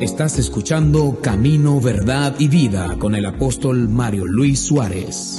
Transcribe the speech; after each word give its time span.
Estás 0.00 0.38
escuchando 0.38 1.20
Camino, 1.20 1.80
Verdad 1.80 2.36
y 2.38 2.46
Vida 2.46 2.96
con 3.00 3.16
el 3.16 3.26
apóstol 3.26 3.88
Mario 3.88 4.26
Luis 4.26 4.64
Suárez. 4.64 5.38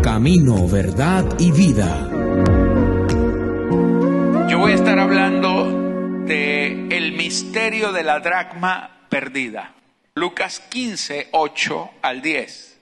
Camino, 0.00 0.68
Verdad 0.68 1.24
y 1.40 1.50
Vida. 1.50 2.08
Yo 4.48 4.58
voy 4.58 4.70
a 4.70 4.74
estar 4.76 5.00
hablando 5.00 6.24
de 6.24 6.86
el 6.96 7.14
misterio 7.16 7.90
de 7.90 8.04
la 8.04 8.20
dracma 8.20 9.06
perdida. 9.08 9.74
Lucas 10.14 10.60
15, 10.68 11.30
8 11.32 11.90
al 12.02 12.22
10. 12.22 12.78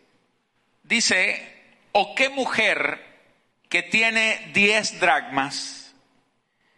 Dice, 0.83 1.89
¿o 1.93 2.15
qué 2.15 2.29
mujer 2.29 3.01
que 3.71 3.83
tiene 3.83 4.51
10 4.53 5.01
dracmas, 5.01 5.95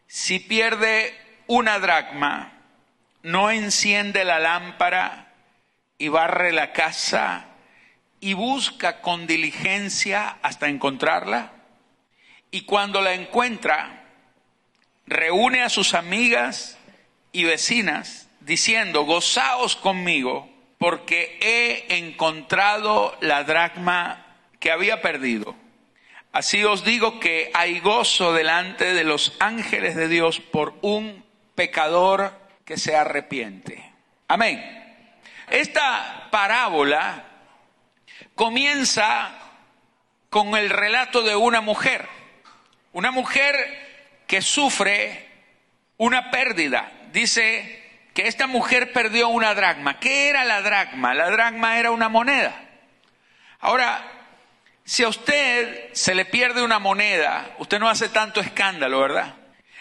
si 0.07 0.39
pierde 0.39 1.13
una 1.49 1.81
dracma, 1.81 2.56
no 3.27 3.51
enciende 3.51 4.25
la 4.25 4.39
lámpara 4.39 5.33
y 5.99 6.07
barre 6.07 6.53
la 6.53 6.73
casa 6.73 7.47
y 8.21 8.35
busca 8.35 9.01
con 9.01 9.27
diligencia 9.27 10.39
hasta 10.43 10.69
encontrarla? 10.69 11.51
Y 12.53 12.61
cuando 12.61 13.01
la 13.01 13.15
encuentra, 13.15 14.05
reúne 15.09 15.63
a 15.63 15.69
sus 15.69 15.95
amigas 15.95 16.79
y 17.33 17.43
vecinas 17.43 18.29
diciendo, 18.43 19.03
gozaos 19.03 19.75
conmigo 19.75 20.49
porque 20.79 21.37
he 21.41 21.99
encontrado 21.99 23.19
la 23.21 23.43
dracma 23.43 24.25
que 24.61 24.71
había 24.71 25.03
perdido. 25.03 25.57
Así 26.31 26.63
os 26.63 26.85
digo 26.85 27.19
que 27.19 27.51
hay 27.55 27.81
gozo 27.81 28.33
delante 28.33 28.95
de 28.95 29.03
los 29.03 29.33
ángeles 29.41 29.97
de 29.97 30.07
Dios 30.07 30.39
por 30.39 30.75
un 30.81 31.25
pecador 31.57 32.46
que 32.67 32.77
se 32.77 32.97
arrepiente. 32.97 33.93
Amén. 34.29 34.61
Esta 35.49 36.29
parábola 36.31 37.25
comienza 38.35 39.31
con 40.29 40.57
el 40.57 40.69
relato 40.69 41.23
de 41.23 41.37
una 41.37 41.61
mujer, 41.61 42.07
una 42.93 43.13
mujer 43.13 43.55
que 44.27 44.43
sufre 44.43 45.29
una 45.97 46.33
pérdida. 46.33 46.91
Dice 47.13 47.85
que 48.13 48.27
esta 48.27 48.49
mujer 48.49 48.93
perdió 48.93 49.29
una 49.29 49.55
dracma. 49.55 50.01
¿Qué 50.01 50.29
era 50.29 50.45
la 50.45 50.61
dracma? 50.61 51.15
La 51.15 51.31
dracma 51.31 51.79
era 51.79 51.93
una 51.93 52.09
moneda. 52.09 52.61
Ahora, 53.61 54.05
si 54.85 55.05
a 55.05 55.09
usted 55.09 55.93
se 55.93 56.17
le 56.17 56.25
pierde 56.25 56.63
una 56.63 56.81
moneda, 56.81 57.55
usted 57.59 57.79
no 57.79 57.89
hace 57.89 58.09
tanto 58.09 58.41
escándalo, 58.41 59.01
¿verdad? 59.01 59.35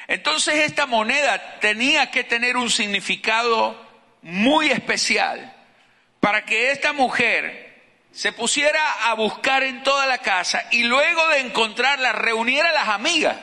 Entonces 0.07 0.55
esta 0.55 0.85
moneda 0.85 1.59
tenía 1.59 2.11
que 2.11 2.23
tener 2.23 2.57
un 2.57 2.69
significado 2.69 3.83
muy 4.21 4.69
especial 4.71 5.53
para 6.19 6.45
que 6.45 6.71
esta 6.71 6.93
mujer 6.93 7.65
se 8.11 8.31
pusiera 8.31 9.09
a 9.09 9.13
buscar 9.13 9.63
en 9.63 9.83
toda 9.83 10.05
la 10.05 10.19
casa 10.19 10.65
y 10.71 10.83
luego 10.83 11.27
de 11.29 11.39
encontrarla 11.39 12.13
reuniera 12.13 12.69
a 12.69 12.73
las 12.73 12.89
amigas. 12.89 13.37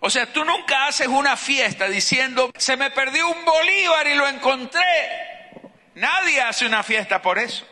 O 0.00 0.08
sea, 0.08 0.32
tú 0.32 0.44
nunca 0.44 0.86
haces 0.86 1.08
una 1.08 1.36
fiesta 1.36 1.88
diciendo, 1.88 2.50
se 2.56 2.76
me 2.76 2.90
perdió 2.90 3.28
un 3.28 3.44
bolívar 3.44 4.06
y 4.06 4.14
lo 4.14 4.28
encontré. 4.28 4.80
Nadie 5.94 6.40
hace 6.40 6.66
una 6.66 6.82
fiesta 6.82 7.20
por 7.20 7.38
eso. 7.38 7.66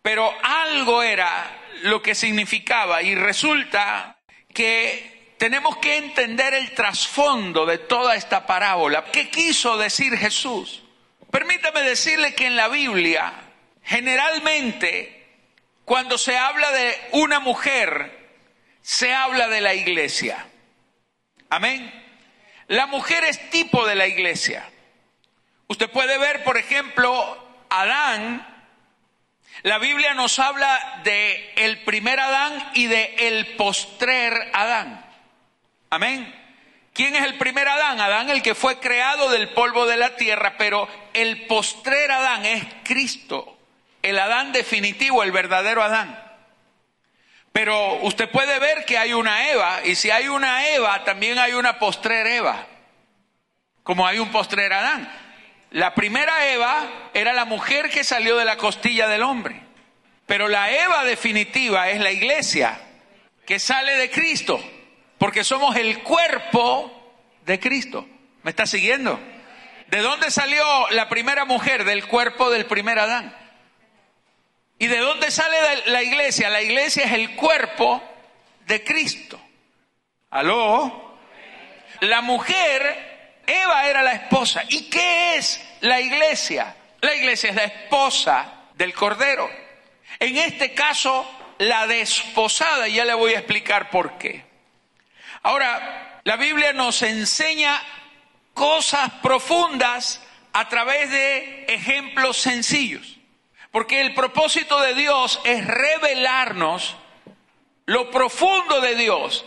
Pero 0.00 0.32
algo 0.42 1.02
era 1.02 1.60
lo 1.82 2.00
que 2.00 2.14
significaba 2.14 3.02
y 3.02 3.14
resulta 3.14 4.16
que 4.54 5.11
tenemos 5.42 5.78
que 5.78 5.96
entender 5.96 6.54
el 6.54 6.70
trasfondo 6.70 7.66
de 7.66 7.78
toda 7.78 8.14
esta 8.14 8.46
parábola. 8.46 9.06
¿Qué 9.06 9.28
quiso 9.28 9.76
decir 9.76 10.16
Jesús? 10.16 10.84
Permítame 11.32 11.82
decirle 11.82 12.32
que 12.36 12.46
en 12.46 12.54
la 12.54 12.68
Biblia, 12.68 13.32
generalmente, 13.82 15.26
cuando 15.84 16.16
se 16.16 16.38
habla 16.38 16.70
de 16.70 16.96
una 17.10 17.40
mujer, 17.40 18.36
se 18.82 19.12
habla 19.12 19.48
de 19.48 19.60
la 19.60 19.74
iglesia. 19.74 20.46
Amén. 21.50 21.92
La 22.68 22.86
mujer 22.86 23.24
es 23.24 23.50
tipo 23.50 23.84
de 23.84 23.96
la 23.96 24.06
iglesia. 24.06 24.70
Usted 25.66 25.90
puede 25.90 26.18
ver, 26.18 26.44
por 26.44 26.56
ejemplo, 26.56 27.64
Adán. 27.68 28.46
La 29.64 29.78
Biblia 29.78 30.14
nos 30.14 30.38
habla 30.38 31.00
de 31.02 31.52
el 31.56 31.82
primer 31.82 32.20
Adán 32.20 32.70
y 32.74 32.86
de 32.86 33.16
el 33.18 33.56
postrer 33.56 34.52
Adán. 34.52 35.01
Amén. 35.92 36.34
¿Quién 36.94 37.14
es 37.14 37.22
el 37.22 37.36
primer 37.36 37.68
Adán? 37.68 38.00
Adán 38.00 38.30
el 38.30 38.40
que 38.40 38.54
fue 38.54 38.80
creado 38.80 39.28
del 39.28 39.50
polvo 39.50 39.84
de 39.84 39.98
la 39.98 40.16
tierra, 40.16 40.54
pero 40.56 40.88
el 41.12 41.46
postrer 41.46 42.10
Adán 42.10 42.46
es 42.46 42.64
Cristo, 42.82 43.58
el 44.00 44.18
Adán 44.18 44.52
definitivo, 44.52 45.22
el 45.22 45.32
verdadero 45.32 45.82
Adán. 45.82 46.18
Pero 47.52 47.96
usted 48.04 48.30
puede 48.30 48.58
ver 48.58 48.86
que 48.86 48.96
hay 48.96 49.12
una 49.12 49.50
Eva, 49.50 49.80
y 49.84 49.94
si 49.94 50.10
hay 50.10 50.28
una 50.28 50.66
Eva, 50.66 51.04
también 51.04 51.38
hay 51.38 51.52
una 51.52 51.78
postrer 51.78 52.26
Eva, 52.26 52.66
como 53.82 54.06
hay 54.06 54.18
un 54.18 54.32
postrer 54.32 54.72
Adán. 54.72 55.12
La 55.72 55.94
primera 55.94 56.46
Eva 56.46 57.10
era 57.12 57.34
la 57.34 57.44
mujer 57.44 57.90
que 57.90 58.02
salió 58.02 58.38
de 58.38 58.46
la 58.46 58.56
costilla 58.56 59.08
del 59.08 59.22
hombre, 59.22 59.60
pero 60.24 60.48
la 60.48 60.70
Eva 60.70 61.04
definitiva 61.04 61.90
es 61.90 62.00
la 62.00 62.12
iglesia, 62.12 62.80
que 63.44 63.58
sale 63.58 63.96
de 63.96 64.10
Cristo 64.10 64.58
porque 65.22 65.44
somos 65.44 65.76
el 65.76 66.02
cuerpo 66.02 66.90
de 67.46 67.60
Cristo. 67.60 68.04
¿Me 68.42 68.50
está 68.50 68.66
siguiendo? 68.66 69.20
¿De 69.86 69.98
dónde 69.98 70.32
salió 70.32 70.90
la 70.90 71.08
primera 71.08 71.44
mujer? 71.44 71.84
Del 71.84 72.08
cuerpo 72.08 72.50
del 72.50 72.66
primer 72.66 72.98
Adán. 72.98 73.32
¿Y 74.80 74.88
de 74.88 74.98
dónde 74.98 75.30
sale 75.30 75.56
la 75.86 76.02
iglesia? 76.02 76.50
La 76.50 76.60
iglesia 76.60 77.04
es 77.04 77.12
el 77.12 77.36
cuerpo 77.36 78.02
de 78.66 78.82
Cristo. 78.82 79.40
¿Aló? 80.30 81.16
La 82.00 82.20
mujer, 82.20 83.38
Eva 83.46 83.86
era 83.86 84.02
la 84.02 84.14
esposa. 84.14 84.64
¿Y 84.70 84.90
qué 84.90 85.36
es 85.36 85.64
la 85.82 86.00
iglesia? 86.00 86.74
La 87.00 87.14
iglesia 87.14 87.50
es 87.50 87.54
la 87.54 87.64
esposa 87.64 88.54
del 88.74 88.92
Cordero. 88.92 89.48
En 90.18 90.36
este 90.36 90.74
caso, 90.74 91.24
la 91.58 91.86
desposada, 91.86 92.88
y 92.88 92.94
ya 92.94 93.04
le 93.04 93.14
voy 93.14 93.34
a 93.34 93.38
explicar 93.38 93.88
por 93.88 94.18
qué. 94.18 94.50
Ahora, 95.42 96.20
la 96.24 96.36
Biblia 96.36 96.72
nos 96.72 97.02
enseña 97.02 97.82
cosas 98.54 99.10
profundas 99.22 100.22
a 100.52 100.68
través 100.68 101.10
de 101.10 101.64
ejemplos 101.68 102.36
sencillos. 102.36 103.18
Porque 103.70 104.00
el 104.00 104.14
propósito 104.14 104.80
de 104.80 104.94
Dios 104.94 105.40
es 105.44 105.66
revelarnos 105.66 106.96
lo 107.86 108.10
profundo 108.10 108.80
de 108.80 108.94
Dios. 108.94 109.44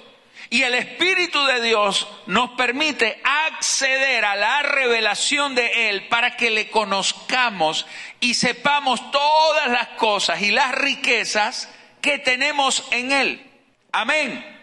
Y 0.49 0.63
el 0.63 0.75
Espíritu 0.75 1.43
de 1.45 1.61
Dios 1.61 2.07
nos 2.27 2.51
permite 2.51 3.21
acceder 3.23 4.25
a 4.25 4.35
la 4.35 4.61
revelación 4.63 5.55
de 5.55 5.89
Él 5.89 6.07
para 6.07 6.35
que 6.35 6.51
le 6.51 6.69
conozcamos 6.69 7.85
y 8.19 8.33
sepamos 8.33 9.11
todas 9.11 9.69
las 9.69 9.87
cosas 9.89 10.41
y 10.41 10.51
las 10.51 10.73
riquezas 10.73 11.69
que 12.01 12.19
tenemos 12.19 12.83
en 12.91 13.11
Él. 13.11 13.51
Amén. 13.91 14.54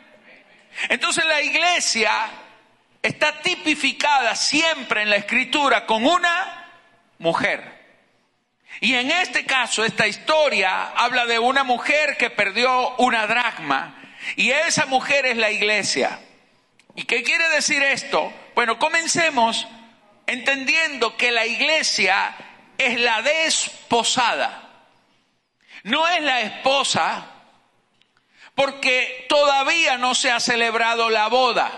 Entonces 0.89 1.25
la 1.25 1.41
iglesia 1.43 2.31
está 3.03 3.41
tipificada 3.41 4.35
siempre 4.37 5.03
en 5.03 5.11
la 5.11 5.17
escritura 5.17 5.87
con 5.87 6.05
una 6.05 6.71
mujer. 7.19 7.81
Y 8.81 8.95
en 8.95 9.11
este 9.11 9.45
caso, 9.45 9.85
esta 9.85 10.07
historia 10.07 10.93
habla 10.97 11.27
de 11.27 11.39
una 11.39 11.63
mujer 11.63 12.17
que 12.17 12.31
perdió 12.31 12.97
una 12.97 13.27
dracma. 13.27 13.97
Y 14.37 14.51
esa 14.51 14.87
mujer 14.87 15.27
es 15.27 15.37
la 15.37 15.51
iglesia. 15.51 16.21
¿Y 16.95 17.05
qué 17.05 17.23
quiere 17.23 17.49
decir 17.51 17.83
esto? 17.83 18.33
Bueno, 18.55 18.79
comencemos 18.79 19.67
entendiendo 20.27 21.17
que 21.17 21.33
la 21.33 21.47
iglesia 21.47 22.35
es 22.79 22.99
la 23.01 23.23
desposada. 23.23 24.71
No 25.85 26.07
es 26.09 26.23
la 26.23 26.41
esposa, 26.41 27.27
porque 28.55 29.27
todavía 29.29 29.97
no 29.99 30.15
se 30.15 30.31
ha 30.31 30.41
celebrado 30.41 31.11
la 31.11 31.29
boda. 31.29 31.71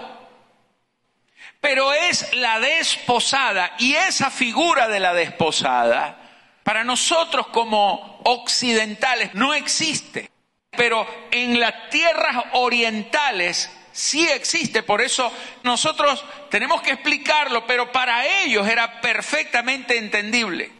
Pero 1.60 1.92
es 1.92 2.34
la 2.34 2.60
desposada 2.60 3.74
y 3.78 3.94
esa 3.94 4.30
figura 4.30 4.88
de 4.88 5.00
la 5.00 5.14
desposada 5.14 6.18
para 6.62 6.84
nosotros 6.84 7.46
como 7.48 8.20
occidentales 8.24 9.34
no 9.34 9.54
existe. 9.54 10.30
Pero 10.70 11.06
en 11.30 11.60
las 11.60 11.88
tierras 11.90 12.44
orientales 12.52 13.70
sí 13.92 14.28
existe, 14.28 14.82
por 14.82 15.00
eso 15.00 15.32
nosotros 15.62 16.24
tenemos 16.50 16.82
que 16.82 16.90
explicarlo, 16.90 17.64
pero 17.64 17.92
para 17.92 18.26
ellos 18.42 18.66
era 18.66 19.00
perfectamente 19.00 19.96
entendible. 19.96 20.72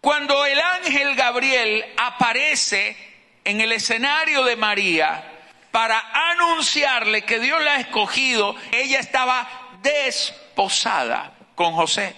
Cuando 0.00 0.46
el 0.46 0.60
ángel 0.60 1.16
Gabriel 1.16 1.84
aparece 1.96 3.15
en 3.46 3.60
el 3.60 3.70
escenario 3.70 4.42
de 4.42 4.56
María 4.56 5.24
para 5.70 6.00
anunciarle 6.30 7.22
que 7.22 7.38
Dios 7.38 7.62
la 7.62 7.74
ha 7.74 7.80
escogido, 7.80 8.56
ella 8.72 8.98
estaba 8.98 9.48
desposada 9.82 11.32
con 11.54 11.72
José. 11.74 12.16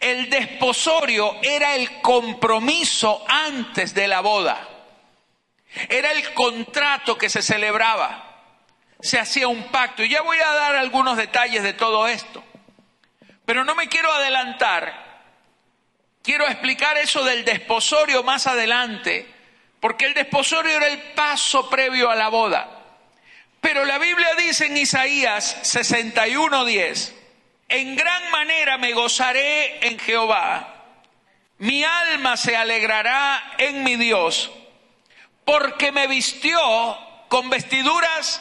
El 0.00 0.30
desposorio 0.30 1.36
era 1.42 1.74
el 1.74 2.00
compromiso 2.00 3.22
antes 3.28 3.92
de 3.92 4.08
la 4.08 4.20
boda. 4.20 4.66
Era 5.90 6.12
el 6.12 6.32
contrato 6.32 7.18
que 7.18 7.28
se 7.28 7.42
celebraba. 7.42 8.40
Se 9.00 9.18
hacía 9.18 9.46
un 9.46 9.64
pacto. 9.64 10.02
Y 10.02 10.08
ya 10.08 10.22
voy 10.22 10.38
a 10.38 10.54
dar 10.54 10.76
algunos 10.76 11.18
detalles 11.18 11.62
de 11.62 11.74
todo 11.74 12.08
esto. 12.08 12.42
Pero 13.44 13.62
no 13.64 13.74
me 13.74 13.88
quiero 13.88 14.10
adelantar. 14.10 15.04
Quiero 16.22 16.46
explicar 16.46 16.96
eso 16.96 17.22
del 17.24 17.44
desposorio 17.44 18.22
más 18.22 18.46
adelante, 18.46 19.33
porque 19.84 20.06
el 20.06 20.14
desposorio 20.14 20.78
era 20.78 20.86
el 20.86 20.98
paso 21.12 21.68
previo 21.68 22.08
a 22.08 22.14
la 22.14 22.28
boda. 22.28 22.70
Pero 23.60 23.84
la 23.84 23.98
Biblia 23.98 24.34
dice 24.38 24.64
en 24.64 24.78
Isaías 24.78 25.58
61:10, 25.62 27.12
en 27.68 27.94
gran 27.94 28.30
manera 28.30 28.78
me 28.78 28.94
gozaré 28.94 29.86
en 29.86 29.98
Jehová, 29.98 30.86
mi 31.58 31.84
alma 31.84 32.38
se 32.38 32.56
alegrará 32.56 33.56
en 33.58 33.84
mi 33.84 33.96
Dios, 33.96 34.50
porque 35.44 35.92
me 35.92 36.06
vistió 36.06 36.58
con 37.28 37.50
vestiduras 37.50 38.40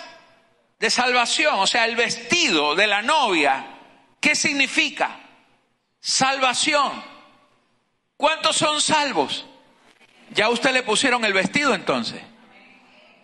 de 0.79 0.89
salvación, 0.89 1.55
o 1.59 1.67
sea, 1.67 1.83
el 1.83 1.97
vestido 1.97 2.73
de 2.73 2.87
la 2.87 3.01
novia. 3.01 3.65
¿Qué 4.21 4.33
significa? 4.33 5.19
Salvación. 5.99 7.03
¿Cuántos 8.15 8.55
son 8.55 8.79
salvos? 8.79 9.45
Ya 10.33 10.49
usted 10.49 10.71
le 10.71 10.83
pusieron 10.83 11.23
el 11.25 11.33
vestido 11.33 11.73
entonces. 11.73 12.21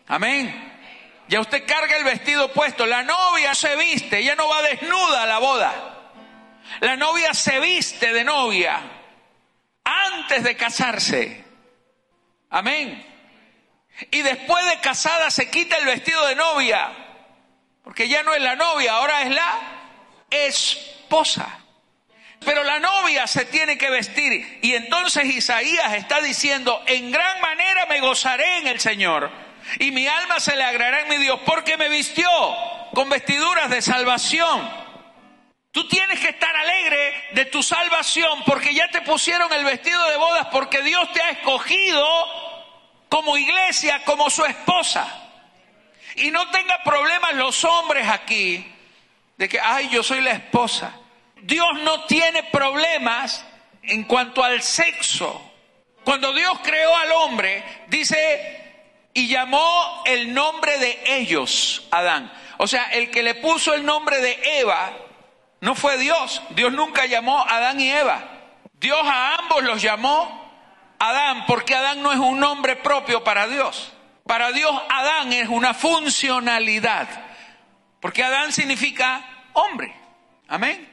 Amén. 0.07 0.69
Ya 1.27 1.39
usted 1.39 1.65
carga 1.65 1.97
el 1.97 2.03
vestido 2.03 2.51
puesto. 2.51 2.85
La 2.85 3.03
novia 3.03 3.53
se 3.53 3.75
viste, 3.75 4.19
ella 4.19 4.35
no 4.35 4.47
va 4.47 4.61
desnuda 4.61 5.23
a 5.23 5.27
la 5.27 5.39
boda. 5.39 6.11
La 6.81 6.95
novia 6.95 7.33
se 7.33 7.59
viste 7.59 8.13
de 8.13 8.23
novia 8.23 8.79
antes 9.83 10.43
de 10.43 10.55
casarse. 10.55 11.43
Amén. 12.49 13.05
Y 14.11 14.21
después 14.21 14.65
de 14.65 14.79
casada 14.79 15.29
se 15.29 15.49
quita 15.49 15.77
el 15.77 15.85
vestido 15.85 16.25
de 16.27 16.35
novia. 16.35 16.91
Porque 17.83 18.07
ya 18.07 18.23
no 18.23 18.33
es 18.33 18.41
la 18.41 18.55
novia, 18.55 18.93
ahora 18.93 19.23
es 19.23 19.31
la 19.31 19.59
esposa. 20.29 21.58
Pero 22.45 22.63
la 22.63 22.79
novia 22.79 23.27
se 23.27 23.45
tiene 23.45 23.77
que 23.77 23.89
vestir. 23.89 24.59
Y 24.61 24.73
entonces 24.73 25.25
Isaías 25.25 25.93
está 25.93 26.21
diciendo, 26.21 26.81
en 26.85 27.11
gran 27.11 27.41
manera 27.41 27.85
me 27.87 27.99
gozaré 27.99 28.57
en 28.57 28.67
el 28.67 28.79
Señor. 28.79 29.29
Y 29.79 29.91
mi 29.91 30.07
alma 30.07 30.39
se 30.39 30.55
le 30.55 30.63
agrará 30.63 31.01
en 31.01 31.09
mi 31.09 31.17
Dios 31.17 31.39
porque 31.45 31.77
me 31.77 31.89
vistió 31.89 32.29
con 32.93 33.09
vestiduras 33.09 33.69
de 33.69 33.81
salvación. 33.81 34.89
Tú 35.71 35.87
tienes 35.87 36.19
que 36.19 36.29
estar 36.29 36.55
alegre 36.55 37.27
de 37.33 37.45
tu 37.45 37.61
salvación 37.61 38.43
porque 38.45 38.73
ya 38.73 38.89
te 38.89 39.01
pusieron 39.01 39.51
el 39.53 39.63
vestido 39.63 40.03
de 40.09 40.17
bodas 40.17 40.47
porque 40.51 40.81
Dios 40.81 41.11
te 41.13 41.21
ha 41.21 41.29
escogido 41.29 42.07
como 43.09 43.37
iglesia, 43.37 44.03
como 44.05 44.29
su 44.29 44.45
esposa. 44.45 45.07
Y 46.15 46.31
no 46.31 46.49
tenga 46.49 46.81
problemas 46.83 47.33
los 47.35 47.63
hombres 47.63 48.07
aquí 48.07 48.65
de 49.37 49.47
que, 49.47 49.59
ay, 49.59 49.89
yo 49.89 50.01
soy 50.01 50.21
la 50.21 50.31
esposa. 50.31 50.98
Dios 51.43 51.79
no 51.81 52.05
tiene 52.05 52.43
problemas 52.43 53.45
en 53.83 54.03
cuanto 54.03 54.43
al 54.43 54.61
sexo. 54.61 55.41
Cuando 56.03 56.33
Dios 56.33 56.59
creó 56.63 56.95
al 56.95 57.11
hombre, 57.11 57.63
dice, 57.87 58.59
y 59.13 59.27
llamó 59.27 60.03
el 60.05 60.33
nombre 60.33 60.77
de 60.77 60.99
ellos, 61.17 61.87
Adán. 61.91 62.31
O 62.57 62.67
sea, 62.67 62.85
el 62.91 63.11
que 63.11 63.23
le 63.23 63.35
puso 63.35 63.73
el 63.73 63.85
nombre 63.85 64.19
de 64.19 64.59
Eva 64.59 64.91
no 65.61 65.75
fue 65.75 65.97
Dios. 65.97 66.41
Dios 66.51 66.71
nunca 66.71 67.05
llamó 67.05 67.39
a 67.39 67.57
Adán 67.57 67.79
y 67.79 67.91
Eva. 67.91 68.23
Dios 68.73 68.99
a 69.03 69.35
ambos 69.35 69.63
los 69.63 69.81
llamó 69.81 70.39
Adán, 70.99 71.45
porque 71.45 71.75
Adán 71.75 72.01
no 72.01 72.11
es 72.11 72.19
un 72.19 72.39
nombre 72.39 72.75
propio 72.75 73.23
para 73.23 73.47
Dios. 73.47 73.93
Para 74.25 74.51
Dios 74.51 74.73
Adán 74.89 75.33
es 75.33 75.49
una 75.49 75.73
funcionalidad, 75.73 77.07
porque 77.99 78.23
Adán 78.23 78.51
significa 78.51 79.25
hombre. 79.53 79.93
Amén. 80.47 80.88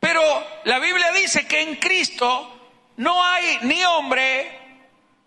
Pero 0.00 0.22
la 0.64 0.78
Biblia 0.78 1.12
dice 1.12 1.46
que 1.46 1.62
en 1.62 1.76
Cristo 1.76 2.58
no 2.96 3.24
hay 3.24 3.58
ni 3.62 3.82
hombre 3.84 4.58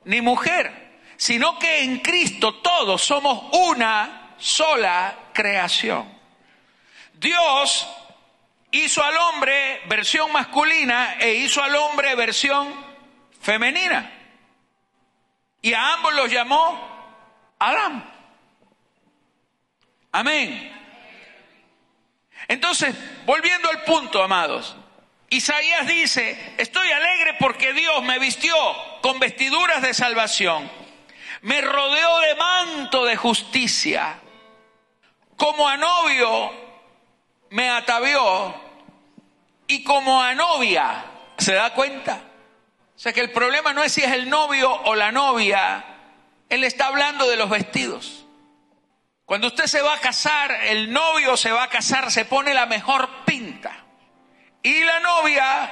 ni 0.06 0.22
mujer, 0.22 1.00
sino 1.18 1.60
que 1.60 1.84
en 1.84 2.00
Cristo 2.00 2.56
todos 2.56 3.02
somos 3.02 3.50
una 3.54 4.36
sola 4.38 5.16
creación. 5.34 6.20
Dios 7.14 7.88
hizo 8.72 9.04
al 9.04 9.16
hombre 9.18 9.82
versión 9.88 10.32
masculina 10.32 11.16
e 11.20 11.34
hizo 11.34 11.62
al 11.62 11.76
hombre 11.76 12.16
versión 12.16 12.74
femenina. 13.40 14.12
Y 15.62 15.74
a 15.74 15.94
ambos 15.94 16.14
los 16.14 16.32
llamó 16.32 17.56
Adán. 17.60 18.12
Amén. 20.12 20.81
Entonces, 22.48 22.96
volviendo 23.26 23.70
al 23.70 23.84
punto, 23.84 24.24
amados, 24.24 24.76
Isaías 25.30 25.88
dice, 25.88 26.56
estoy 26.58 26.92
alegre 26.92 27.36
porque 27.40 27.74
Dios 27.74 28.04
me 28.04 28.20
vistió 28.20 28.54
con 29.02 29.20
vestiduras 29.20 29.82
de 29.82 29.94
salvación, 29.94 30.70
me 31.42 31.62
rodeó 31.62 32.20
de 32.20 32.36
manto 32.36 33.06
de 33.06 33.16
justicia, 33.16 34.20
como 35.38 35.68
a 35.68 35.78
novio 35.78 36.52
me 37.50 37.70
atavió 37.70 38.54
y 39.68 39.84
como 39.84 40.22
a 40.22 40.36
novia, 40.36 41.06
¿se 41.38 41.54
da 41.54 41.74
cuenta? 41.74 42.22
O 42.96 43.00
sea 43.00 43.14
que 43.14 43.22
el 43.22 43.32
problema 43.32 43.74
no 43.74 43.84
es 43.84 43.94
si 43.94 44.04
es 44.04 44.12
el 44.12 44.30
novio 44.30 44.70
o 44.84 44.96
la 44.96 45.12
novia, 45.12 45.86
él 46.50 46.64
está 46.66 46.88
hablando 46.88 47.30
de 47.30 47.38
los 47.38 47.50
vestidos. 47.50 48.21
Cuando 49.32 49.48
usted 49.48 49.66
se 49.68 49.82
va 49.82 49.94
a 49.94 50.00
casar, 50.00 50.52
el 50.66 50.92
novio 50.92 51.38
se 51.38 51.54
va 51.54 51.64
a 51.64 51.70
casar, 51.70 52.12
se 52.12 52.26
pone 52.26 52.54
la 52.54 52.66
mejor 52.66 53.24
pinta. 53.24 53.72
Y 54.62 54.84
la 54.84 55.00
novia 55.00 55.72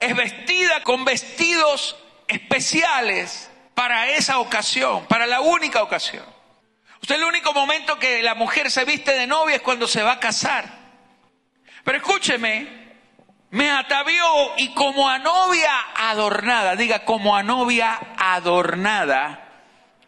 es 0.00 0.16
vestida 0.16 0.82
con 0.82 1.04
vestidos 1.04 1.96
especiales 2.26 3.48
para 3.72 4.08
esa 4.08 4.40
ocasión, 4.40 5.06
para 5.06 5.28
la 5.28 5.42
única 5.42 5.80
ocasión. 5.80 6.24
Usted 7.00 7.14
el 7.14 7.22
único 7.22 7.52
momento 7.52 8.00
que 8.00 8.20
la 8.20 8.34
mujer 8.34 8.68
se 8.68 8.84
viste 8.84 9.12
de 9.12 9.28
novia 9.28 9.54
es 9.54 9.62
cuando 9.62 9.86
se 9.86 10.02
va 10.02 10.14
a 10.14 10.18
casar. 10.18 10.64
Pero 11.84 11.98
escúcheme, 11.98 12.96
me 13.50 13.70
atavió 13.70 14.24
y 14.56 14.74
como 14.74 15.08
a 15.08 15.20
novia 15.20 15.72
adornada, 15.94 16.74
diga 16.74 17.04
como 17.04 17.36
a 17.36 17.44
novia 17.44 17.96
adornada 18.18 19.38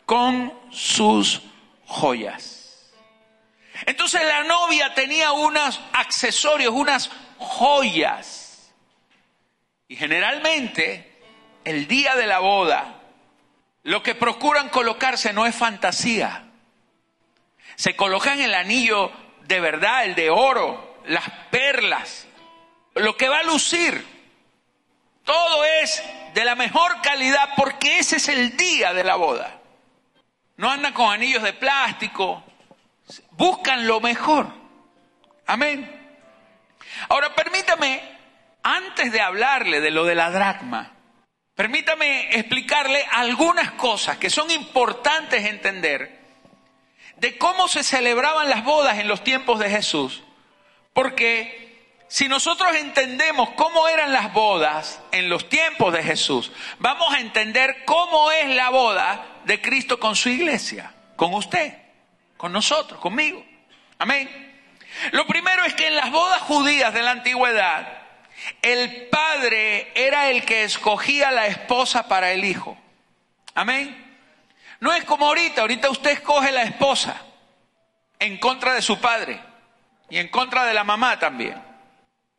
con 0.07 0.53
sus 0.73 1.52
joyas. 1.93 2.93
Entonces 3.87 4.23
la 4.25 4.45
novia 4.45 4.95
tenía 4.95 5.33
unos 5.33 5.81
accesorios, 5.93 6.73
unas 6.73 7.11
joyas. 7.39 8.73
Y 9.89 9.97
generalmente 9.97 11.21
el 11.65 11.87
día 11.87 12.15
de 12.15 12.27
la 12.27 12.39
boda, 12.39 13.01
lo 13.83 14.03
que 14.03 14.15
procuran 14.15 14.69
colocarse 14.69 15.33
no 15.33 15.47
es 15.47 15.55
fantasía. 15.55 16.49
Se 17.77 17.97
colocan 17.97 18.41
el 18.41 18.55
anillo 18.55 19.11
de 19.43 19.61
verdad, 19.61 20.05
el 20.05 20.15
de 20.15 20.31
oro, 20.31 20.99
las 21.07 21.29
perlas, 21.51 22.27
lo 22.95 23.17
que 23.17 23.29
va 23.29 23.41
a 23.41 23.45
lucir. 23.45 24.07
Todo 25.25 25.65
es 25.65 26.03
de 26.35 26.45
la 26.45 26.55
mejor 26.55 27.01
calidad 27.03 27.51
porque 27.57 27.99
ese 27.99 28.17
es 28.17 28.29
el 28.29 28.57
día 28.57 28.93
de 28.93 29.05
la 29.05 29.17
boda. 29.17 29.62
No 30.57 30.71
andan 30.71 30.93
con 30.93 31.13
anillos 31.13 31.43
de 31.43 31.53
plástico. 31.53 32.43
Buscan 33.33 33.87
lo 33.87 34.01
mejor. 34.01 34.47
Amén. 35.47 36.01
Ahora 37.09 37.35
permítame, 37.35 38.01
antes 38.63 39.13
de 39.13 39.21
hablarle 39.21 39.81
de 39.81 39.91
lo 39.91 40.05
de 40.05 40.15
la 40.15 40.31
dracma, 40.31 40.93
permítame 41.55 42.37
explicarle 42.37 43.05
algunas 43.11 43.73
cosas 43.73 44.19
que 44.19 44.31
son 44.31 44.51
importantes 44.51 45.45
entender 45.45 46.21
de 47.17 47.39
cómo 47.39 47.69
se 47.69 47.83
celebraban 47.85 48.51
las 48.51 48.65
bodas 48.65 48.99
en 48.99 49.09
los 49.09 49.23
tiempos 49.23 49.59
de 49.59 49.71
Jesús. 49.71 50.23
Porque 50.93 51.72
si 52.13 52.29
nosotros 52.29 52.77
entendemos 52.77 53.49
cómo 53.57 53.89
eran 53.89 54.13
las 54.13 54.35
bodas 54.35 55.01
en 55.13 55.31
los 55.31 55.49
tiempos 55.49 55.95
de 55.95 56.03
Jesús, 56.03 56.53
vamos 56.79 57.11
a 57.15 57.21
entender 57.21 57.87
cómo 57.87 58.31
es 58.31 58.55
la 58.55 58.69
boda 58.69 59.25
de 59.45 59.63
Cristo 59.63 59.99
con 59.99 60.15
su 60.15 60.29
iglesia, 60.29 60.93
con 61.17 61.33
usted, 61.33 61.73
con 62.37 62.53
nosotros, 62.53 63.01
conmigo. 63.01 63.43
Amén. 63.99 64.29
Lo 65.13 65.27
primero 65.27 65.65
es 65.65 65.73
que 65.73 65.87
en 65.87 65.97
las 65.97 66.11
bodas 66.11 66.43
judías 66.43 66.93
de 66.93 67.01
la 67.01 67.13
antigüedad, 67.13 68.03
el 68.61 69.09
padre 69.09 69.91
era 69.95 70.29
el 70.29 70.45
que 70.45 70.65
escogía 70.65 71.31
la 71.31 71.47
esposa 71.47 72.09
para 72.09 72.31
el 72.33 72.45
hijo. 72.45 72.77
Amén. 73.55 74.19
No 74.81 74.93
es 74.93 75.05
como 75.05 75.29
ahorita, 75.29 75.63
ahorita 75.63 75.89
usted 75.89 76.11
escoge 76.11 76.53
la 76.53 76.65
esposa 76.65 77.23
en 78.19 78.37
contra 78.37 78.75
de 78.75 78.83
su 78.83 79.01
padre 79.01 79.41
y 80.11 80.19
en 80.19 80.29
contra 80.29 80.67
de 80.67 80.75
la 80.75 80.85
mamá 80.85 81.19
también. 81.19 81.72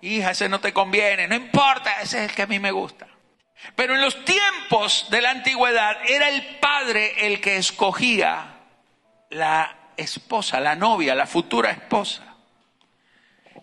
Hija, 0.03 0.31
ese 0.31 0.49
no 0.49 0.59
te 0.59 0.73
conviene, 0.73 1.27
no 1.27 1.35
importa, 1.35 2.01
ese 2.01 2.23
es 2.23 2.29
el 2.29 2.35
que 2.35 2.43
a 2.43 2.47
mí 2.47 2.59
me 2.59 2.71
gusta. 2.71 3.07
Pero 3.75 3.95
en 3.95 4.01
los 4.01 4.25
tiempos 4.25 5.07
de 5.09 5.21
la 5.21 5.31
antigüedad 5.31 5.97
era 6.07 6.29
el 6.29 6.57
padre 6.57 7.27
el 7.27 7.39
que 7.39 7.57
escogía 7.57 8.57
la 9.29 9.75
esposa, 9.95 10.59
la 10.59 10.75
novia, 10.75 11.15
la 11.15 11.25
futura 11.25 11.71
esposa. 11.71 12.35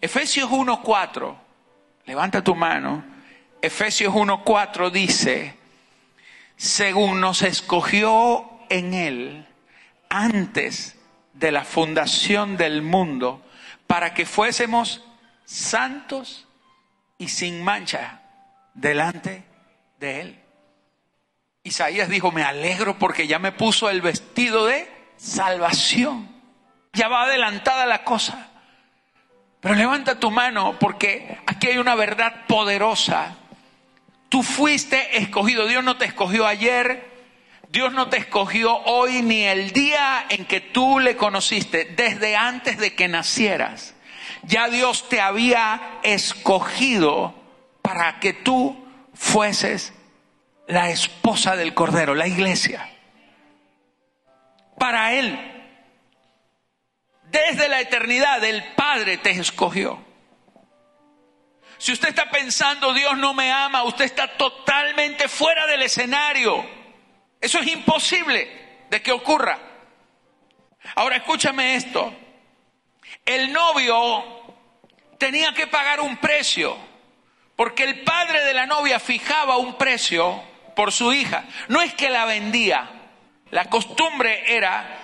Efesios 0.00 0.48
1.4, 0.48 1.36
levanta 2.06 2.42
tu 2.42 2.54
mano, 2.54 3.04
Efesios 3.60 4.14
1.4 4.14 4.90
dice, 4.90 5.54
según 6.56 7.20
nos 7.20 7.42
escogió 7.42 8.60
en 8.70 8.94
él 8.94 9.46
antes 10.08 10.96
de 11.34 11.52
la 11.52 11.64
fundación 11.64 12.56
del 12.56 12.80
mundo, 12.80 13.42
para 13.86 14.14
que 14.14 14.24
fuésemos 14.24 15.04
santos 15.50 16.46
y 17.18 17.28
sin 17.28 17.62
mancha 17.64 18.20
delante 18.74 19.44
de 19.98 20.20
él. 20.20 20.40
Isaías 21.64 22.08
dijo, 22.08 22.30
me 22.30 22.44
alegro 22.44 22.98
porque 22.98 23.26
ya 23.26 23.38
me 23.38 23.50
puso 23.50 23.90
el 23.90 24.00
vestido 24.00 24.66
de 24.66 24.88
salvación. 25.16 26.28
Ya 26.92 27.08
va 27.08 27.24
adelantada 27.24 27.84
la 27.84 28.04
cosa. 28.04 28.48
Pero 29.60 29.74
levanta 29.74 30.20
tu 30.20 30.30
mano 30.30 30.78
porque 30.78 31.38
aquí 31.46 31.66
hay 31.66 31.78
una 31.78 31.96
verdad 31.96 32.46
poderosa. 32.46 33.36
Tú 34.28 34.42
fuiste 34.42 35.18
escogido. 35.18 35.66
Dios 35.66 35.82
no 35.82 35.96
te 35.98 36.04
escogió 36.04 36.46
ayer. 36.46 37.10
Dios 37.70 37.92
no 37.92 38.08
te 38.08 38.18
escogió 38.18 38.78
hoy 38.84 39.22
ni 39.22 39.42
el 39.42 39.72
día 39.72 40.26
en 40.28 40.44
que 40.46 40.60
tú 40.60 41.00
le 41.00 41.16
conociste. 41.16 41.84
Desde 41.84 42.36
antes 42.36 42.78
de 42.78 42.94
que 42.94 43.08
nacieras. 43.08 43.94
Ya 44.42 44.68
Dios 44.68 45.08
te 45.08 45.20
había 45.20 45.98
escogido 46.02 47.34
para 47.82 48.20
que 48.20 48.32
tú 48.32 48.76
fueses 49.14 49.92
la 50.66 50.90
esposa 50.90 51.56
del 51.56 51.74
Cordero, 51.74 52.14
la 52.14 52.26
iglesia 52.26 52.90
para 54.80 55.12
Él. 55.12 55.38
Desde 57.24 57.68
la 57.68 57.80
eternidad 57.80 58.42
el 58.42 58.72
Padre 58.74 59.18
te 59.18 59.30
escogió. 59.30 60.02
Si 61.76 61.92
usted 61.92 62.08
está 62.08 62.30
pensando 62.30 62.92
Dios 62.92 63.16
no 63.18 63.34
me 63.34 63.52
ama, 63.52 63.84
usted 63.84 64.06
está 64.06 64.36
totalmente 64.36 65.28
fuera 65.28 65.66
del 65.66 65.82
escenario. 65.82 66.64
Eso 67.40 67.58
es 67.60 67.68
imposible 67.68 68.86
de 68.88 69.02
que 69.02 69.12
ocurra. 69.12 69.58
Ahora 70.96 71.16
escúchame 71.16 71.76
esto. 71.76 72.12
El 73.24 73.52
novio 73.52 74.24
tenía 75.18 75.52
que 75.52 75.66
pagar 75.66 76.00
un 76.00 76.16
precio, 76.16 76.76
porque 77.56 77.84
el 77.84 78.00
padre 78.02 78.44
de 78.44 78.54
la 78.54 78.66
novia 78.66 78.98
fijaba 78.98 79.56
un 79.58 79.76
precio 79.76 80.42
por 80.74 80.92
su 80.92 81.12
hija. 81.12 81.44
No 81.68 81.82
es 81.82 81.94
que 81.94 82.10
la 82.10 82.24
vendía, 82.24 82.90
la 83.50 83.66
costumbre 83.66 84.54
era 84.56 84.98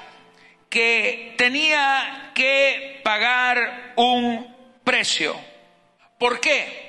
que 0.69 1.35
tenía 1.37 2.33
que 2.35 3.01
pagar 3.05 3.93
un 3.97 4.57
precio. 4.83 5.37
¿Por 6.19 6.41
qué? 6.41 6.87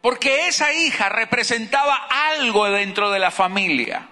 Porque 0.00 0.46
esa 0.46 0.72
hija 0.72 1.08
representaba 1.08 2.08
algo 2.30 2.70
dentro 2.70 3.10
de 3.10 3.18
la 3.18 3.30
familia. 3.30 4.08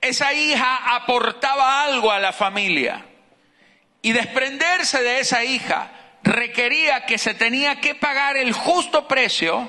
Esa 0.00 0.32
hija 0.32 0.94
aportaba 0.96 1.82
algo 1.82 2.10
a 2.10 2.18
la 2.18 2.32
familia. 2.32 3.04
Y 4.06 4.12
desprenderse 4.12 5.02
de 5.02 5.18
esa 5.18 5.42
hija 5.42 5.90
requería 6.22 7.06
que 7.06 7.18
se 7.18 7.34
tenía 7.34 7.80
que 7.80 7.96
pagar 7.96 8.36
el 8.36 8.52
justo 8.52 9.08
precio 9.08 9.68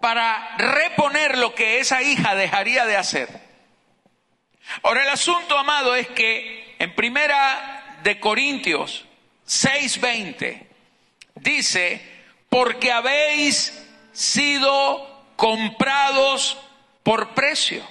para 0.00 0.56
reponer 0.56 1.36
lo 1.36 1.54
que 1.54 1.78
esa 1.78 2.00
hija 2.00 2.34
dejaría 2.34 2.86
de 2.86 2.96
hacer. 2.96 3.28
Ahora 4.82 5.02
el 5.02 5.10
asunto, 5.10 5.58
amado, 5.58 5.94
es 5.94 6.08
que 6.08 6.76
en 6.78 6.94
primera 6.94 7.98
de 8.02 8.18
Corintios 8.18 9.04
6:20 9.46 10.66
dice, 11.34 12.00
porque 12.48 12.90
habéis 12.90 13.86
sido 14.14 15.26
comprados 15.36 16.56
por 17.02 17.34
precio. 17.34 17.86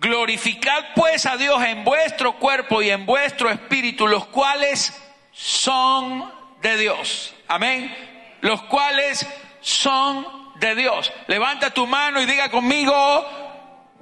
Glorificad 0.00 0.94
pues 0.94 1.26
a 1.26 1.36
Dios 1.36 1.62
en 1.62 1.84
vuestro 1.84 2.38
cuerpo 2.38 2.80
y 2.80 2.88
en 2.88 3.04
vuestro 3.04 3.50
espíritu, 3.50 4.06
los 4.06 4.24
cuales 4.28 4.98
son 5.30 6.32
de 6.62 6.78
Dios. 6.78 7.34
Amén. 7.46 7.94
Los 8.40 8.62
cuales 8.62 9.26
son 9.60 10.26
de 10.58 10.74
Dios. 10.74 11.12
Levanta 11.26 11.74
tu 11.74 11.86
mano 11.86 12.18
y 12.18 12.24
diga 12.24 12.50
conmigo, 12.50 13.26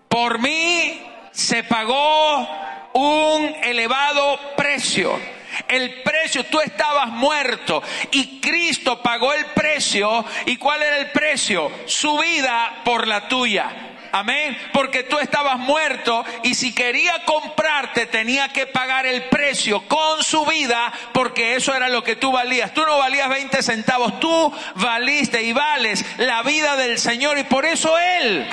por 0.08 0.38
mí 0.38 1.02
se 1.32 1.64
pagó 1.64 2.48
un 2.92 3.56
elevado 3.64 4.38
precio. 4.56 5.18
El 5.66 6.04
precio, 6.04 6.44
tú 6.44 6.60
estabas 6.60 7.08
muerto 7.08 7.82
y 8.12 8.40
Cristo 8.40 9.02
pagó 9.02 9.32
el 9.32 9.46
precio. 9.46 10.24
¿Y 10.46 10.58
cuál 10.58 10.80
era 10.80 10.98
el 10.98 11.10
precio? 11.10 11.72
Su 11.86 12.18
vida 12.18 12.82
por 12.84 13.08
la 13.08 13.26
tuya. 13.26 13.88
Amén. 14.12 14.56
Porque 14.72 15.04
tú 15.04 15.18
estabas 15.18 15.58
muerto 15.58 16.24
y 16.42 16.54
si 16.54 16.74
quería 16.74 17.24
comprarte 17.24 18.06
tenía 18.06 18.48
que 18.48 18.66
pagar 18.66 19.06
el 19.06 19.24
precio 19.24 19.86
con 19.86 20.22
su 20.22 20.44
vida 20.46 20.92
porque 21.12 21.56
eso 21.56 21.74
era 21.74 21.88
lo 21.88 22.02
que 22.02 22.16
tú 22.16 22.32
valías. 22.32 22.72
Tú 22.74 22.84
no 22.84 22.98
valías 22.98 23.28
20 23.28 23.62
centavos, 23.62 24.18
tú 24.20 24.52
valiste 24.76 25.42
y 25.42 25.52
vales 25.52 26.04
la 26.18 26.42
vida 26.42 26.76
del 26.76 26.98
Señor 26.98 27.38
y 27.38 27.44
por 27.44 27.64
eso 27.64 27.98
Él 27.98 28.48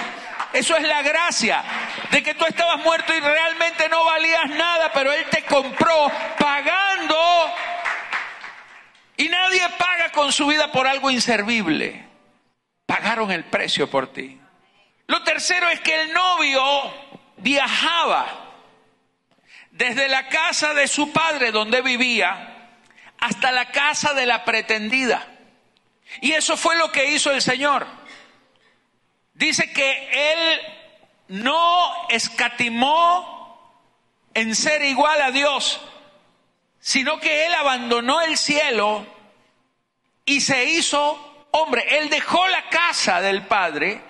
eso 0.55 0.77
es 0.77 0.83
la 0.83 1.01
gracia 1.01 1.63
de 2.11 2.23
que 2.23 2.33
tú 2.33 2.45
estabas 2.45 2.81
muerto 2.81 3.13
y 3.13 3.19
realmente 3.19 3.89
no 3.89 4.05
valías 4.05 4.49
nada, 4.51 4.89
pero 4.93 5.11
Él 5.11 5.25
te 5.29 5.43
compró 5.43 6.09
pagando. 6.39 7.17
Y 9.17 9.27
nadie 9.27 9.67
paga 9.77 10.11
con 10.13 10.31
su 10.31 10.47
vida 10.47 10.71
por 10.71 10.87
algo 10.87 11.11
inservible. 11.11 12.05
Pagaron 12.85 13.31
el 13.31 13.43
precio 13.43 13.89
por 13.89 14.13
ti. 14.13 14.39
Lo 15.07 15.23
tercero 15.23 15.69
es 15.69 15.79
que 15.81 16.01
el 16.01 16.13
novio 16.13 16.63
viajaba 17.37 18.25
desde 19.71 20.07
la 20.07 20.29
casa 20.29 20.73
de 20.73 20.87
su 20.87 21.11
padre 21.11 21.51
donde 21.51 21.81
vivía 21.81 22.69
hasta 23.19 23.51
la 23.51 23.71
casa 23.71 24.13
de 24.13 24.25
la 24.25 24.45
pretendida. 24.45 25.27
Y 26.21 26.31
eso 26.31 26.57
fue 26.57 26.75
lo 26.75 26.91
que 26.91 27.11
hizo 27.11 27.31
el 27.31 27.41
Señor 27.41 27.85
dice 29.35 29.71
que 29.71 30.33
él 30.33 30.61
no 31.27 32.07
escatimó 32.09 33.33
en 34.33 34.55
ser 34.55 34.81
igual 34.83 35.21
a 35.21 35.31
Dios, 35.31 35.81
sino 36.79 37.19
que 37.19 37.45
él 37.45 37.53
abandonó 37.53 38.21
el 38.21 38.37
cielo 38.37 39.05
y 40.25 40.41
se 40.41 40.65
hizo 40.65 41.47
hombre. 41.51 41.97
Él 41.97 42.09
dejó 42.09 42.47
la 42.47 42.69
casa 42.69 43.21
del 43.21 43.45
Padre 43.45 44.01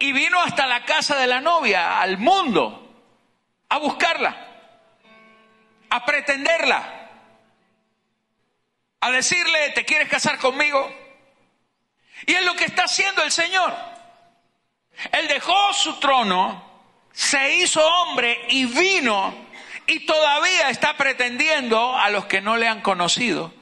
y 0.00 0.12
vino 0.12 0.40
hasta 0.40 0.66
la 0.66 0.84
casa 0.84 1.14
de 1.16 1.26
la 1.26 1.42
novia, 1.42 2.00
al 2.00 2.16
mundo, 2.16 2.90
a 3.68 3.76
buscarla, 3.76 4.34
a 5.90 6.04
pretenderla, 6.06 7.10
a 8.98 9.10
decirle, 9.10 9.70
¿te 9.74 9.84
quieres 9.84 10.08
casar 10.08 10.38
conmigo? 10.38 10.90
Y 12.26 12.32
es 12.32 12.42
lo 12.44 12.56
que 12.56 12.64
está 12.64 12.84
haciendo 12.84 13.22
el 13.22 13.30
Señor. 13.30 13.74
Él 15.12 15.28
dejó 15.28 15.72
su 15.74 16.00
trono, 16.00 16.64
se 17.12 17.56
hizo 17.56 17.86
hombre 17.86 18.46
y 18.48 18.64
vino 18.64 19.34
y 19.86 20.06
todavía 20.06 20.70
está 20.70 20.96
pretendiendo 20.96 21.94
a 21.94 22.08
los 22.08 22.24
que 22.24 22.40
no 22.40 22.56
le 22.56 22.68
han 22.68 22.80
conocido, 22.80 23.52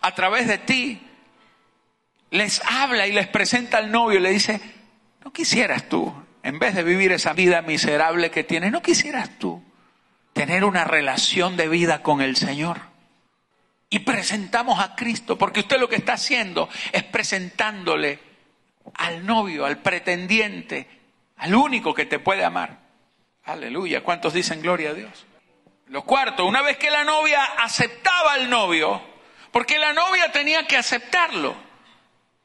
a 0.00 0.14
través 0.14 0.48
de 0.48 0.56
ti, 0.56 1.02
les 2.30 2.62
habla 2.64 3.06
y 3.06 3.12
les 3.12 3.28
presenta 3.28 3.76
al 3.76 3.90
novio 3.90 4.18
y 4.18 4.22
le 4.22 4.30
dice, 4.30 4.79
no 5.24 5.32
quisieras 5.32 5.88
tú, 5.88 6.12
en 6.42 6.58
vez 6.58 6.74
de 6.74 6.82
vivir 6.82 7.12
esa 7.12 7.32
vida 7.32 7.62
miserable 7.62 8.30
que 8.30 8.44
tienes, 8.44 8.72
no 8.72 8.82
quisieras 8.82 9.38
tú 9.38 9.62
tener 10.32 10.64
una 10.64 10.84
relación 10.84 11.56
de 11.56 11.68
vida 11.68 12.02
con 12.02 12.20
el 12.20 12.36
Señor. 12.36 12.78
Y 13.90 14.00
presentamos 14.00 14.78
a 14.80 14.94
Cristo, 14.94 15.36
porque 15.36 15.60
usted 15.60 15.78
lo 15.78 15.88
que 15.88 15.96
está 15.96 16.14
haciendo 16.14 16.68
es 16.92 17.02
presentándole 17.02 18.20
al 18.94 19.26
novio, 19.26 19.66
al 19.66 19.78
pretendiente, 19.78 20.88
al 21.36 21.54
único 21.54 21.92
que 21.92 22.06
te 22.06 22.18
puede 22.18 22.44
amar. 22.44 22.78
Aleluya. 23.44 24.02
¿Cuántos 24.02 24.32
dicen 24.32 24.62
gloria 24.62 24.90
a 24.90 24.94
Dios? 24.94 25.26
Lo 25.88 26.04
cuarto, 26.04 26.46
una 26.46 26.62
vez 26.62 26.76
que 26.76 26.90
la 26.90 27.02
novia 27.02 27.42
aceptaba 27.42 28.34
al 28.34 28.48
novio, 28.48 29.02
porque 29.50 29.78
la 29.78 29.92
novia 29.92 30.30
tenía 30.30 30.66
que 30.66 30.76
aceptarlo. 30.76 31.56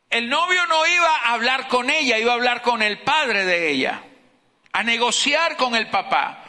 El 0.09 0.29
novio 0.29 0.65
no 0.67 0.85
iba 0.87 1.17
a 1.17 1.33
hablar 1.33 1.67
con 1.67 1.89
ella, 1.89 2.17
iba 2.17 2.31
a 2.31 2.35
hablar 2.35 2.61
con 2.61 2.81
el 2.81 2.99
padre 2.99 3.45
de 3.45 3.71
ella, 3.71 4.01
a 4.71 4.83
negociar 4.83 5.57
con 5.57 5.75
el 5.75 5.89
papá. 5.89 6.43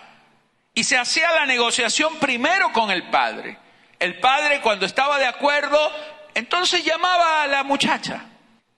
Y 0.75 0.85
se 0.85 0.99
hacía 0.99 1.31
la 1.33 1.47
negociación 1.47 2.17
primero 2.17 2.73
con 2.73 2.91
el 2.91 3.09
padre. 3.11 3.59
El 3.99 4.21
padre 4.21 4.61
cuando 4.61 4.85
estaba 4.85 5.19
de 5.19 5.27
acuerdo 5.27 5.79
Entonces 6.35 6.85
llamaba 6.85 7.45
a 7.45 7.47
la 7.47 7.65
muchacha. 7.65 8.27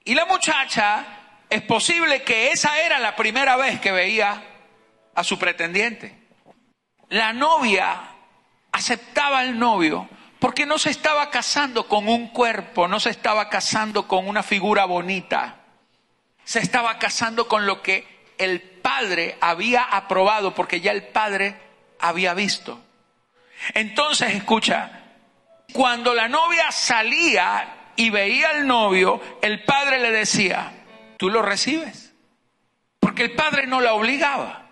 Y 0.05 0.15
la 0.15 0.25
muchacha, 0.25 1.05
es 1.49 1.61
posible 1.63 2.23
que 2.23 2.51
esa 2.51 2.79
era 2.79 2.99
la 2.99 3.15
primera 3.15 3.57
vez 3.57 3.81
que 3.81 3.91
veía 3.91 4.41
a 5.13 5.23
su 5.23 5.37
pretendiente. 5.37 6.15
La 7.09 7.33
novia 7.33 7.99
aceptaba 8.71 9.39
al 9.39 9.59
novio 9.59 10.07
porque 10.39 10.65
no 10.65 10.79
se 10.79 10.89
estaba 10.89 11.29
casando 11.29 11.87
con 11.87 12.07
un 12.07 12.29
cuerpo, 12.29 12.87
no 12.87 12.99
se 12.99 13.09
estaba 13.09 13.49
casando 13.49 14.07
con 14.07 14.27
una 14.27 14.41
figura 14.41 14.85
bonita, 14.85 15.57
se 16.45 16.59
estaba 16.59 16.97
casando 16.97 17.47
con 17.47 17.65
lo 17.65 17.81
que 17.81 18.33
el 18.37 18.61
padre 18.61 19.37
había 19.41 19.83
aprobado, 19.83 20.55
porque 20.55 20.79
ya 20.79 20.91
el 20.91 21.03
padre 21.03 21.55
había 21.99 22.33
visto. 22.33 22.79
Entonces, 23.73 24.33
escucha, 24.33 25.03
cuando 25.73 26.13
la 26.13 26.29
novia 26.29 26.71
salía 26.71 27.91
y 27.97 28.09
veía 28.09 28.51
al 28.51 28.65
novio, 28.65 29.21
el 29.41 29.63
padre 29.65 29.99
le 29.99 30.11
decía, 30.11 30.71
tú 31.17 31.29
lo 31.29 31.41
recibes, 31.41 32.13
porque 33.01 33.23
el 33.23 33.35
padre 33.35 33.67
no 33.67 33.81
la 33.81 33.93
obligaba. 33.93 34.67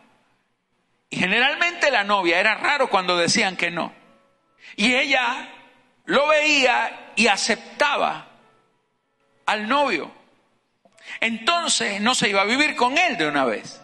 Y 1.10 1.18
generalmente 1.18 1.92
la 1.92 2.06
novia, 2.06 2.40
era 2.40 2.56
raro 2.56 2.90
cuando 2.90 3.18
decían 3.18 3.58
que 3.58 3.70
no. 3.70 3.94
Y 4.78 4.96
ella 4.96 5.50
lo 6.08 6.28
veía 6.28 7.12
y 7.16 7.28
aceptaba 7.28 8.28
al 9.46 9.68
novio. 9.68 10.12
Entonces 11.20 12.02
no 12.02 12.16
se 12.16 12.30
iba 12.30 12.42
a 12.42 12.46
vivir 12.46 12.76
con 12.76 12.98
él 12.98 13.18
de 13.18 13.28
una 13.28 13.46
vez, 13.46 13.82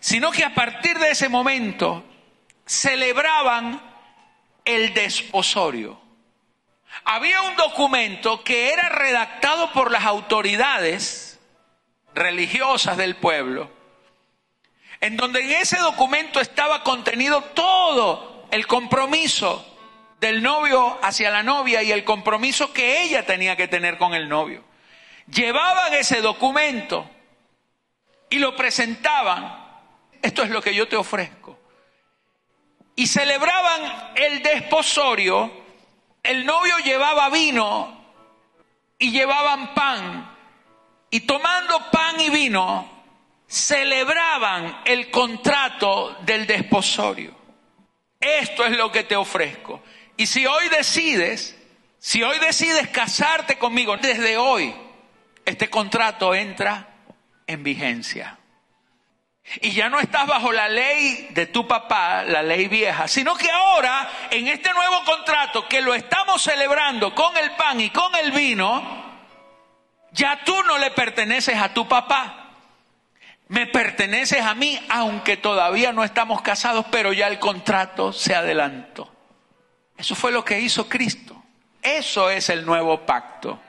sino 0.00 0.30
que 0.30 0.44
a 0.44 0.54
partir 0.54 0.98
de 0.98 1.10
ese 1.10 1.28
momento 1.28 2.04
celebraban 2.66 3.80
el 4.64 4.92
desposorio. 4.92 6.00
Había 7.04 7.40
un 7.42 7.56
documento 7.56 8.44
que 8.44 8.72
era 8.72 8.90
redactado 8.90 9.72
por 9.72 9.90
las 9.90 10.04
autoridades 10.04 11.40
religiosas 12.14 12.98
del 12.98 13.16
pueblo, 13.16 13.70
en 15.00 15.16
donde 15.16 15.40
en 15.40 15.62
ese 15.62 15.78
documento 15.78 16.40
estaba 16.40 16.82
contenido 16.82 17.42
todo 17.42 18.46
el 18.50 18.66
compromiso 18.66 19.73
del 20.24 20.42
novio 20.42 20.98
hacia 21.02 21.30
la 21.30 21.42
novia 21.42 21.82
y 21.82 21.92
el 21.92 22.02
compromiso 22.02 22.72
que 22.72 23.02
ella 23.02 23.26
tenía 23.26 23.56
que 23.56 23.68
tener 23.68 23.98
con 23.98 24.14
el 24.14 24.26
novio. 24.26 24.64
Llevaban 25.26 25.92
ese 25.92 26.22
documento 26.22 27.10
y 28.30 28.38
lo 28.38 28.56
presentaban. 28.56 29.54
Esto 30.22 30.42
es 30.42 30.48
lo 30.48 30.62
que 30.62 30.74
yo 30.74 30.88
te 30.88 30.96
ofrezco. 30.96 31.58
Y 32.96 33.06
celebraban 33.06 34.12
el 34.14 34.42
desposorio. 34.42 35.52
El 36.22 36.46
novio 36.46 36.78
llevaba 36.78 37.28
vino 37.28 37.94
y 38.98 39.10
llevaban 39.10 39.74
pan. 39.74 40.36
Y 41.10 41.20
tomando 41.20 41.90
pan 41.90 42.18
y 42.18 42.30
vino, 42.30 43.04
celebraban 43.46 44.80
el 44.86 45.10
contrato 45.10 46.16
del 46.22 46.46
desposorio. 46.46 47.34
Esto 48.18 48.64
es 48.64 48.74
lo 48.74 48.90
que 48.90 49.04
te 49.04 49.16
ofrezco. 49.16 49.82
Y 50.16 50.26
si 50.26 50.46
hoy 50.46 50.68
decides, 50.68 51.56
si 51.98 52.22
hoy 52.22 52.38
decides 52.38 52.88
casarte 52.88 53.58
conmigo, 53.58 53.96
desde 53.96 54.36
hoy, 54.36 54.74
este 55.44 55.68
contrato 55.68 56.34
entra 56.34 56.88
en 57.46 57.62
vigencia. 57.62 58.38
Y 59.60 59.72
ya 59.72 59.90
no 59.90 60.00
estás 60.00 60.26
bajo 60.26 60.52
la 60.52 60.68
ley 60.68 61.28
de 61.30 61.46
tu 61.46 61.66
papá, 61.66 62.22
la 62.22 62.42
ley 62.42 62.66
vieja, 62.66 63.06
sino 63.08 63.34
que 63.36 63.50
ahora, 63.50 64.08
en 64.30 64.48
este 64.48 64.72
nuevo 64.72 65.04
contrato 65.04 65.68
que 65.68 65.82
lo 65.82 65.94
estamos 65.94 66.42
celebrando 66.42 67.14
con 67.14 67.36
el 67.36 67.50
pan 67.52 67.80
y 67.80 67.90
con 67.90 68.14
el 68.16 68.32
vino, 68.32 69.04
ya 70.12 70.42
tú 70.44 70.62
no 70.62 70.78
le 70.78 70.92
perteneces 70.92 71.56
a 71.58 71.74
tu 71.74 71.86
papá. 71.86 72.40
Me 73.48 73.66
perteneces 73.66 74.40
a 74.40 74.54
mí, 74.54 74.80
aunque 74.88 75.36
todavía 75.36 75.92
no 75.92 76.04
estamos 76.04 76.40
casados, 76.40 76.86
pero 76.90 77.12
ya 77.12 77.26
el 77.26 77.38
contrato 77.38 78.12
se 78.12 78.34
adelantó. 78.34 79.13
Eso 79.96 80.14
fue 80.14 80.32
lo 80.32 80.44
que 80.44 80.60
hizo 80.60 80.88
Cristo. 80.88 81.42
Eso 81.82 82.30
es 82.30 82.48
el 82.48 82.64
nuevo 82.64 83.04
pacto. 83.04 83.60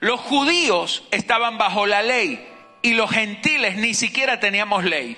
Los 0.00 0.20
judíos 0.20 1.06
estaban 1.10 1.58
bajo 1.58 1.86
la 1.86 2.02
ley 2.02 2.48
y 2.82 2.94
los 2.94 3.10
gentiles 3.10 3.76
ni 3.76 3.94
siquiera 3.94 4.40
teníamos 4.40 4.84
ley. 4.84 5.16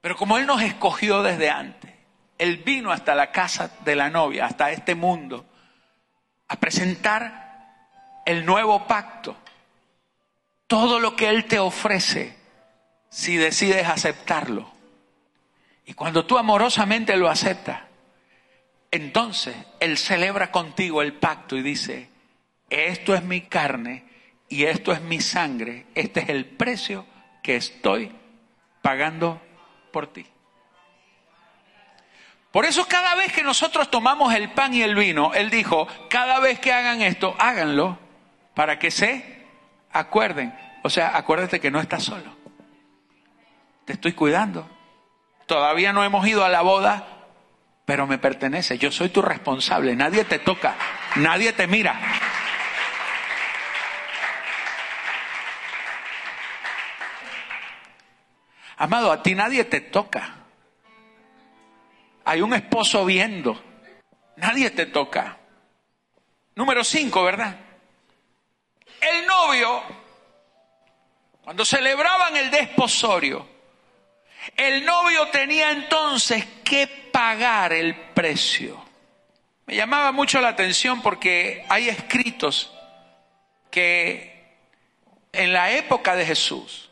Pero 0.00 0.16
como 0.16 0.38
Él 0.38 0.46
nos 0.46 0.62
escogió 0.62 1.22
desde 1.22 1.50
antes, 1.50 1.90
Él 2.38 2.58
vino 2.58 2.92
hasta 2.92 3.14
la 3.14 3.30
casa 3.32 3.70
de 3.84 3.96
la 3.96 4.08
novia, 4.08 4.46
hasta 4.46 4.70
este 4.70 4.94
mundo, 4.94 5.44
a 6.48 6.56
presentar 6.56 7.40
el 8.24 8.46
nuevo 8.46 8.86
pacto. 8.86 9.36
Todo 10.66 11.00
lo 11.00 11.16
que 11.16 11.28
Él 11.28 11.46
te 11.46 11.58
ofrece, 11.58 12.36
si 13.10 13.36
decides 13.36 13.86
aceptarlo. 13.88 14.79
Y 15.90 15.94
cuando 15.94 16.24
tú 16.24 16.38
amorosamente 16.38 17.16
lo 17.16 17.28
aceptas, 17.28 17.80
entonces 18.92 19.56
Él 19.80 19.98
celebra 19.98 20.52
contigo 20.52 21.02
el 21.02 21.14
pacto 21.14 21.56
y 21.56 21.62
dice, 21.62 22.08
esto 22.68 23.12
es 23.12 23.24
mi 23.24 23.40
carne 23.40 24.04
y 24.48 24.66
esto 24.66 24.92
es 24.92 25.00
mi 25.00 25.20
sangre, 25.20 25.86
este 25.96 26.20
es 26.20 26.28
el 26.28 26.46
precio 26.46 27.06
que 27.42 27.56
estoy 27.56 28.12
pagando 28.82 29.42
por 29.92 30.12
ti. 30.12 30.24
Por 32.52 32.66
eso 32.66 32.86
cada 32.86 33.16
vez 33.16 33.32
que 33.32 33.42
nosotros 33.42 33.90
tomamos 33.90 34.32
el 34.32 34.52
pan 34.52 34.72
y 34.72 34.82
el 34.82 34.94
vino, 34.94 35.34
Él 35.34 35.50
dijo, 35.50 35.88
cada 36.08 36.38
vez 36.38 36.60
que 36.60 36.72
hagan 36.72 37.02
esto, 37.02 37.34
háganlo 37.36 37.98
para 38.54 38.78
que 38.78 38.92
se 38.92 39.44
acuerden. 39.90 40.54
O 40.84 40.88
sea, 40.88 41.16
acuérdate 41.16 41.58
que 41.58 41.72
no 41.72 41.80
estás 41.80 42.04
solo. 42.04 42.36
Te 43.84 43.94
estoy 43.94 44.12
cuidando. 44.12 44.78
Todavía 45.50 45.92
no 45.92 46.04
hemos 46.04 46.24
ido 46.28 46.44
a 46.44 46.48
la 46.48 46.60
boda, 46.60 47.04
pero 47.84 48.06
me 48.06 48.18
pertenece. 48.18 48.78
Yo 48.78 48.92
soy 48.92 49.08
tu 49.08 49.20
responsable. 49.20 49.96
Nadie 49.96 50.24
te 50.24 50.38
toca, 50.38 50.76
nadie 51.16 51.52
te 51.52 51.66
mira. 51.66 52.00
Amado, 58.76 59.10
a 59.10 59.24
ti 59.24 59.34
nadie 59.34 59.64
te 59.64 59.80
toca. 59.80 60.36
Hay 62.26 62.42
un 62.42 62.54
esposo 62.54 63.04
viendo. 63.04 63.60
Nadie 64.36 64.70
te 64.70 64.86
toca. 64.86 65.36
Número 66.54 66.84
cinco, 66.84 67.24
¿verdad? 67.24 67.56
El 69.00 69.26
novio, 69.26 69.82
cuando 71.42 71.64
celebraban 71.64 72.36
el 72.36 72.52
desposorio, 72.52 73.59
el 74.60 74.84
novio 74.84 75.28
tenía 75.28 75.70
entonces 75.70 76.44
que 76.62 76.86
pagar 76.86 77.72
el 77.72 77.94
precio. 77.94 78.78
Me 79.64 79.74
llamaba 79.74 80.12
mucho 80.12 80.38
la 80.42 80.48
atención 80.48 81.00
porque 81.00 81.64
hay 81.70 81.88
escritos 81.88 82.70
que 83.70 84.58
en 85.32 85.54
la 85.54 85.70
época 85.72 86.14
de 86.14 86.26
Jesús, 86.26 86.90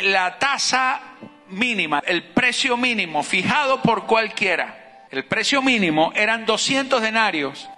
la 0.00 0.38
tasa 0.38 1.00
mínima, 1.48 2.00
el 2.06 2.22
precio 2.22 2.76
mínimo 2.76 3.24
fijado 3.24 3.82
por 3.82 4.06
cualquiera, 4.06 5.06
el 5.10 5.24
precio 5.24 5.60
mínimo 5.60 6.12
eran 6.14 6.46
200 6.46 7.02
denarios, 7.02 7.68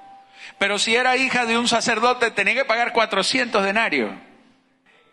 pero 0.59 0.79
si 0.79 0.95
era 0.95 1.17
hija 1.17 1.47
de 1.47 1.57
un 1.57 1.67
sacerdote 1.67 2.31
tenía 2.31 2.53
que 2.53 2.67
pagar 2.67 2.93
400 2.93 3.65
denarios. 3.65 4.13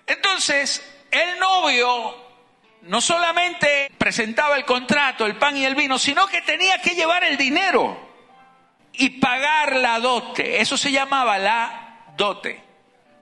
Entonces, 0.05 0.83
el 1.11 1.39
novio 1.39 2.22
no 2.83 2.99
solamente 3.01 3.91
presentaba 3.97 4.57
el 4.57 4.65
contrato, 4.65 5.25
el 5.25 5.37
pan 5.37 5.57
y 5.57 5.65
el 5.65 5.75
vino, 5.75 5.97
sino 5.97 6.27
que 6.27 6.41
tenía 6.41 6.81
que 6.81 6.95
llevar 6.95 7.23
el 7.23 7.37
dinero 7.37 7.97
y 8.93 9.09
pagar 9.21 9.75
la 9.75 9.99
dote. 9.99 10.61
Eso 10.61 10.77
se 10.77 10.91
llamaba 10.91 11.37
la 11.37 12.05
dote. 12.17 12.61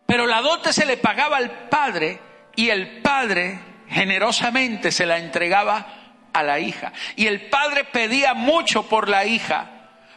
Pero 0.05 0.25
la 0.25 0.41
dote 0.41 0.73
se 0.73 0.85
le 0.85 0.97
pagaba 0.97 1.37
al 1.37 1.69
padre 1.69 2.19
y 2.55 2.69
el 2.69 3.01
padre 3.01 3.59
generosamente 3.87 4.91
se 4.91 5.05
la 5.05 5.17
entregaba 5.17 6.01
a 6.33 6.43
la 6.43 6.59
hija. 6.59 6.91
Y 7.15 7.27
el 7.27 7.49
padre 7.49 7.83
pedía 7.83 8.33
mucho 8.33 8.87
por 8.89 9.09
la 9.09 9.25
hija, 9.25 9.69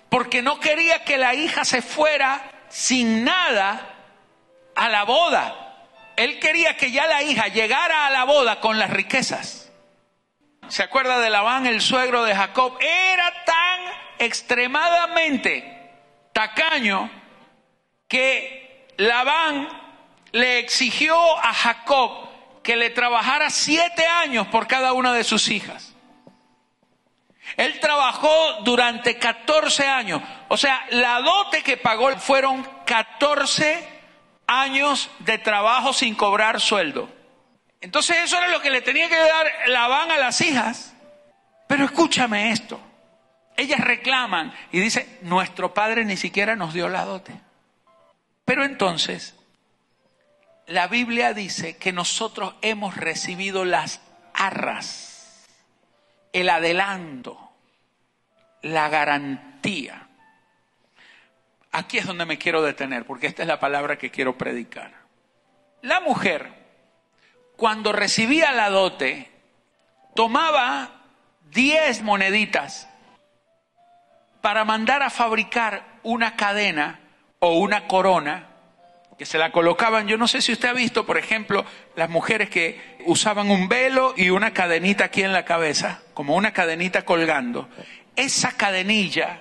porque 0.08 0.42
no 0.42 0.58
quería 0.58 1.04
que 1.04 1.18
la 1.18 1.34
hija 1.34 1.64
se 1.64 1.82
fuera 1.82 2.50
sin 2.68 3.24
nada 3.24 3.94
a 4.74 4.88
la 4.88 5.04
boda. 5.04 5.63
Él 6.16 6.38
quería 6.38 6.76
que 6.76 6.90
ya 6.90 7.06
la 7.06 7.22
hija 7.22 7.48
llegara 7.48 8.06
a 8.06 8.10
la 8.10 8.24
boda 8.24 8.60
con 8.60 8.78
las 8.78 8.90
riquezas. 8.90 9.72
¿Se 10.68 10.82
acuerda 10.82 11.20
de 11.20 11.30
Labán, 11.30 11.66
el 11.66 11.80
suegro 11.80 12.24
de 12.24 12.34
Jacob? 12.34 12.78
Era 12.80 13.44
tan 13.44 13.80
extremadamente 14.18 15.90
tacaño 16.32 17.10
que 18.08 18.88
Labán 18.96 19.68
le 20.32 20.58
exigió 20.58 21.38
a 21.38 21.52
Jacob 21.52 22.28
que 22.62 22.76
le 22.76 22.90
trabajara 22.90 23.50
siete 23.50 24.06
años 24.06 24.46
por 24.46 24.66
cada 24.66 24.92
una 24.94 25.12
de 25.12 25.22
sus 25.22 25.48
hijas. 25.48 25.94
Él 27.56 27.78
trabajó 27.78 28.62
durante 28.62 29.18
14 29.18 29.86
años. 29.86 30.22
O 30.48 30.56
sea, 30.56 30.84
la 30.90 31.20
dote 31.20 31.62
que 31.62 31.76
pagó 31.76 32.10
fueron 32.16 32.66
14 32.86 33.93
años 34.46 35.10
de 35.20 35.38
trabajo 35.38 35.92
sin 35.92 36.14
cobrar 36.14 36.60
sueldo. 36.60 37.08
Entonces 37.80 38.16
eso 38.24 38.38
era 38.38 38.48
lo 38.48 38.60
que 38.60 38.70
le 38.70 38.80
tenía 38.80 39.08
que 39.08 39.16
dar 39.16 39.46
Labán 39.66 40.10
a 40.10 40.18
las 40.18 40.40
hijas. 40.40 40.94
Pero 41.66 41.84
escúchame 41.84 42.50
esto. 42.50 42.80
Ellas 43.56 43.80
reclaman 43.80 44.52
y 44.72 44.80
dicen, 44.80 45.06
nuestro 45.22 45.74
padre 45.74 46.04
ni 46.04 46.16
siquiera 46.16 46.56
nos 46.56 46.74
dio 46.74 46.88
la 46.88 47.04
dote. 47.04 47.32
Pero 48.44 48.64
entonces, 48.64 49.34
la 50.66 50.88
Biblia 50.88 51.34
dice 51.34 51.76
que 51.76 51.92
nosotros 51.92 52.54
hemos 52.62 52.96
recibido 52.96 53.64
las 53.64 54.00
arras, 54.32 55.46
el 56.32 56.48
adelanto, 56.48 57.38
la 58.62 58.88
garantía. 58.88 60.03
Aquí 61.76 61.98
es 61.98 62.06
donde 62.06 62.24
me 62.24 62.38
quiero 62.38 62.62
detener, 62.62 63.04
porque 63.04 63.26
esta 63.26 63.42
es 63.42 63.48
la 63.48 63.58
palabra 63.58 63.98
que 63.98 64.12
quiero 64.12 64.38
predicar. 64.38 64.92
La 65.82 65.98
mujer, 65.98 66.52
cuando 67.56 67.90
recibía 67.90 68.52
la 68.52 68.70
dote, 68.70 69.28
tomaba 70.14 71.02
diez 71.50 72.00
moneditas 72.00 72.88
para 74.40 74.64
mandar 74.64 75.02
a 75.02 75.10
fabricar 75.10 75.98
una 76.04 76.36
cadena 76.36 77.00
o 77.40 77.58
una 77.58 77.88
corona 77.88 78.50
que 79.18 79.26
se 79.26 79.38
la 79.38 79.50
colocaban, 79.50 80.06
yo 80.06 80.16
no 80.16 80.28
sé 80.28 80.42
si 80.42 80.52
usted 80.52 80.68
ha 80.68 80.74
visto, 80.74 81.04
por 81.04 81.18
ejemplo, 81.18 81.64
las 81.96 82.08
mujeres 82.08 82.50
que 82.50 82.98
usaban 83.04 83.50
un 83.50 83.68
velo 83.68 84.14
y 84.16 84.30
una 84.30 84.52
cadenita 84.52 85.06
aquí 85.06 85.24
en 85.24 85.32
la 85.32 85.44
cabeza, 85.44 86.02
como 86.14 86.36
una 86.36 86.52
cadenita 86.52 87.04
colgando. 87.04 87.68
Esa 88.14 88.52
cadenilla 88.52 89.40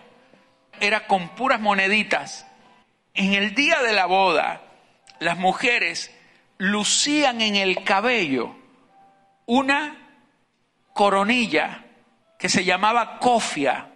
era 0.83 1.07
con 1.07 1.29
puras 1.29 1.61
moneditas. 1.61 2.45
En 3.13 3.33
el 3.33 3.55
día 3.55 3.81
de 3.81 3.93
la 3.93 4.05
boda, 4.05 4.61
las 5.19 5.37
mujeres 5.37 6.13
lucían 6.57 7.39
en 7.39 7.55
el 7.55 7.85
cabello 7.85 8.53
una 9.45 9.95
coronilla 10.91 11.85
que 12.37 12.49
se 12.49 12.65
llamaba 12.65 13.17
cofia 13.19 13.91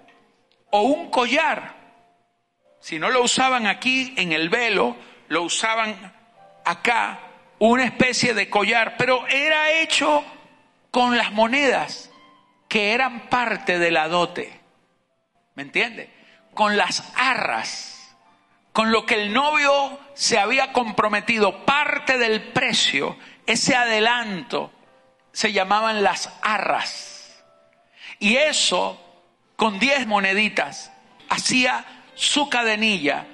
o 0.69 0.81
un 0.83 1.11
collar. 1.11 1.75
Si 2.79 2.99
no 2.99 3.09
lo 3.09 3.21
usaban 3.21 3.67
aquí 3.67 4.13
en 4.15 4.31
el 4.31 4.47
velo, 4.47 4.95
lo 5.27 5.43
usaban 5.43 6.13
acá, 6.63 7.19
una 7.59 7.83
especie 7.83 8.33
de 8.33 8.49
collar, 8.49 8.95
pero 8.97 9.27
era 9.27 9.81
hecho 9.81 10.23
con 10.89 11.17
las 11.17 11.33
monedas 11.33 12.09
que 12.69 12.93
eran 12.93 13.27
parte 13.27 13.77
de 13.77 13.91
la 13.91 14.07
dote. 14.07 14.57
¿Me 15.55 15.63
entiende? 15.63 16.16
Con 16.57 16.75
las 16.75 17.03
arras, 17.15 18.17
con 18.73 18.91
lo 18.91 19.05
que 19.05 19.15
el 19.15 19.31
novio 19.31 19.99
se 20.15 20.37
había 20.37 20.73
comprometido, 20.73 21.63
parte 21.65 22.17
del 22.17 22.51
precio, 22.51 23.17
ese 23.45 23.75
adelanto, 23.75 24.73
se 25.31 25.53
llamaban 25.53 26.03
las 26.03 26.33
arras. 26.41 27.41
Y 28.19 28.35
eso, 28.35 28.99
con 29.55 29.79
diez 29.79 30.05
moneditas, 30.05 30.91
hacía 31.29 31.85
su 32.15 32.49
cadenilla 32.49 33.27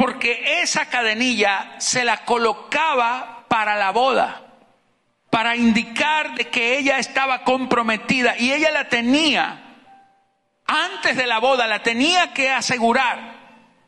porque 0.00 0.62
esa 0.62 0.86
cadenilla 0.86 1.74
se 1.76 2.06
la 2.06 2.24
colocaba 2.24 3.44
para 3.48 3.76
la 3.76 3.90
boda, 3.90 4.46
para 5.28 5.56
indicar 5.56 6.36
de 6.36 6.48
que 6.48 6.78
ella 6.78 6.98
estaba 6.98 7.44
comprometida 7.44 8.34
y 8.38 8.50
ella 8.50 8.70
la 8.70 8.88
tenía 8.88 9.69
antes 10.70 11.16
de 11.16 11.26
la 11.26 11.40
boda, 11.40 11.66
la 11.66 11.82
tenía 11.82 12.32
que 12.32 12.48
asegurar, 12.48 13.34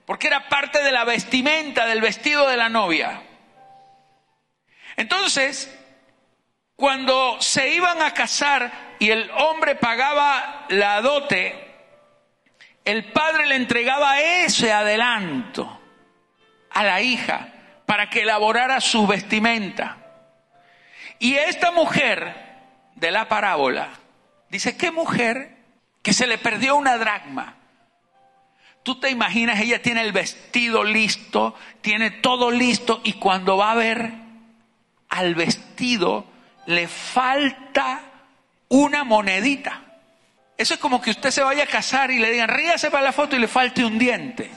porque 0.04 0.26
era 0.26 0.48
parte 0.48 0.82
de 0.82 0.90
la 0.90 1.04
vestimenta, 1.04 1.86
del 1.86 2.00
vestido 2.00 2.48
de 2.48 2.56
la 2.56 2.68
novia. 2.68 3.22
Entonces, 4.96 5.72
cuando 6.74 7.40
se 7.40 7.72
iban 7.72 8.02
a 8.02 8.12
casar 8.12 8.96
y 8.98 9.10
el 9.10 9.30
hombre 9.30 9.76
pagaba 9.76 10.66
la 10.70 11.00
dote, 11.00 11.72
el 12.84 13.12
padre 13.12 13.46
le 13.46 13.54
entregaba 13.54 14.20
ese 14.20 14.72
adelanto 14.72 15.80
a 16.70 16.82
la 16.82 17.00
hija 17.00 17.48
para 17.86 18.10
que 18.10 18.22
elaborara 18.22 18.80
su 18.80 19.06
vestimenta. 19.06 19.98
Y 21.20 21.36
esta 21.36 21.70
mujer 21.70 22.34
de 22.96 23.12
la 23.12 23.28
parábola 23.28 23.90
dice, 24.48 24.76
¿qué 24.76 24.90
mujer 24.90 25.61
que 26.02 26.12
se 26.12 26.26
le 26.26 26.38
perdió 26.38 26.76
una 26.76 26.98
dracma? 26.98 27.56
Tú 28.82 28.98
te 28.98 29.10
imaginas, 29.10 29.60
ella 29.60 29.80
tiene 29.80 30.02
el 30.02 30.12
vestido 30.12 30.82
listo, 30.82 31.54
tiene 31.80 32.10
todo 32.10 32.50
listo 32.50 33.00
y 33.04 33.14
cuando 33.14 33.56
va 33.56 33.70
a 33.70 33.76
ver 33.76 34.12
al 35.08 35.34
vestido 35.34 36.26
le 36.66 36.88
falta 36.88 38.00
una 38.68 39.04
monedita. 39.04 39.82
Eso 40.56 40.74
es 40.74 40.80
como 40.80 41.00
que 41.00 41.10
usted 41.10 41.30
se 41.30 41.42
vaya 41.42 41.64
a 41.64 41.66
casar 41.66 42.10
y 42.10 42.18
le 42.18 42.30
digan, 42.30 42.48
ríase 42.48 42.90
para 42.90 43.04
la 43.04 43.12
foto 43.12 43.36
y 43.36 43.38
le 43.38 43.48
falte 43.48 43.84
un 43.84 43.98
diente. 43.98 44.50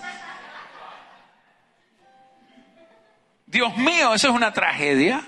Dios 3.45 3.77
mío, 3.77 4.13
eso 4.13 4.27
es 4.27 4.33
una 4.33 4.53
tragedia. 4.53 5.23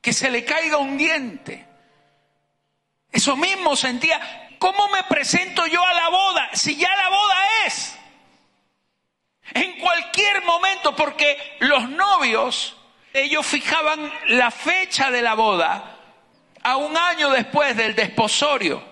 Que 0.00 0.12
se 0.12 0.30
le 0.30 0.44
caiga 0.44 0.76
un 0.76 0.98
diente. 0.98 1.66
Eso 3.10 3.36
mismo 3.36 3.74
sentía. 3.76 4.45
¿Cómo 4.66 4.88
me 4.88 5.04
presento 5.04 5.64
yo 5.68 5.80
a 5.86 5.94
la 5.94 6.08
boda 6.08 6.50
si 6.52 6.74
ya 6.74 6.88
la 6.96 7.08
boda 7.08 7.36
es? 7.66 7.96
En 9.54 9.78
cualquier 9.78 10.42
momento, 10.42 10.96
porque 10.96 11.38
los 11.60 11.88
novios, 11.88 12.74
ellos 13.12 13.46
fijaban 13.46 14.12
la 14.26 14.50
fecha 14.50 15.12
de 15.12 15.22
la 15.22 15.34
boda 15.34 15.98
a 16.64 16.78
un 16.78 16.96
año 16.96 17.30
después 17.30 17.76
del 17.76 17.94
desposorio. 17.94 18.82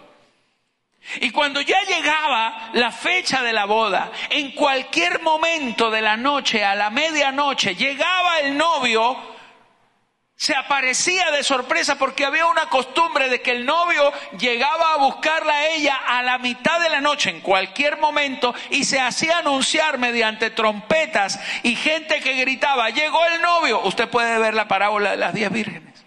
Y 1.17 1.33
cuando 1.33 1.61
ya 1.61 1.83
llegaba 1.83 2.71
la 2.75 2.93
fecha 2.93 3.43
de 3.43 3.53
la 3.53 3.65
boda, 3.65 4.13
en 4.31 4.53
cualquier 4.53 5.23
momento 5.23 5.91
de 5.91 6.03
la 6.03 6.17
noche, 6.17 6.65
a 6.65 6.77
la 6.77 6.91
medianoche, 6.91 7.75
llegaba 7.75 8.39
el 8.39 8.57
novio, 8.57 9.34
se 10.45 10.55
aparecía 10.55 11.31
de 11.31 11.43
sorpresa 11.43 11.97
porque 11.97 12.27
había 12.27 12.45
una 12.45 12.69
costumbre 12.69 13.31
de 13.31 13.41
que 13.41 13.53
el 13.53 13.65
novio 13.65 14.13
llegaba 14.39 14.93
a 14.93 14.99
buscarla 14.99 15.55
a 15.55 15.69
ella 15.69 15.99
a 16.07 16.23
la 16.23 16.37
mitad 16.37 16.79
de 16.81 16.91
la 16.91 17.01
noche, 17.01 17.31
en 17.31 17.41
cualquier 17.41 17.97
momento, 17.97 18.55
y 18.69 18.85
se 18.85 19.01
hacía 19.01 19.39
anunciar 19.39 19.97
mediante 19.97 20.51
trompetas 20.51 21.41
y 21.63 21.75
gente 21.77 22.21
que 22.21 22.35
gritaba, 22.35 22.91
llegó 22.91 23.25
el 23.25 23.41
novio. 23.41 23.81
Usted 23.85 24.11
puede 24.11 24.39
ver 24.39 24.53
la 24.53 24.69
parábola 24.69 25.13
de 25.13 25.17
las 25.17 25.33
diez 25.33 25.51
vírgenes. 25.51 26.05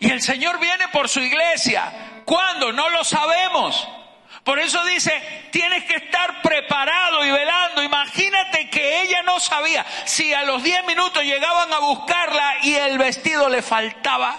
Y 0.00 0.10
el 0.10 0.20
Señor 0.20 0.58
viene 0.58 0.88
por 0.88 1.08
su 1.08 1.20
iglesia. 1.20 1.92
¿Cuándo? 2.24 2.72
No 2.72 2.88
lo 2.88 3.04
sabemos. 3.04 3.86
Por 4.44 4.58
eso 4.58 4.84
dice, 4.84 5.48
tienes 5.50 5.84
que 5.84 5.96
estar 5.96 6.42
preparado 6.42 7.24
y 7.24 7.30
velando. 7.30 7.82
Imagínate 7.82 8.68
que 8.68 9.02
ella 9.02 9.22
no 9.22 9.40
sabía 9.40 9.84
si 10.04 10.34
a 10.34 10.42
los 10.44 10.62
10 10.62 10.84
minutos 10.84 11.22
llegaban 11.24 11.72
a 11.72 11.78
buscarla 11.78 12.56
y 12.62 12.74
el 12.74 12.98
vestido 12.98 13.48
le 13.48 13.62
faltaba 13.62 14.36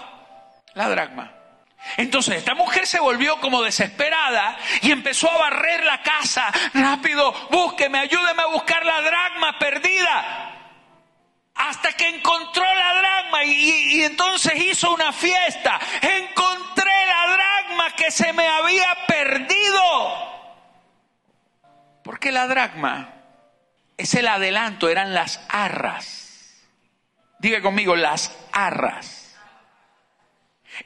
la 0.74 0.88
dracma. 0.88 1.32
Entonces 1.96 2.36
esta 2.36 2.54
mujer 2.54 2.86
se 2.86 3.00
volvió 3.00 3.40
como 3.40 3.62
desesperada 3.62 4.56
y 4.82 4.92
empezó 4.92 5.30
a 5.30 5.38
barrer 5.38 5.84
la 5.84 6.02
casa. 6.02 6.52
Rápido, 6.72 7.32
búsqueme, 7.50 7.98
ayúdeme 7.98 8.42
a 8.42 8.46
buscar 8.46 8.84
la 8.84 9.00
dracma 9.02 9.58
perdida. 9.58 10.55
Hasta 11.56 11.92
que 11.94 12.08
encontró 12.08 12.62
la 12.62 12.94
dracma 12.94 13.44
y, 13.44 14.02
entonces 14.04 14.54
hizo 14.56 14.92
una 14.92 15.12
fiesta. 15.12 15.80
Encontré 16.02 17.06
la 17.06 17.32
dracma 17.32 17.90
que 17.96 18.10
se 18.10 18.32
me 18.34 18.46
había 18.46 19.06
perdido. 19.06 19.82
Porque 22.04 22.30
la 22.30 22.46
dracma 22.46 23.14
es 23.96 24.14
el 24.14 24.28
adelanto, 24.28 24.88
eran 24.88 25.14
las 25.14 25.40
arras. 25.48 26.62
Diga 27.38 27.62
conmigo, 27.62 27.96
las 27.96 28.36
arras. 28.52 29.34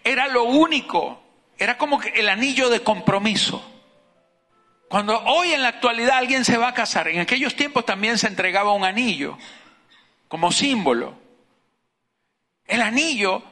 Era 0.05 0.29
lo 0.29 0.45
único, 0.45 1.21
era 1.59 1.77
como 1.77 2.01
el 2.01 2.29
anillo 2.29 2.71
de 2.71 2.83
compromiso. 2.83 3.67
Cuando 4.89 5.21
hoy 5.25 5.53
en 5.53 5.63
la 5.63 5.69
actualidad 5.69 6.19
alguien 6.19 6.45
se 6.45 6.57
va 6.57 6.69
a 6.69 6.75
casar, 6.75 7.09
en 7.09 7.21
aquellos 7.21 7.57
tiempos 7.57 7.85
también 7.85 8.19
se 8.19 8.29
entregaba 8.29 8.73
un 8.73 8.85
anillo 8.85 9.37
como 10.31 10.53
símbolo. 10.53 11.13
El 12.65 12.83
anillo 12.83 13.43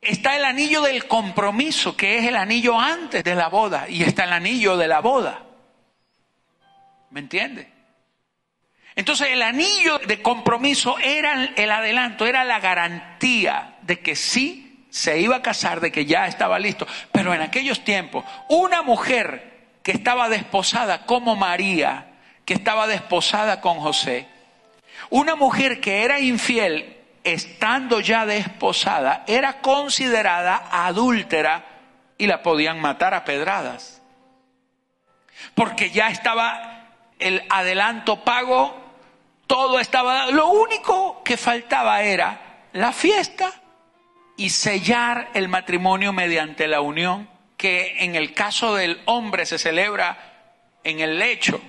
está 0.00 0.36
el 0.36 0.46
anillo 0.46 0.80
del 0.80 1.06
compromiso, 1.06 1.94
que 1.94 2.16
es 2.16 2.24
el 2.24 2.36
anillo 2.36 2.80
antes 2.80 3.22
de 3.22 3.34
la 3.34 3.48
boda, 3.48 3.90
y 3.90 4.02
está 4.02 4.24
el 4.24 4.32
anillo 4.32 4.78
de 4.78 4.88
la 4.88 5.00
boda. 5.00 5.42
¿Me 7.10 7.20
entiende? 7.20 7.70
Entonces 8.96 9.28
el 9.32 9.42
anillo 9.42 9.98
de 9.98 10.22
compromiso 10.22 10.98
era 10.98 11.52
el 11.56 11.70
adelanto, 11.70 12.24
era 12.24 12.42
la 12.42 12.58
garantía 12.58 13.76
de 13.82 14.00
que 14.00 14.16
sí 14.16 14.86
se 14.88 15.20
iba 15.20 15.36
a 15.36 15.42
casar, 15.42 15.80
de 15.80 15.92
que 15.92 16.06
ya 16.06 16.26
estaba 16.26 16.58
listo. 16.58 16.86
Pero 17.12 17.34
en 17.34 17.42
aquellos 17.42 17.84
tiempos, 17.84 18.24
una 18.48 18.80
mujer 18.80 19.74
que 19.82 19.92
estaba 19.92 20.30
desposada, 20.30 21.04
como 21.04 21.36
María, 21.36 22.14
que 22.46 22.54
estaba 22.54 22.86
desposada 22.86 23.60
con 23.60 23.78
José. 23.80 24.32
Una 25.14 25.36
mujer 25.36 25.80
que 25.80 26.02
era 26.02 26.18
infiel, 26.18 27.00
estando 27.22 28.00
ya 28.00 28.26
desposada, 28.26 29.22
era 29.28 29.60
considerada 29.60 30.66
adúltera 30.72 31.64
y 32.18 32.26
la 32.26 32.42
podían 32.42 32.80
matar 32.80 33.14
a 33.14 33.24
pedradas. 33.24 34.02
Porque 35.54 35.90
ya 35.90 36.08
estaba 36.08 36.88
el 37.20 37.44
adelanto 37.48 38.24
pago, 38.24 38.76
todo 39.46 39.78
estaba... 39.78 40.32
Lo 40.32 40.48
único 40.48 41.22
que 41.22 41.36
faltaba 41.36 42.02
era 42.02 42.66
la 42.72 42.90
fiesta 42.90 43.52
y 44.36 44.50
sellar 44.50 45.30
el 45.34 45.46
matrimonio 45.46 46.12
mediante 46.12 46.66
la 46.66 46.80
unión, 46.80 47.30
que 47.56 47.98
en 48.00 48.16
el 48.16 48.34
caso 48.34 48.74
del 48.74 49.00
hombre 49.04 49.46
se 49.46 49.60
celebra 49.60 50.18
en 50.82 50.98
el 50.98 51.20
lecho, 51.20 51.60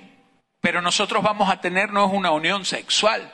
pero 0.60 0.82
nosotros 0.82 1.22
vamos 1.22 1.48
a 1.48 1.60
tener 1.60 1.92
no 1.92 2.06
es 2.06 2.12
una 2.12 2.32
unión 2.32 2.64
sexual, 2.64 3.32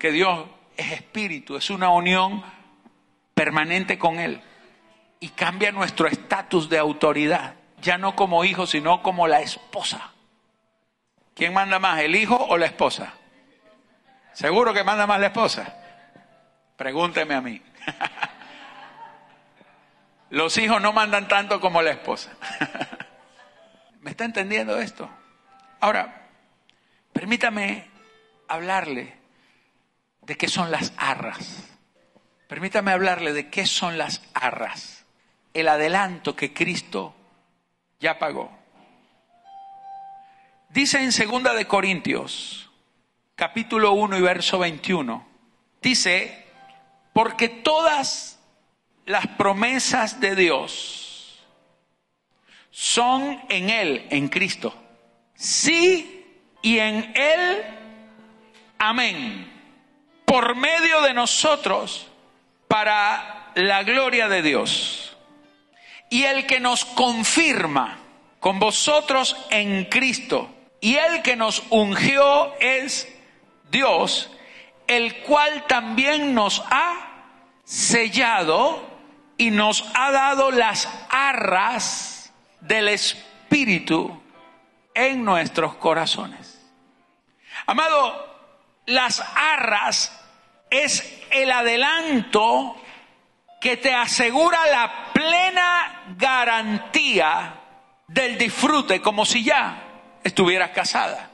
porque 0.00 0.12
Dios 0.12 0.46
es 0.78 0.92
espíritu, 0.92 1.58
es 1.58 1.68
una 1.68 1.90
unión 1.90 2.42
permanente 3.34 3.98
con 3.98 4.18
Él 4.18 4.40
y 5.20 5.28
cambia 5.28 5.72
nuestro 5.72 6.08
estatus 6.08 6.70
de 6.70 6.78
autoridad, 6.78 7.56
ya 7.82 7.98
no 7.98 8.16
como 8.16 8.42
hijo, 8.42 8.66
sino 8.66 9.02
como 9.02 9.28
la 9.28 9.42
esposa. 9.42 10.14
¿Quién 11.34 11.52
manda 11.52 11.78
más, 11.78 12.00
el 12.00 12.16
hijo 12.16 12.34
o 12.34 12.56
la 12.56 12.64
esposa? 12.64 13.12
Seguro 14.32 14.72
que 14.72 14.84
manda 14.84 15.06
más 15.06 15.20
la 15.20 15.26
esposa. 15.26 15.76
Pregúnteme 16.78 17.34
a 17.34 17.42
mí. 17.42 17.60
Los 20.30 20.56
hijos 20.56 20.80
no 20.80 20.94
mandan 20.94 21.28
tanto 21.28 21.60
como 21.60 21.82
la 21.82 21.90
esposa. 21.90 22.30
¿Me 24.00 24.12
está 24.12 24.24
entendiendo 24.24 24.80
esto? 24.80 25.10
Ahora, 25.78 26.26
permítame 27.12 27.86
hablarle 28.48 29.19
de 30.30 30.36
qué 30.36 30.46
son 30.46 30.70
las 30.70 30.92
arras. 30.96 31.64
Permítame 32.46 32.92
hablarle 32.92 33.32
de 33.32 33.50
qué 33.50 33.66
son 33.66 33.98
las 33.98 34.22
arras. 34.32 35.04
El 35.54 35.66
adelanto 35.66 36.36
que 36.36 36.52
Cristo 36.54 37.16
ya 37.98 38.20
pagó. 38.20 38.56
Dice 40.68 41.02
en 41.02 41.10
segunda 41.10 41.52
de 41.52 41.66
Corintios, 41.66 42.70
capítulo 43.34 43.90
1 43.90 44.18
y 44.18 44.20
verso 44.20 44.60
21, 44.60 45.26
dice, 45.82 46.46
porque 47.12 47.48
todas 47.48 48.38
las 49.06 49.26
promesas 49.26 50.20
de 50.20 50.36
Dios 50.36 51.44
son 52.70 53.42
en 53.48 53.68
Él, 53.68 54.06
en 54.10 54.28
Cristo. 54.28 54.80
Sí 55.34 56.24
y 56.62 56.78
en 56.78 57.12
Él, 57.16 57.64
amén. 58.78 59.49
Por 60.30 60.54
medio 60.54 61.02
de 61.02 61.12
nosotros, 61.12 62.06
para 62.68 63.50
la 63.56 63.82
gloria 63.82 64.28
de 64.28 64.42
Dios. 64.42 65.16
Y 66.08 66.22
el 66.22 66.46
que 66.46 66.60
nos 66.60 66.84
confirma 66.84 67.98
con 68.38 68.60
vosotros 68.60 69.36
en 69.50 69.86
Cristo, 69.86 70.48
y 70.80 70.94
el 70.94 71.22
que 71.22 71.34
nos 71.34 71.64
ungió 71.70 72.54
es 72.60 73.12
Dios, 73.72 74.30
el 74.86 75.16
cual 75.22 75.66
también 75.66 76.32
nos 76.32 76.62
ha 76.70 77.24
sellado 77.64 78.88
y 79.36 79.50
nos 79.50 79.84
ha 79.94 80.12
dado 80.12 80.52
las 80.52 80.88
arras 81.08 82.32
del 82.60 82.86
Espíritu 82.86 84.22
en 84.94 85.24
nuestros 85.24 85.74
corazones. 85.74 86.64
Amado, 87.66 88.30
las 88.86 89.20
arras 89.34 90.18
es 90.70 91.20
el 91.30 91.50
adelanto 91.50 92.76
que 93.60 93.76
te 93.76 93.92
asegura 93.92 94.66
la 94.66 95.12
plena 95.12 96.14
garantía 96.16 97.54
del 98.06 98.38
disfrute, 98.38 99.00
como 99.00 99.24
si 99.24 99.44
ya 99.44 99.82
estuvieras 100.24 100.70
casada, 100.70 101.30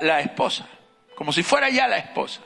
la 0.00 0.20
esposa, 0.20 0.66
como 1.14 1.32
si 1.32 1.42
fuera 1.42 1.68
ya 1.68 1.86
la 1.86 1.98
esposa. 1.98 2.40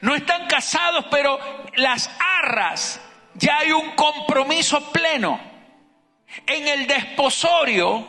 No 0.00 0.14
están 0.14 0.46
casados, 0.46 1.06
pero 1.10 1.38
las 1.76 2.10
arras 2.40 3.00
ya 3.34 3.58
hay 3.58 3.72
un 3.72 3.92
compromiso 3.92 4.90
pleno. 4.90 5.38
En 6.46 6.66
el 6.66 6.86
desposorio, 6.86 8.08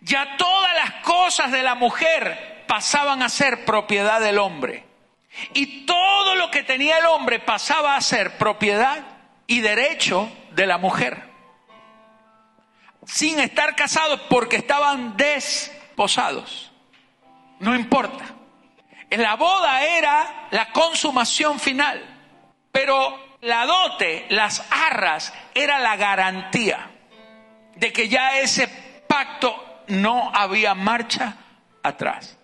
ya 0.00 0.36
todas 0.36 0.74
las 0.76 0.92
cosas 1.02 1.52
de 1.52 1.62
la 1.62 1.74
mujer 1.74 2.64
pasaban 2.66 3.22
a 3.22 3.28
ser 3.28 3.64
propiedad 3.64 4.20
del 4.20 4.38
hombre. 4.38 4.85
Y 5.54 5.86
todo 5.86 6.34
lo 6.34 6.50
que 6.50 6.62
tenía 6.62 6.98
el 6.98 7.06
hombre 7.06 7.40
pasaba 7.40 7.96
a 7.96 8.00
ser 8.00 8.38
propiedad 8.38 9.04
y 9.46 9.60
derecho 9.60 10.30
de 10.52 10.66
la 10.66 10.78
mujer. 10.78 11.30
Sin 13.06 13.38
estar 13.38 13.76
casados 13.76 14.20
porque 14.28 14.56
estaban 14.56 15.16
desposados. 15.16 16.72
No 17.60 17.74
importa. 17.74 18.24
La 19.10 19.36
boda 19.36 19.82
era 19.84 20.48
la 20.50 20.72
consumación 20.72 21.60
final. 21.60 22.02
Pero 22.72 23.18
la 23.42 23.64
dote, 23.64 24.26
las 24.30 24.64
arras, 24.70 25.32
era 25.54 25.78
la 25.78 25.96
garantía 25.96 26.90
de 27.76 27.92
que 27.92 28.08
ya 28.08 28.38
ese 28.38 28.66
pacto 29.06 29.82
no 29.88 30.30
había 30.34 30.74
marcha 30.74 31.36
atrás. 31.82 32.36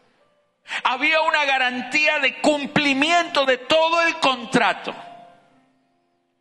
Había 0.85 1.21
una 1.23 1.45
garantía 1.45 2.19
de 2.19 2.41
cumplimiento 2.41 3.45
de 3.45 3.59
todo 3.59 4.03
el 4.03 4.17
contrato. 4.17 4.95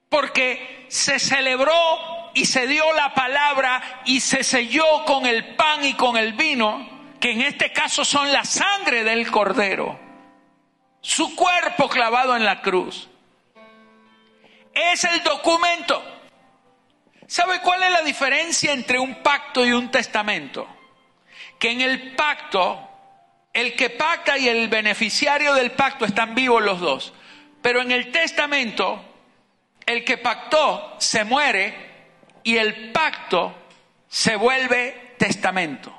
Porque 0.09 0.85
se 0.89 1.19
celebró 1.19 1.73
y 2.33 2.45
se 2.45 2.67
dio 2.67 2.91
la 2.93 3.13
palabra 3.13 4.01
y 4.05 4.19
se 4.19 4.43
selló 4.43 5.05
con 5.05 5.25
el 5.25 5.55
pan 5.55 5.85
y 5.85 5.93
con 5.93 6.17
el 6.17 6.33
vino, 6.33 7.15
que 7.19 7.31
en 7.31 7.41
este 7.41 7.71
caso 7.71 8.03
son 8.05 8.31
la 8.31 8.43
sangre 8.43 9.03
del 9.03 9.29
cordero, 9.31 9.99
su 11.01 11.35
cuerpo 11.35 11.89
clavado 11.89 12.35
en 12.35 12.45
la 12.45 12.61
cruz 12.61 13.09
es 14.73 15.03
el 15.03 15.23
documento. 15.23 16.03
¿Sabe 17.27 17.61
cuál 17.61 17.83
es 17.83 17.91
la 17.91 18.01
diferencia 18.01 18.73
entre 18.73 18.99
un 18.99 19.21
pacto 19.21 19.65
y 19.65 19.71
un 19.71 19.89
testamento? 19.89 20.67
Que 21.57 21.71
en 21.71 21.81
el 21.81 22.15
pacto, 22.15 22.89
el 23.53 23.75
que 23.75 23.89
pacta 23.89 24.37
y 24.37 24.47
el 24.47 24.69
beneficiario 24.69 25.53
del 25.53 25.71
pacto 25.71 26.05
están 26.05 26.35
vivos 26.35 26.61
los 26.61 26.79
dos. 26.79 27.13
Pero 27.61 27.81
en 27.81 27.91
el 27.91 28.11
testamento, 28.11 29.03
el 29.85 30.03
que 30.03 30.17
pactó 30.17 30.95
se 30.99 31.23
muere 31.23 31.75
y 32.43 32.57
el 32.57 32.91
pacto 32.91 33.53
se 34.07 34.35
vuelve 34.35 35.15
testamento. 35.17 35.93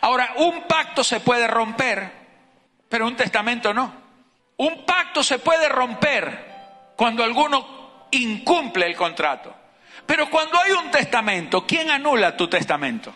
Ahora, 0.00 0.34
un 0.36 0.62
pacto 0.62 1.04
se 1.04 1.20
puede 1.20 1.46
romper, 1.46 2.10
pero 2.88 3.06
un 3.06 3.16
testamento 3.16 3.72
no. 3.72 3.92
Un 4.56 4.84
pacto 4.84 5.22
se 5.22 5.38
puede 5.38 5.68
romper 5.68 6.46
cuando 6.96 7.22
alguno 7.22 8.06
incumple 8.10 8.86
el 8.86 8.96
contrato. 8.96 9.54
Pero 10.04 10.28
cuando 10.30 10.58
hay 10.58 10.72
un 10.72 10.90
testamento, 10.90 11.66
¿quién 11.66 11.90
anula 11.90 12.36
tu 12.36 12.48
testamento? 12.48 13.14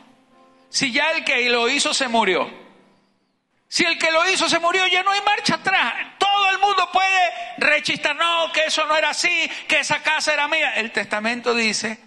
Si 0.69 0.93
ya 0.93 1.11
el 1.13 1.25
que 1.25 1.49
lo 1.49 1.69
hizo 1.69 1.93
se 1.93 2.07
murió. 2.07 2.62
Si 3.73 3.85
el 3.85 3.97
que 3.97 4.11
lo 4.11 4.29
hizo 4.29 4.51
se 4.51 4.59
murió, 4.59 4.87
ya 4.87 5.03
no 5.03 5.13
hay 5.13 5.23
marcha 5.23 5.55
atrás. 5.55 5.95
Todo 6.19 6.51
el 6.51 6.59
mundo 6.59 6.91
puede 6.93 7.33
rechistar, 7.57 8.15
no, 8.15 8.53
que 8.53 8.67
eso 8.67 8.85
no 8.85 8.95
era 8.95 9.09
así, 9.09 9.51
que 9.67 9.81
esa 9.81 10.03
casa 10.03 10.35
era 10.35 10.47
mía. 10.47 10.75
El 10.75 10.93
testamento 10.93 11.55
dice 11.55 11.99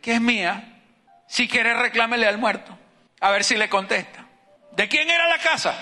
que 0.00 0.12
es 0.12 0.20
mía. 0.20 0.82
Si 1.26 1.48
quiere, 1.48 1.74
reclámele 1.74 2.28
al 2.28 2.38
muerto. 2.38 2.78
A 3.18 3.30
ver 3.32 3.42
si 3.42 3.56
le 3.56 3.68
contesta. 3.68 4.24
¿De 4.70 4.86
quién 4.86 5.10
era 5.10 5.26
la 5.26 5.38
casa? 5.38 5.74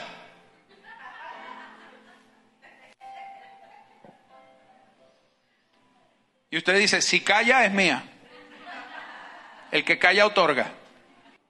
Y 6.48 6.56
usted 6.56 6.78
dice, 6.78 7.02
si 7.02 7.20
calla 7.20 7.66
es 7.66 7.72
mía. 7.72 8.02
El 9.72 9.84
que 9.84 9.98
calla 9.98 10.24
otorga. 10.24 10.72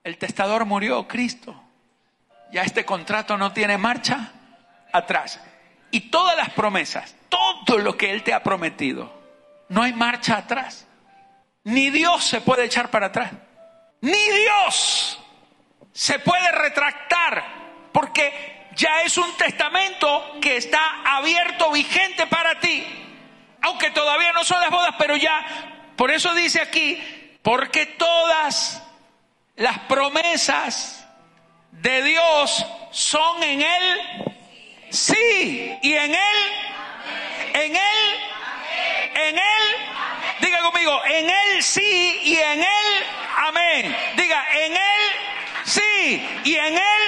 El 0.03 0.19
testador 0.19 0.65
murió, 0.65 1.07
Cristo. 1.07 1.68
Ya 2.53 2.63
este 2.63 2.85
contrato 2.85 3.37
no 3.37 3.53
tiene 3.53 3.79
marcha 3.79 4.33
atrás. 4.93 5.41
Y 5.91 6.11
todas 6.11 6.37
las 6.37 6.51
promesas, 6.51 7.15
todo 7.29 7.79
lo 7.79 7.97
que 7.97 8.11
Él 8.11 8.23
te 8.23 8.35
ha 8.35 8.43
prometido, 8.43 9.13
no 9.69 9.83
hay 9.83 9.93
marcha 9.93 10.37
atrás. 10.39 10.87
Ni 11.65 11.91
Dios 11.91 12.25
se 12.25 12.41
puede 12.41 12.65
echar 12.65 12.91
para 12.91 13.07
atrás. 13.07 13.33
Ni 14.01 14.11
Dios 14.13 15.19
se 15.93 16.19
puede 16.19 16.53
retractar 16.53 17.45
porque 17.93 18.69
ya 18.77 19.03
es 19.03 19.19
un 19.19 19.37
testamento 19.37 20.39
que 20.41 20.57
está 20.57 21.03
abierto, 21.05 21.73
vigente 21.73 22.27
para 22.27 22.61
ti 22.61 22.99
aunque 23.63 23.91
todavía 23.91 24.33
no 24.33 24.45
son 24.45 24.61
las 24.61 24.71
bodas, 24.71 24.95
pero 24.99 25.17
ya, 25.17 25.93
por 25.97 26.11
eso 26.11 26.35
dice 26.35 26.61
aquí, 26.61 27.03
porque 27.43 27.87
todas 27.87 28.83
las 29.57 29.79
promesas 29.81 30.98
de 31.73 32.03
Dios 32.03 32.67
son 32.91 33.43
en 33.43 33.63
Él 33.63 34.35
sí 34.91 35.79
y 35.83 35.95
en 35.95 36.15
Él, 36.15 36.39
en 37.55 37.77
Él, 37.77 38.21
en 39.15 39.39
Él, 39.39 39.65
diga 40.41 40.61
conmigo, 40.61 41.01
en 41.05 41.31
Él 41.31 41.63
sí 41.63 42.21
y 42.25 42.37
en 42.37 42.61
Él, 42.61 43.07
amén. 43.37 43.97
Diga, 44.17 44.45
en 44.53 44.73
Él 44.73 45.03
sí 45.65 46.29
y 46.45 46.57
en 46.57 46.75
Él, 46.75 47.03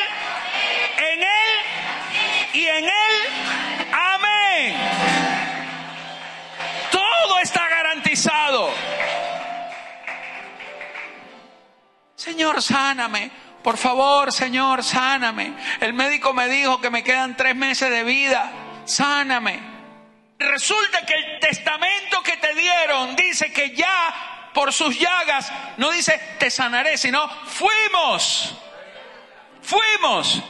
en 0.98 1.22
Él 1.22 1.50
y 2.52 2.66
en 2.66 2.84
Él, 2.84 2.92
amén. 3.92 4.76
Todo 6.90 7.38
está 7.40 7.68
garantizado. 7.68 8.70
Señor, 12.16 12.60
sáname. 12.60 13.30
Por 13.62 13.76
favor, 13.76 14.32
Señor, 14.32 14.82
sáname. 14.82 15.52
El 15.80 15.92
médico 15.92 16.32
me 16.32 16.48
dijo 16.48 16.80
que 16.80 16.90
me 16.90 17.04
quedan 17.04 17.36
tres 17.36 17.54
meses 17.54 17.90
de 17.90 18.04
vida. 18.04 18.50
Sáname. 18.84 19.60
Resulta 20.38 21.04
que 21.04 21.14
el 21.14 21.40
testamento 21.40 22.22
que 22.22 22.38
te 22.38 22.54
dieron 22.54 23.14
dice 23.14 23.52
que 23.52 23.74
ya 23.76 24.48
por 24.54 24.72
sus 24.72 24.98
llagas, 24.98 25.52
no 25.76 25.90
dice 25.90 26.18
te 26.38 26.50
sanaré, 26.50 26.96
sino 26.96 27.28
fuimos. 27.46 28.54
Fuimos. 29.62 30.42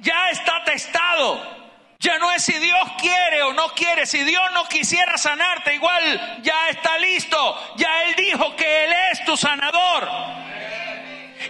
Ya 0.00 0.30
está 0.30 0.64
testado. 0.64 1.58
Ya 2.00 2.18
no 2.18 2.30
es 2.30 2.44
si 2.44 2.52
Dios 2.52 2.78
quiere 3.00 3.42
o 3.42 3.52
no 3.52 3.68
quiere. 3.74 4.06
Si 4.06 4.22
Dios 4.22 4.42
no 4.52 4.68
quisiera 4.68 5.16
sanarte, 5.18 5.74
igual 5.74 6.42
ya 6.42 6.68
está 6.68 6.98
listo. 6.98 7.74
Ya 7.76 8.04
Él 8.04 8.14
dijo 8.16 8.54
que 8.56 8.84
Él 8.84 8.92
es 9.12 9.24
tu 9.24 9.36
sanador. 9.36 10.08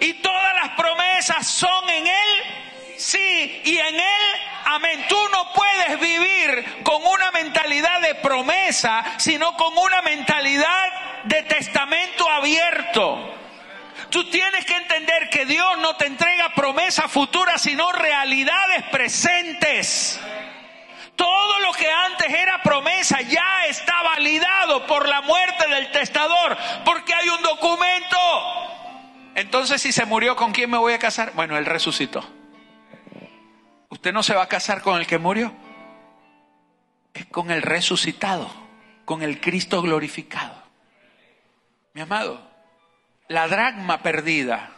Y 0.00 0.14
todas 0.14 0.54
las 0.56 0.70
promesas 0.70 1.46
son 1.46 1.88
en 1.90 2.06
Él, 2.06 2.44
sí, 2.96 3.62
y 3.64 3.78
en 3.78 3.94
Él, 3.94 4.22
amén. 4.64 5.04
Tú 5.08 5.18
no 5.30 5.52
puedes 5.52 6.00
vivir 6.00 6.82
con 6.82 7.04
una 7.04 7.30
mentalidad 7.32 8.00
de 8.00 8.14
promesa, 8.16 9.04
sino 9.18 9.56
con 9.56 9.76
una 9.76 10.02
mentalidad 10.02 11.24
de 11.24 11.42
testamento 11.42 12.28
abierto. 12.30 13.34
Tú 14.10 14.30
tienes 14.30 14.64
que 14.64 14.76
entender 14.76 15.28
que 15.28 15.44
Dios 15.44 15.78
no 15.78 15.96
te 15.96 16.06
entrega 16.06 16.54
promesas 16.54 17.10
futuras, 17.10 17.60
sino 17.60 17.92
realidades 17.92 18.84
presentes. 18.84 20.18
Todo 21.14 21.60
lo 21.60 21.72
que 21.72 21.90
antes 21.90 22.32
era 22.32 22.62
promesa 22.62 23.20
ya 23.20 23.66
está 23.66 24.02
validado 24.02 24.86
por 24.86 25.08
la 25.08 25.20
muerte 25.22 25.66
del 25.68 25.90
testador, 25.90 26.56
porque 26.84 27.12
hay 27.12 27.28
un 27.28 27.42
documento. 27.42 28.77
Entonces, 29.38 29.80
si 29.80 29.92
se 29.92 30.04
murió, 30.04 30.34
¿con 30.34 30.50
quién 30.50 30.68
me 30.68 30.78
voy 30.78 30.94
a 30.94 30.98
casar? 30.98 31.32
Bueno, 31.36 31.56
él 31.56 31.64
resucitó. 31.64 32.28
Usted 33.88 34.12
no 34.12 34.24
se 34.24 34.34
va 34.34 34.42
a 34.42 34.48
casar 34.48 34.82
con 34.82 34.98
el 34.98 35.06
que 35.06 35.18
murió, 35.18 35.54
es 37.14 37.24
con 37.26 37.52
el 37.52 37.62
resucitado, 37.62 38.50
con 39.04 39.22
el 39.22 39.40
Cristo 39.40 39.80
glorificado. 39.80 40.60
Mi 41.94 42.00
amado, 42.00 42.50
la 43.28 43.46
dragma 43.46 44.02
perdida 44.02 44.72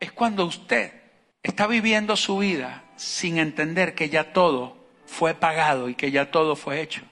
es 0.00 0.12
cuando 0.12 0.46
usted 0.46 1.02
está 1.42 1.66
viviendo 1.66 2.16
su 2.16 2.38
vida 2.38 2.84
sin 2.96 3.36
entender 3.36 3.94
que 3.94 4.08
ya 4.08 4.32
todo 4.32 4.78
fue 5.04 5.34
pagado 5.34 5.90
y 5.90 5.94
que 5.94 6.10
ya 6.10 6.30
todo 6.30 6.56
fue 6.56 6.80
hecho. 6.80 7.02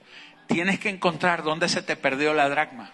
Tienes 0.47 0.79
que 0.79 0.89
encontrar 0.89 1.43
dónde 1.43 1.69
se 1.69 1.83
te 1.83 1.95
perdió 1.95 2.33
la 2.33 2.49
dracma. 2.49 2.93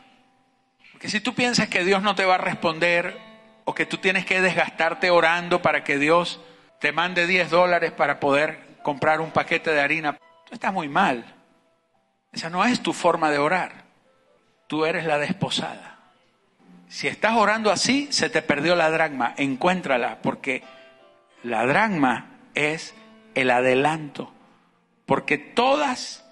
Porque 0.92 1.08
si 1.08 1.22
tú 1.22 1.34
piensas 1.34 1.70
que 1.70 1.86
Dios 1.86 2.04
no 2.04 2.14
te 2.14 2.26
va 2.26 2.36
a 2.36 2.40
responder 2.40 3.29
o 3.70 3.76
que 3.76 3.86
tú 3.86 3.98
tienes 3.98 4.26
que 4.26 4.42
desgastarte 4.42 5.12
orando 5.12 5.62
para 5.62 5.84
que 5.84 6.00
Dios 6.00 6.40
te 6.80 6.92
mande 6.92 7.28
10 7.28 7.52
dólares 7.52 7.92
para 7.92 8.20
poder 8.20 8.80
comprar 8.82 9.22
un 9.22 9.30
paquete 9.30 9.70
de 9.70 9.80
harina, 9.80 10.14
tú 10.14 10.56
estás 10.56 10.74
muy 10.74 10.90
mal. 10.90 11.36
Esa 12.32 12.50
no 12.50 12.66
es 12.66 12.82
tu 12.82 12.94
forma 12.94 13.30
de 13.30 13.38
orar. 13.38 13.84
Tú 14.66 14.86
eres 14.86 15.06
la 15.06 15.20
desposada. 15.20 16.00
Si 16.88 17.08
estás 17.08 17.36
orando 17.36 17.70
así, 17.70 18.08
se 18.10 18.32
te 18.32 18.42
perdió 18.42 18.76
la 18.76 18.90
dragma. 18.90 19.36
Encuéntrala, 19.38 20.18
porque 20.24 20.64
la 21.44 21.64
dragma 21.68 22.40
es 22.56 22.96
el 23.36 23.52
adelanto. 23.52 24.34
Porque 25.06 25.38
todas 25.38 26.26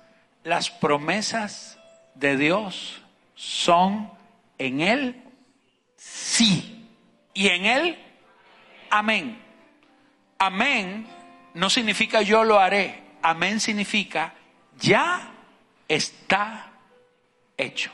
las 0.43 0.71
promesas 0.71 1.77
de 2.15 2.35
Dios 2.35 3.03
son 3.35 4.09
en 4.57 4.81
Él 4.81 5.23
sí 5.97 6.76
y 7.37 7.49
en 7.49 7.65
Él, 7.65 7.97
amén. 8.89 9.39
Amén 10.39 11.07
no 11.53 11.69
significa 11.69 12.21
yo 12.21 12.43
lo 12.43 12.59
haré. 12.59 13.03
Amén 13.21 13.59
significa 13.59 14.33
ya 14.79 15.31
está 15.87 16.71
hecho. 17.57 17.91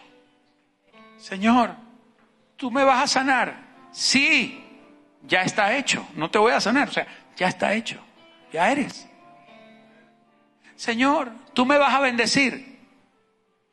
Señor, 1.18 1.76
¿tú 2.58 2.70
me 2.70 2.84
vas 2.84 3.04
a 3.04 3.08
sanar? 3.08 3.56
Sí, 3.92 4.64
ya 5.22 5.44
está 5.44 5.76
hecho. 5.78 6.06
No 6.16 6.30
te 6.30 6.40
voy 6.40 6.52
a 6.52 6.60
sanar, 6.60 6.90
o 6.90 6.92
sea, 6.92 7.08
ya 7.38 7.48
está 7.48 7.74
hecho. 7.74 8.02
Ya 8.52 8.70
eres. 8.70 9.08
Señor, 10.76 11.32
¿tú 11.54 11.66
me 11.66 11.78
vas 11.78 11.94
a 11.94 12.02
bendecir? 12.02 12.80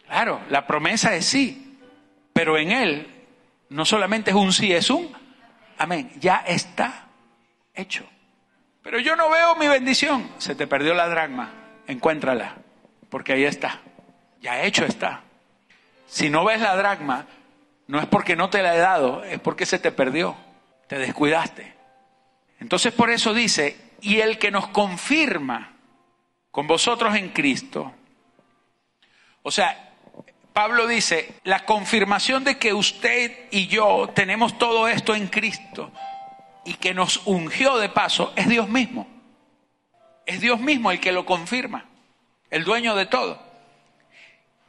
Claro, 0.07 0.41
la 0.51 0.67
promesa 0.67 1.15
es 1.15 1.27
sí, 1.27 1.79
pero 2.33 2.59
en 2.59 2.73
Él 2.73 3.07
no 3.69 3.85
solamente 3.85 4.31
es 4.31 4.37
un 4.37 4.53
sí, 4.53 4.73
es 4.73 4.91
un 4.91 5.20
Amén. 5.81 6.13
Ya 6.21 6.45
está 6.47 7.07
hecho. 7.75 8.07
Pero 8.83 9.01
yo 9.01 9.17
no 9.17 9.31
veo 9.31 9.57
mi 9.57 9.67
bendición. 9.67 10.31
Se 10.37 10.55
te 10.55 10.67
perdió 10.67 10.93
la 10.93 11.09
dragma. 11.09 11.51
Encuéntrala. 11.87 12.57
Porque 13.09 13.33
ahí 13.33 13.45
está. 13.45 13.81
Ya 14.43 14.63
hecho 14.63 14.85
está. 14.85 15.23
Si 16.07 16.29
no 16.29 16.45
ves 16.45 16.61
la 16.61 16.77
dragma, 16.77 17.25
no 17.87 17.99
es 17.99 18.05
porque 18.05 18.37
no 18.37 18.51
te 18.51 18.63
la 18.63 18.75
he 18.75 18.79
dado, 18.79 19.25
es 19.25 19.41
porque 19.41 19.65
se 19.65 19.79
te 19.79 19.91
perdió. 19.91 20.37
Te 20.87 20.99
descuidaste. 20.99 21.73
Entonces 22.59 22.93
por 22.93 23.09
eso 23.09 23.33
dice, 23.33 23.95
y 24.03 24.21
el 24.21 24.39
que 24.39 24.51
nos 24.51 24.69
confirma 24.69 25.73
con 26.51 26.67
vosotros 26.67 27.15
en 27.15 27.31
Cristo. 27.31 27.91
O 29.43 29.51
sea, 29.51 29.90
Pablo 30.53 30.87
dice, 30.87 31.35
la 31.45 31.65
confirmación 31.65 32.43
de 32.45 32.59
que 32.59 32.75
usted 32.75 33.49
y 33.51 33.69
yo 33.69 34.11
tenemos 34.15 34.59
todo 34.59 34.89
esto 34.89 35.15
en 35.15 35.29
Cristo 35.29 35.93
y 36.65 36.75
que 36.75 36.93
nos 36.93 37.23
ungió 37.27 37.79
de 37.79 37.89
paso 37.89 38.33
es 38.37 38.49
Dios 38.49 38.69
mismo. 38.69 39.07
Es 40.27 40.41
Dios 40.41 40.61
mismo 40.61 40.91
el 40.91 41.01
que 41.01 41.13
lo 41.13 41.25
confirma, 41.25 41.87
el 42.51 42.65
dueño 42.65 42.95
de 42.97 43.07
todo. 43.07 43.41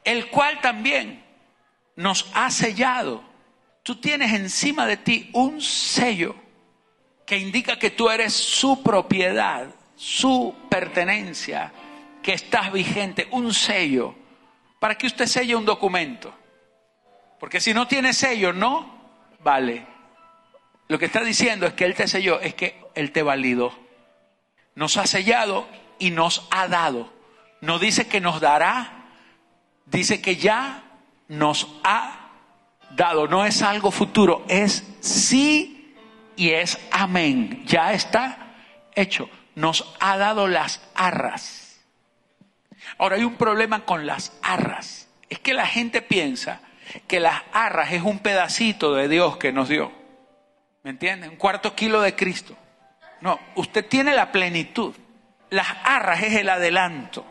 El 0.04 0.28
cual 0.28 0.60
también 0.60 1.24
nos 1.96 2.30
ha 2.34 2.50
sellado. 2.50 3.22
Tú 3.82 3.96
tienes 3.96 4.32
encima 4.32 4.86
de 4.86 4.96
ti 4.96 5.30
un 5.32 5.60
sello 5.60 6.36
que 7.26 7.38
indica 7.38 7.78
que 7.78 7.90
tú 7.90 8.08
eres 8.08 8.32
su 8.32 8.82
propiedad, 8.82 9.68
su 9.96 10.54
pertenencia, 10.68 11.72
que 12.22 12.32
estás 12.34 12.72
vigente, 12.72 13.26
un 13.32 13.52
sello 13.52 14.21
para 14.82 14.96
que 14.96 15.06
usted 15.06 15.26
selle 15.26 15.54
un 15.54 15.64
documento. 15.64 16.34
Porque 17.38 17.60
si 17.60 17.72
no 17.72 17.86
tiene 17.86 18.12
sello, 18.12 18.52
no 18.52 19.00
vale. 19.38 19.86
Lo 20.88 20.98
que 20.98 21.04
está 21.04 21.22
diciendo 21.22 21.66
es 21.66 21.74
que 21.74 21.84
Él 21.84 21.94
te 21.94 22.08
selló, 22.08 22.40
es 22.40 22.54
que 22.54 22.82
Él 22.96 23.12
te 23.12 23.22
validó. 23.22 23.72
Nos 24.74 24.96
ha 24.96 25.06
sellado 25.06 25.68
y 26.00 26.10
nos 26.10 26.48
ha 26.50 26.66
dado. 26.66 27.12
No 27.60 27.78
dice 27.78 28.08
que 28.08 28.20
nos 28.20 28.40
dará, 28.40 29.04
dice 29.86 30.20
que 30.20 30.34
ya 30.34 30.82
nos 31.28 31.68
ha 31.84 32.30
dado. 32.90 33.28
No 33.28 33.44
es 33.44 33.62
algo 33.62 33.92
futuro, 33.92 34.44
es 34.48 34.82
sí 34.98 35.94
y 36.34 36.50
es 36.50 36.76
amén. 36.90 37.62
Ya 37.66 37.92
está 37.92 38.56
hecho. 38.96 39.30
Nos 39.54 39.94
ha 40.00 40.16
dado 40.16 40.48
las 40.48 40.82
arras 40.96 41.61
Ahora 42.98 43.16
hay 43.16 43.24
un 43.24 43.36
problema 43.36 43.84
con 43.84 44.06
las 44.06 44.38
arras. 44.42 45.08
Es 45.28 45.38
que 45.38 45.54
la 45.54 45.66
gente 45.66 46.02
piensa 46.02 46.60
que 47.06 47.20
las 47.20 47.42
arras 47.52 47.92
es 47.92 48.02
un 48.02 48.18
pedacito 48.18 48.94
de 48.94 49.08
Dios 49.08 49.36
que 49.36 49.52
nos 49.52 49.68
dio. 49.68 49.92
¿Me 50.82 50.90
entienden? 50.90 51.30
Un 51.30 51.36
cuarto 51.36 51.74
kilo 51.74 52.00
de 52.00 52.14
Cristo. 52.14 52.56
No, 53.20 53.38
usted 53.54 53.86
tiene 53.86 54.14
la 54.14 54.32
plenitud. 54.32 54.94
Las 55.50 55.68
arras 55.84 56.22
es 56.22 56.34
el 56.34 56.48
adelanto. 56.48 57.24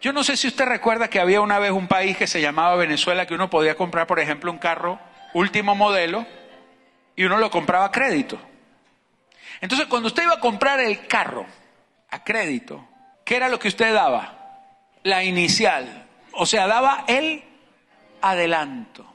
Yo 0.00 0.12
no 0.12 0.22
sé 0.22 0.36
si 0.36 0.48
usted 0.48 0.66
recuerda 0.66 1.08
que 1.08 1.18
había 1.18 1.40
una 1.40 1.58
vez 1.58 1.72
un 1.72 1.88
país 1.88 2.16
que 2.16 2.26
se 2.26 2.40
llamaba 2.40 2.76
Venezuela 2.76 3.26
que 3.26 3.34
uno 3.34 3.50
podía 3.50 3.74
comprar, 3.74 4.06
por 4.06 4.20
ejemplo, 4.20 4.52
un 4.52 4.58
carro 4.58 5.00
último 5.32 5.74
modelo 5.74 6.26
y 7.16 7.24
uno 7.24 7.38
lo 7.38 7.50
compraba 7.50 7.86
a 7.86 7.90
crédito. 7.90 8.38
Entonces, 9.60 9.86
cuando 9.86 10.08
usted 10.08 10.24
iba 10.24 10.34
a 10.34 10.40
comprar 10.40 10.78
el 10.80 11.06
carro 11.06 11.46
a 12.10 12.22
crédito, 12.22 12.86
¿qué 13.24 13.36
era 13.36 13.48
lo 13.48 13.58
que 13.58 13.68
usted 13.68 13.94
daba? 13.94 14.33
La 15.04 15.22
inicial, 15.22 16.06
o 16.32 16.46
sea, 16.46 16.66
daba 16.66 17.04
el 17.06 17.44
adelanto. 18.20 19.06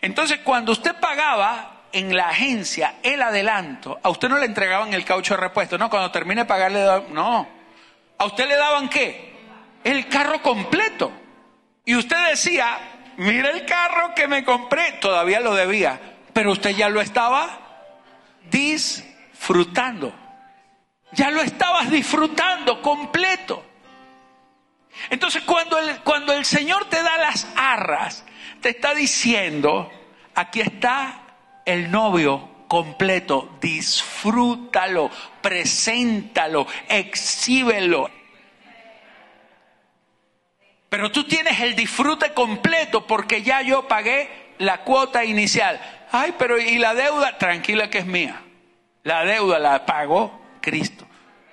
Entonces, 0.00 0.40
cuando 0.42 0.72
usted 0.72 0.96
pagaba 0.96 1.84
en 1.92 2.16
la 2.16 2.30
agencia 2.30 2.96
el 3.02 3.22
adelanto, 3.22 4.00
a 4.02 4.08
usted 4.08 4.28
no 4.28 4.38
le 4.38 4.46
entregaban 4.46 4.92
el 4.92 5.04
caucho 5.04 5.34
de 5.34 5.40
repuesto, 5.40 5.78
no, 5.78 5.88
cuando 5.90 6.10
termine 6.10 6.42
de 6.42 6.46
pagarle, 6.46 6.84
no. 7.10 7.46
¿A 8.16 8.24
usted 8.24 8.48
le 8.48 8.56
daban 8.56 8.88
qué? 8.88 9.36
El 9.84 10.08
carro 10.08 10.42
completo. 10.42 11.12
Y 11.84 11.94
usted 11.94 12.30
decía, 12.30 12.78
mira 13.18 13.50
el 13.50 13.64
carro 13.66 14.14
que 14.14 14.26
me 14.26 14.44
compré, 14.44 14.92
todavía 14.92 15.40
lo 15.40 15.54
debía, 15.54 16.00
pero 16.32 16.52
usted 16.52 16.70
ya 16.70 16.88
lo 16.88 17.00
estaba 17.00 17.60
disfrutando. 18.50 20.12
Ya 21.12 21.30
lo 21.30 21.42
estabas 21.42 21.90
disfrutando 21.90 22.80
completo. 22.82 23.67
Entonces 25.10 25.42
cuando 25.42 25.78
el, 25.78 26.00
cuando 26.00 26.32
el 26.32 26.44
Señor 26.44 26.86
te 26.86 27.02
da 27.02 27.16
las 27.18 27.46
arras, 27.56 28.24
te 28.60 28.70
está 28.70 28.94
diciendo, 28.94 29.90
aquí 30.34 30.60
está 30.60 31.22
el 31.64 31.90
novio 31.90 32.48
completo, 32.68 33.56
disfrútalo, 33.60 35.10
preséntalo, 35.40 36.66
exhíbelo. 36.88 38.10
Pero 40.88 41.10
tú 41.10 41.24
tienes 41.24 41.60
el 41.60 41.74
disfrute 41.74 42.32
completo 42.32 43.06
porque 43.06 43.42
ya 43.42 43.62
yo 43.62 43.86
pagué 43.88 44.54
la 44.58 44.84
cuota 44.84 45.24
inicial. 45.24 45.80
Ay, 46.10 46.34
pero 46.38 46.58
¿y 46.58 46.78
la 46.78 46.94
deuda? 46.94 47.36
Tranquila 47.36 47.90
que 47.90 47.98
es 47.98 48.06
mía. 48.06 48.42
La 49.02 49.24
deuda 49.24 49.58
la 49.58 49.84
pagó 49.84 50.40
Cristo. 50.60 51.06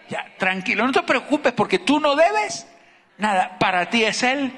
Ya, 0.10 0.34
tranquilo, 0.38 0.86
no 0.86 0.92
te 0.92 1.04
preocupes 1.04 1.54
porque 1.54 1.80
tú 1.80 2.00
no 2.00 2.16
debes 2.16 2.68
nada. 3.18 3.58
Para 3.60 3.90
ti 3.90 4.04
es 4.04 4.24
el 4.24 4.52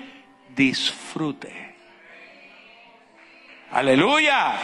disfrute. 0.50 1.76
Aleluya. 3.72 4.56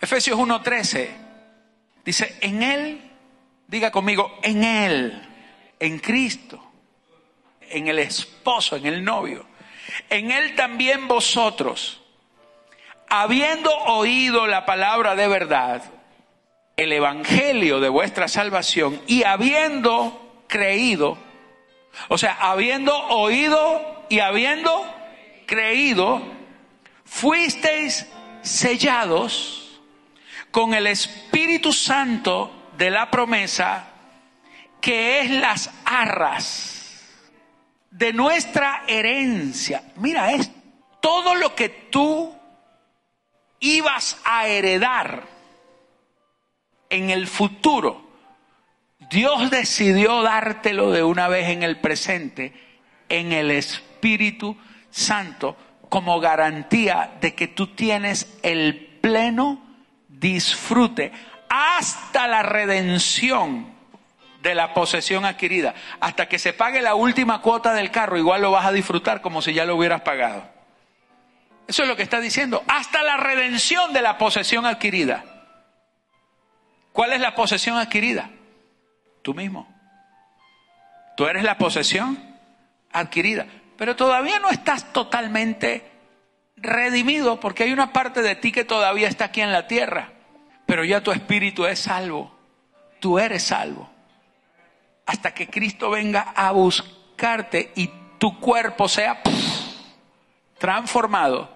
Efesios 0.00 0.38
1:13 0.38 1.08
dice, 2.04 2.36
en 2.40 2.62
Él, 2.62 3.10
diga 3.66 3.90
conmigo, 3.90 4.38
en 4.42 4.64
Él, 4.64 5.28
en 5.78 5.98
Cristo, 6.00 6.72
en 7.60 7.88
el 7.88 7.98
esposo, 8.00 8.76
en 8.76 8.86
el 8.86 9.02
novio, 9.02 9.46
en 10.10 10.30
Él 10.30 10.54
también 10.54 11.08
vosotros, 11.08 12.01
habiendo 13.14 13.70
oído 13.70 14.46
la 14.46 14.64
palabra 14.64 15.14
de 15.14 15.28
verdad, 15.28 15.82
el 16.78 16.94
Evangelio 16.94 17.78
de 17.78 17.90
vuestra 17.90 18.26
salvación 18.26 19.02
y 19.06 19.24
habiendo 19.24 20.42
creído, 20.48 21.18
o 22.08 22.16
sea, 22.16 22.38
habiendo 22.40 22.96
oído 23.08 24.06
y 24.08 24.20
habiendo 24.20 24.82
creído, 25.44 26.22
fuisteis 27.04 28.06
sellados 28.40 29.78
con 30.50 30.72
el 30.72 30.86
Espíritu 30.86 31.74
Santo 31.74 32.50
de 32.78 32.90
la 32.90 33.10
promesa, 33.10 33.88
que 34.80 35.20
es 35.20 35.30
las 35.30 35.70
arras 35.84 37.02
de 37.90 38.14
nuestra 38.14 38.84
herencia. 38.86 39.82
Mira, 39.96 40.32
es 40.32 40.50
todo 41.02 41.34
lo 41.34 41.54
que 41.54 41.68
tú 41.68 42.40
ibas 43.62 44.20
a 44.24 44.48
heredar 44.48 45.22
en 46.90 47.08
el 47.08 47.26
futuro, 47.26 48.04
Dios 49.08 49.50
decidió 49.50 50.22
dártelo 50.22 50.90
de 50.90 51.02
una 51.02 51.28
vez 51.28 51.48
en 51.48 51.62
el 51.62 51.80
presente, 51.80 52.52
en 53.08 53.32
el 53.32 53.50
Espíritu 53.50 54.56
Santo, 54.90 55.56
como 55.88 56.20
garantía 56.20 57.14
de 57.20 57.34
que 57.34 57.48
tú 57.48 57.68
tienes 57.68 58.38
el 58.42 58.98
pleno 59.00 59.62
disfrute 60.08 61.12
hasta 61.48 62.26
la 62.28 62.42
redención 62.42 63.72
de 64.42 64.54
la 64.54 64.74
posesión 64.74 65.24
adquirida. 65.24 65.74
Hasta 66.00 66.28
que 66.28 66.38
se 66.38 66.52
pague 66.52 66.82
la 66.82 66.94
última 66.94 67.40
cuota 67.40 67.74
del 67.74 67.90
carro, 67.90 68.18
igual 68.18 68.42
lo 68.42 68.50
vas 68.50 68.66
a 68.66 68.72
disfrutar 68.72 69.20
como 69.20 69.40
si 69.40 69.52
ya 69.52 69.64
lo 69.64 69.76
hubieras 69.76 70.00
pagado. 70.00 70.51
Eso 71.66 71.82
es 71.82 71.88
lo 71.88 71.96
que 71.96 72.02
está 72.02 72.20
diciendo. 72.20 72.62
Hasta 72.68 73.02
la 73.02 73.16
redención 73.16 73.92
de 73.92 74.02
la 74.02 74.18
posesión 74.18 74.66
adquirida. 74.66 75.24
¿Cuál 76.92 77.12
es 77.12 77.20
la 77.20 77.34
posesión 77.34 77.78
adquirida? 77.78 78.30
Tú 79.22 79.34
mismo. 79.34 79.68
Tú 81.16 81.26
eres 81.26 81.42
la 81.44 81.58
posesión 81.58 82.18
adquirida. 82.92 83.46
Pero 83.76 83.96
todavía 83.96 84.38
no 84.38 84.50
estás 84.50 84.92
totalmente 84.92 85.90
redimido 86.56 87.40
porque 87.40 87.64
hay 87.64 87.72
una 87.72 87.92
parte 87.92 88.22
de 88.22 88.36
ti 88.36 88.52
que 88.52 88.64
todavía 88.64 89.08
está 89.08 89.26
aquí 89.26 89.40
en 89.40 89.52
la 89.52 89.66
tierra. 89.66 90.12
Pero 90.66 90.84
ya 90.84 91.02
tu 91.02 91.12
espíritu 91.12 91.66
es 91.66 91.80
salvo. 91.80 92.36
Tú 93.00 93.18
eres 93.18 93.44
salvo. 93.44 93.90
Hasta 95.06 95.34
que 95.34 95.48
Cristo 95.48 95.90
venga 95.90 96.32
a 96.36 96.52
buscarte 96.52 97.72
y 97.74 97.90
tu 98.18 98.38
cuerpo 98.38 98.88
sea 98.88 99.20
transformado 100.58 101.51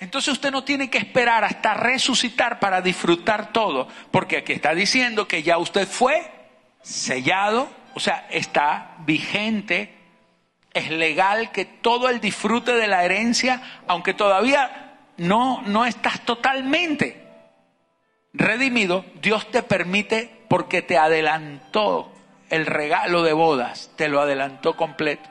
Entonces 0.00 0.32
usted 0.32 0.50
no 0.50 0.64
tiene 0.64 0.90
que 0.90 0.98
esperar 0.98 1.44
hasta 1.44 1.74
resucitar 1.74 2.58
para 2.58 2.80
disfrutar 2.80 3.52
todo, 3.52 3.86
porque 4.10 4.38
aquí 4.38 4.52
está 4.52 4.74
diciendo 4.74 5.28
que 5.28 5.42
ya 5.42 5.58
usted 5.58 5.86
fue 5.86 6.30
sellado, 6.82 7.68
o 7.94 8.00
sea, 8.00 8.26
está 8.30 8.96
vigente, 9.00 9.93
es 10.74 10.90
legal 10.90 11.52
que 11.52 11.64
todo 11.64 12.08
el 12.08 12.20
disfrute 12.20 12.74
de 12.74 12.88
la 12.88 13.04
herencia, 13.04 13.62
aunque 13.86 14.12
todavía 14.12 14.96
no, 15.16 15.62
no 15.62 15.86
estás 15.86 16.20
totalmente 16.22 17.24
redimido, 18.32 19.04
Dios 19.22 19.50
te 19.50 19.62
permite 19.62 20.44
porque 20.48 20.82
te 20.82 20.98
adelantó 20.98 22.12
el 22.50 22.66
regalo 22.66 23.22
de 23.22 23.32
bodas, 23.32 23.90
te 23.96 24.08
lo 24.08 24.20
adelantó 24.20 24.76
completo. 24.76 25.30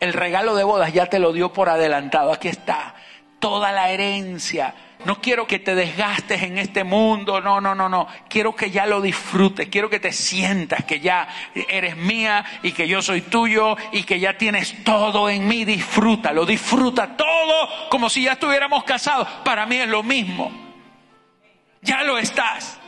El 0.00 0.12
regalo 0.12 0.54
de 0.54 0.62
bodas 0.62 0.92
ya 0.92 1.06
te 1.06 1.18
lo 1.18 1.32
dio 1.32 1.52
por 1.52 1.68
adelantado, 1.68 2.32
aquí 2.32 2.46
está, 2.46 2.94
toda 3.40 3.72
la 3.72 3.90
herencia, 3.90 4.74
no 5.04 5.20
quiero 5.20 5.46
que 5.46 5.58
te 5.58 5.74
desgastes 5.74 6.42
en 6.42 6.58
este 6.58 6.82
mundo, 6.82 7.40
no, 7.40 7.60
no, 7.60 7.74
no, 7.74 7.88
no. 7.88 8.08
Quiero 8.28 8.54
que 8.54 8.70
ya 8.70 8.86
lo 8.86 9.00
disfrutes, 9.00 9.68
quiero 9.68 9.88
que 9.88 10.00
te 10.00 10.12
sientas 10.12 10.84
que 10.84 11.00
ya 11.00 11.28
eres 11.54 11.96
mía 11.96 12.44
y 12.62 12.72
que 12.72 12.88
yo 12.88 13.00
soy 13.00 13.22
tuyo 13.22 13.76
y 13.92 14.02
que 14.02 14.18
ya 14.18 14.36
tienes 14.36 14.82
todo 14.84 15.30
en 15.30 15.46
mí. 15.46 15.64
Disfrútalo, 15.64 16.44
disfruta 16.44 17.16
todo 17.16 17.88
como 17.90 18.10
si 18.10 18.24
ya 18.24 18.32
estuviéramos 18.32 18.84
casados. 18.84 19.28
Para 19.44 19.66
mí 19.66 19.76
es 19.76 19.88
lo 19.88 20.02
mismo. 20.02 20.50
Ya 21.80 22.02
lo 22.02 22.18
estás. 22.18 22.78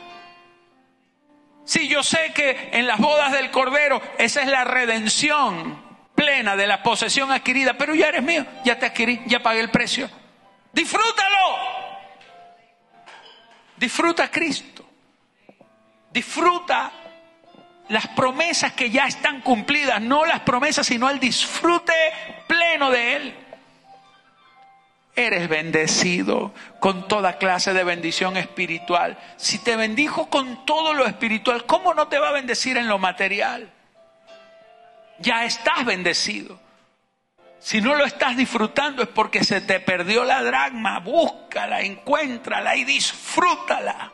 Sí, 1.63 1.87
yo 1.87 2.03
sé 2.03 2.33
que 2.35 2.71
en 2.73 2.87
las 2.87 2.99
bodas 2.99 3.31
del 3.31 3.51
Cordero 3.51 4.01
esa 4.17 4.41
es 4.41 4.47
la 4.47 4.65
redención 4.65 5.81
plena 6.13 6.57
de 6.57 6.67
la 6.67 6.83
posesión 6.83 7.31
adquirida, 7.31 7.73
pero 7.77 7.95
ya 7.95 8.09
eres 8.09 8.21
mío, 8.21 8.45
ya 8.65 8.77
te 8.77 8.87
adquirí, 8.87 9.21
ya 9.27 9.41
pagué 9.41 9.61
el 9.61 9.71
precio. 9.71 10.09
Disfrútalo. 10.73 11.80
Disfruta 13.81 14.29
Cristo. 14.29 14.85
Disfruta 16.13 16.91
las 17.89 18.09
promesas 18.09 18.73
que 18.73 18.91
ya 18.91 19.07
están 19.07 19.41
cumplidas, 19.41 19.99
no 19.99 20.23
las 20.23 20.41
promesas, 20.41 20.85
sino 20.85 21.09
el 21.09 21.19
disfrute 21.19 21.91
pleno 22.45 22.91
de 22.91 23.15
Él. 23.15 23.35
Eres 25.15 25.49
bendecido 25.49 26.53
con 26.79 27.07
toda 27.07 27.39
clase 27.39 27.73
de 27.73 27.83
bendición 27.83 28.37
espiritual. 28.37 29.17
Si 29.37 29.57
te 29.57 29.75
bendijo 29.75 30.29
con 30.29 30.63
todo 30.63 30.93
lo 30.93 31.07
espiritual, 31.07 31.65
¿cómo 31.65 31.95
no 31.95 32.07
te 32.07 32.19
va 32.19 32.29
a 32.29 32.33
bendecir 32.33 32.77
en 32.77 32.87
lo 32.87 32.99
material? 32.99 33.67
Ya 35.17 35.43
estás 35.43 35.85
bendecido. 35.85 36.59
Si 37.61 37.79
no 37.79 37.93
lo 37.93 38.05
estás 38.05 38.35
disfrutando 38.35 39.03
es 39.03 39.09
porque 39.09 39.43
se 39.43 39.61
te 39.61 39.79
perdió 39.79 40.23
la 40.23 40.41
dragma. 40.41 40.99
Búscala, 40.99 41.81
encuéntrala 41.81 42.75
y 42.75 42.83
disfrútala. 42.83 44.11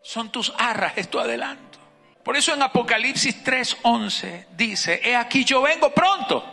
Son 0.00 0.30
tus 0.30 0.54
arras, 0.56 0.92
es 0.96 1.10
tu 1.10 1.18
adelanto. 1.18 1.78
Por 2.22 2.36
eso 2.36 2.54
en 2.54 2.62
Apocalipsis 2.62 3.44
3:11 3.44 4.46
dice, 4.52 5.00
he 5.02 5.16
aquí 5.16 5.44
yo 5.44 5.60
vengo 5.62 5.92
pronto. 5.92 6.44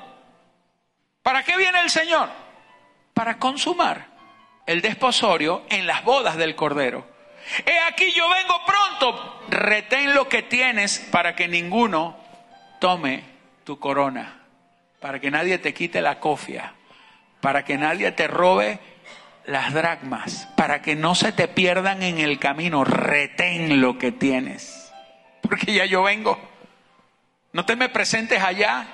¿Para 1.21 1.43
qué 1.43 1.55
viene 1.55 1.79
el 1.81 1.91
Señor? 1.91 2.29
Para 3.13 3.37
consumar 3.37 4.07
el 4.65 4.81
desposorio 4.81 5.63
en 5.69 5.85
las 5.85 6.03
bodas 6.03 6.37
del 6.37 6.55
Cordero. 6.55 7.07
He 7.65 7.79
aquí 7.79 8.11
yo 8.13 8.27
vengo 8.29 8.61
pronto. 8.65 9.43
Retén 9.49 10.15
lo 10.15 10.27
que 10.27 10.41
tienes 10.41 10.99
para 11.11 11.35
que 11.35 11.47
ninguno 11.47 12.17
tome 12.79 13.23
tu 13.63 13.77
corona, 13.77 14.42
para 15.03 15.19
que 15.19 15.29
nadie 15.29 15.57
te 15.57 15.73
quite 15.73 15.99
la 15.99 16.21
cofia, 16.21 16.75
para 17.41 17.65
que 17.65 17.77
nadie 17.77 18.13
te 18.13 18.25
robe 18.25 18.79
las 19.43 19.73
dracmas, 19.73 20.47
para 20.55 20.81
que 20.81 20.95
no 20.95 21.13
se 21.13 21.33
te 21.33 21.49
pierdan 21.49 22.01
en 22.03 22.19
el 22.19 22.39
camino. 22.39 22.85
Retén 22.85 23.81
lo 23.81 23.97
que 23.97 24.13
tienes, 24.13 24.93
porque 25.41 25.73
ya 25.73 25.83
yo 25.83 26.03
vengo. 26.03 26.39
No 27.51 27.65
te 27.65 27.75
me 27.75 27.89
presentes 27.89 28.41
allá 28.41 28.87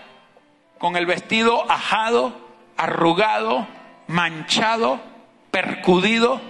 con 0.80 0.96
el 0.96 1.06
vestido 1.06 1.70
ajado, 1.70 2.34
arrugado, 2.76 3.68
manchado, 4.08 5.00
percudido, 5.52 6.42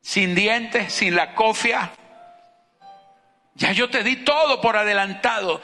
sin 0.00 0.34
dientes, 0.34 0.94
sin 0.94 1.14
la 1.14 1.34
cofia. 1.34 1.90
Ya 3.54 3.72
yo 3.72 3.90
te 3.90 4.02
di 4.02 4.16
todo 4.16 4.62
por 4.62 4.78
adelantado. 4.78 5.60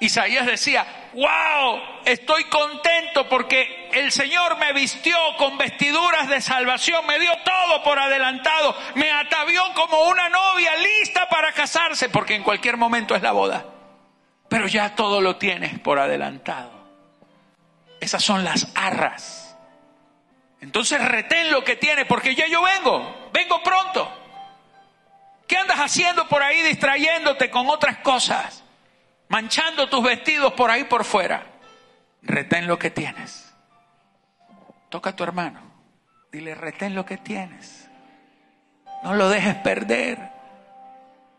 Isaías 0.00 0.46
decía, 0.46 0.86
wow, 1.12 1.80
estoy 2.04 2.44
contento 2.44 3.28
porque 3.28 3.88
el 3.92 4.12
Señor 4.12 4.56
me 4.58 4.72
vistió 4.72 5.16
con 5.36 5.58
vestiduras 5.58 6.28
de 6.28 6.40
salvación, 6.40 7.04
me 7.06 7.18
dio 7.18 7.32
todo 7.44 7.82
por 7.82 7.98
adelantado, 7.98 8.76
me 8.94 9.10
atavió 9.10 9.62
como 9.74 10.02
una 10.04 10.28
novia 10.28 10.76
lista 10.76 11.28
para 11.28 11.52
casarse, 11.52 12.08
porque 12.08 12.36
en 12.36 12.44
cualquier 12.44 12.76
momento 12.76 13.16
es 13.16 13.22
la 13.22 13.32
boda. 13.32 13.66
Pero 14.48 14.68
ya 14.68 14.94
todo 14.94 15.20
lo 15.20 15.36
tienes 15.36 15.78
por 15.80 15.98
adelantado. 15.98 16.70
Esas 18.00 18.22
son 18.22 18.44
las 18.44 18.68
arras. 18.76 19.56
Entonces 20.60 21.04
retén 21.04 21.50
lo 21.50 21.64
que 21.64 21.76
tienes, 21.76 22.06
porque 22.06 22.36
ya 22.36 22.46
yo 22.46 22.62
vengo, 22.62 23.30
vengo 23.32 23.62
pronto. 23.62 24.12
¿Qué 25.48 25.56
andas 25.56 25.78
haciendo 25.78 26.28
por 26.28 26.42
ahí 26.42 26.62
distrayéndote 26.62 27.50
con 27.50 27.68
otras 27.68 27.98
cosas? 27.98 28.57
Manchando 29.28 29.88
tus 29.88 30.02
vestidos 30.02 30.52
por 30.54 30.70
ahí 30.70 30.84
por 30.84 31.04
fuera. 31.04 31.46
Retén 32.22 32.66
lo 32.66 32.78
que 32.78 32.90
tienes. 32.90 33.54
Toca 34.88 35.10
a 35.10 35.16
tu 35.16 35.24
hermano. 35.24 35.60
Dile, 36.32 36.54
retén 36.54 36.94
lo 36.94 37.04
que 37.04 37.16
tienes. 37.16 37.88
No 39.02 39.14
lo 39.14 39.28
dejes 39.28 39.54
perder. 39.56 40.18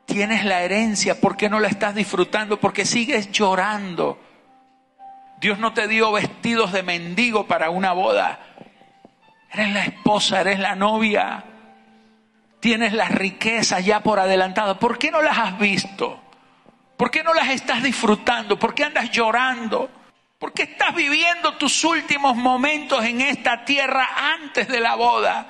Tienes 0.06 0.44
la 0.44 0.62
herencia, 0.62 1.20
¿por 1.22 1.38
qué 1.38 1.50
no 1.50 1.60
la 1.60 1.68
estás 1.68 1.94
disfrutando? 1.94 2.60
Porque 2.60 2.86
sigues 2.86 3.32
llorando. 3.32 4.20
Dios 5.40 5.60
no 5.60 5.74
te 5.74 5.88
dio 5.88 6.12
vestidos 6.12 6.72
de 6.72 6.84
mendigo 6.84 7.46
para 7.46 7.70
una 7.70 7.94
boda. 7.94 8.40
Eres 9.52 9.74
la 9.74 9.84
esposa, 9.84 10.42
eres 10.42 10.60
la 10.60 10.76
novia. 10.76 11.44
Tienes 12.60 12.94
las 12.94 13.12
riquezas 13.12 13.86
ya 13.86 14.02
por 14.02 14.20
adelantado. 14.20 14.80
¿Por 14.80 14.98
qué 14.98 15.12
no 15.12 15.22
las 15.22 15.38
has 15.38 15.60
visto? 15.60 16.20
¿Por 17.00 17.10
qué 17.10 17.24
no 17.24 17.34
las 17.34 17.48
estás 17.48 17.82
disfrutando? 17.82 18.60
¿Por 18.60 18.76
qué 18.76 18.84
andas 18.84 19.10
llorando? 19.10 19.90
¿Por 20.38 20.52
qué 20.52 20.64
estás 20.64 20.94
viviendo 20.94 21.56
tus 21.56 21.86
últimos 21.86 22.36
momentos 22.36 23.06
en 23.06 23.22
esta 23.22 23.64
tierra 23.64 24.34
antes 24.34 24.68
de 24.68 24.82
la 24.82 24.96
boda? 24.96 25.48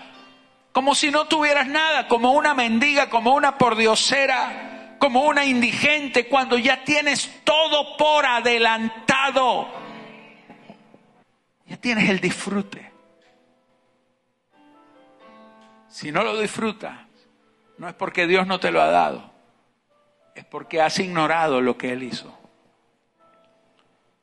Como 0.72 0.94
si 0.94 1.10
no 1.10 1.26
tuvieras 1.26 1.66
nada, 1.68 2.08
como 2.08 2.34
una 2.34 2.54
mendiga, 2.54 3.10
como 3.10 3.34
una 3.34 3.58
pordiosera, 3.58 4.98
como 5.00 5.24
una 5.24 5.44
indigente, 5.44 6.28
cuando 6.28 6.56
ya 6.56 6.84
tienes 6.84 7.44
todo 7.44 7.98
por 7.98 8.28
adelantado. 8.28 9.70
Ya 11.66 11.78
tienes 11.78 12.12
el 12.12 12.20
disfrute. 12.20 12.92
Si 15.88 16.12
no 16.12 16.24
lo 16.24 16.40
disfrutas, 16.40 16.96
no 17.80 17.90
es 17.90 17.96
porque 17.96 18.28
Dios 18.28 18.46
no 18.46 18.60
te 18.60 18.70
lo 18.70 18.84
ha 18.84 18.92
dado 18.92 19.39
es 20.40 20.46
porque 20.46 20.82
has 20.82 20.98
ignorado 21.00 21.60
lo 21.60 21.78
que 21.78 21.92
Él 21.92 22.02
hizo. 22.02 22.34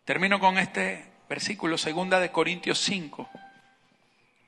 Termino 0.06 0.40
con 0.40 0.56
este 0.56 1.12
versículo, 1.28 1.76
segunda 1.76 2.20
de 2.20 2.32
Corintios 2.32 2.78
5, 2.78 3.28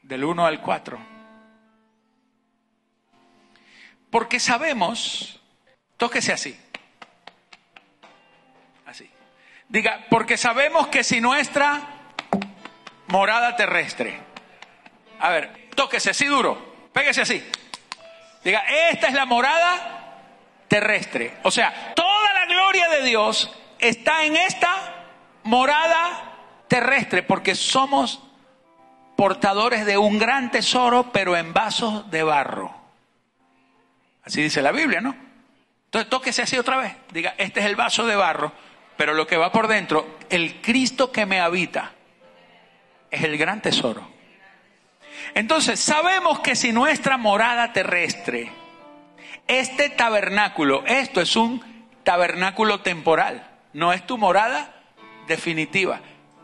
del 0.02 0.24
1 0.24 0.46
al 0.46 0.62
4. 0.62 0.98
Porque 4.08 4.40
sabemos, 4.40 5.40
tóquese 5.98 6.32
así, 6.32 6.58
así. 8.86 9.10
Diga, 9.68 10.06
porque 10.08 10.38
sabemos 10.38 10.88
que 10.88 11.04
si 11.04 11.20
nuestra 11.20 11.82
morada 13.08 13.56
terrestre, 13.56 14.18
a 15.20 15.28
ver, 15.28 15.68
tóquese 15.74 16.10
así 16.10 16.24
duro, 16.24 16.88
pégese 16.94 17.20
así. 17.20 17.44
Diga, 18.42 18.60
esta 18.90 19.08
es 19.08 19.12
la 19.12 19.26
morada 19.26 19.97
terrestre. 20.68 21.38
O 21.42 21.50
sea, 21.50 21.94
toda 21.94 22.32
la 22.34 22.46
gloria 22.46 22.88
de 22.88 23.02
Dios 23.02 23.50
está 23.78 24.24
en 24.24 24.36
esta 24.36 25.06
morada 25.42 26.36
terrestre, 26.68 27.22
porque 27.22 27.54
somos 27.54 28.20
portadores 29.16 29.86
de 29.86 29.98
un 29.98 30.18
gran 30.18 30.50
tesoro, 30.50 31.10
pero 31.12 31.36
en 31.36 31.52
vasos 31.52 32.10
de 32.10 32.22
barro. 32.22 32.74
Así 34.24 34.42
dice 34.42 34.62
la 34.62 34.72
Biblia, 34.72 35.00
¿no? 35.00 35.16
Entonces 35.86 36.10
tóquese 36.10 36.42
así 36.42 36.58
otra 36.58 36.76
vez. 36.76 36.94
Diga, 37.10 37.34
este 37.38 37.60
es 37.60 37.66
el 37.66 37.74
vaso 37.74 38.06
de 38.06 38.14
barro, 38.14 38.52
pero 38.96 39.14
lo 39.14 39.26
que 39.26 39.38
va 39.38 39.50
por 39.50 39.68
dentro, 39.68 40.18
el 40.28 40.60
Cristo 40.60 41.10
que 41.10 41.24
me 41.24 41.40
habita, 41.40 41.92
es 43.10 43.22
el 43.22 43.38
gran 43.38 43.62
tesoro. 43.62 44.06
Entonces, 45.34 45.80
sabemos 45.80 46.40
que 46.40 46.54
si 46.54 46.72
nuestra 46.72 47.16
morada 47.16 47.72
terrestre, 47.72 48.50
este 49.48 49.88
tabernáculo, 49.88 50.84
esto 50.86 51.20
es 51.20 51.34
un 51.34 51.62
tabernáculo 52.04 52.80
temporal, 52.82 53.48
no 53.72 53.92
es 53.92 54.06
tu 54.06 54.18
morada 54.18 54.74
definitiva. 55.26 56.00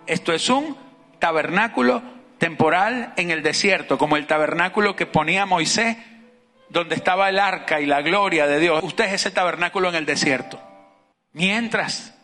Esto 0.06 0.32
es 0.32 0.48
un 0.48 0.76
tabernáculo 1.18 2.02
temporal 2.38 3.12
en 3.16 3.30
el 3.30 3.42
desierto, 3.42 3.98
como 3.98 4.16
el 4.16 4.26
tabernáculo 4.26 4.96
que 4.96 5.06
ponía 5.06 5.46
Moisés, 5.46 5.96
donde 6.70 6.94
estaba 6.94 7.28
el 7.28 7.38
arca 7.38 7.80
y 7.80 7.86
la 7.86 8.02
gloria 8.02 8.46
de 8.46 8.58
Dios. 8.58 8.82
Usted 8.82 9.04
es 9.04 9.12
ese 9.12 9.30
tabernáculo 9.30 9.90
en 9.90 9.94
el 9.94 10.06
desierto. 10.06 10.60
Mientras 11.32 12.14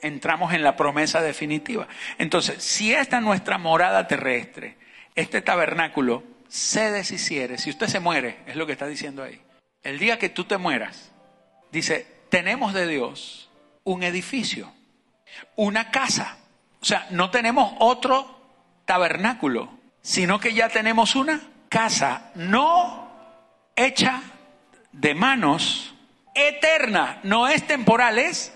entramos 0.00 0.52
en 0.52 0.64
la 0.64 0.76
promesa 0.76 1.22
definitiva. 1.22 1.86
Entonces, 2.18 2.62
si 2.62 2.92
esta 2.92 3.18
es 3.18 3.22
nuestra 3.22 3.56
morada 3.56 4.08
terrestre, 4.08 4.76
este 5.14 5.42
tabernáculo 5.42 6.24
se 6.48 6.90
deshiciere, 6.90 7.56
si 7.56 7.70
usted 7.70 7.86
se 7.86 8.00
muere, 8.00 8.38
es 8.46 8.56
lo 8.56 8.66
que 8.66 8.72
está 8.72 8.86
diciendo 8.86 9.22
ahí 9.22 9.40
el 9.82 9.98
día 9.98 10.18
que 10.18 10.28
tú 10.28 10.44
te 10.44 10.58
mueras, 10.58 11.10
dice, 11.70 12.06
tenemos 12.28 12.72
de 12.72 12.86
Dios 12.86 13.50
un 13.84 14.02
edificio, 14.02 14.72
una 15.56 15.90
casa. 15.90 16.36
O 16.80 16.84
sea, 16.84 17.06
no 17.10 17.30
tenemos 17.30 17.74
otro 17.78 18.40
tabernáculo, 18.84 19.70
sino 20.02 20.40
que 20.40 20.54
ya 20.54 20.68
tenemos 20.68 21.14
una 21.14 21.40
casa 21.68 22.30
no 22.34 23.10
hecha 23.76 24.22
de 24.92 25.14
manos, 25.14 25.94
eterna, 26.34 27.20
no 27.22 27.48
es 27.48 27.66
temporal, 27.66 28.18
es 28.18 28.52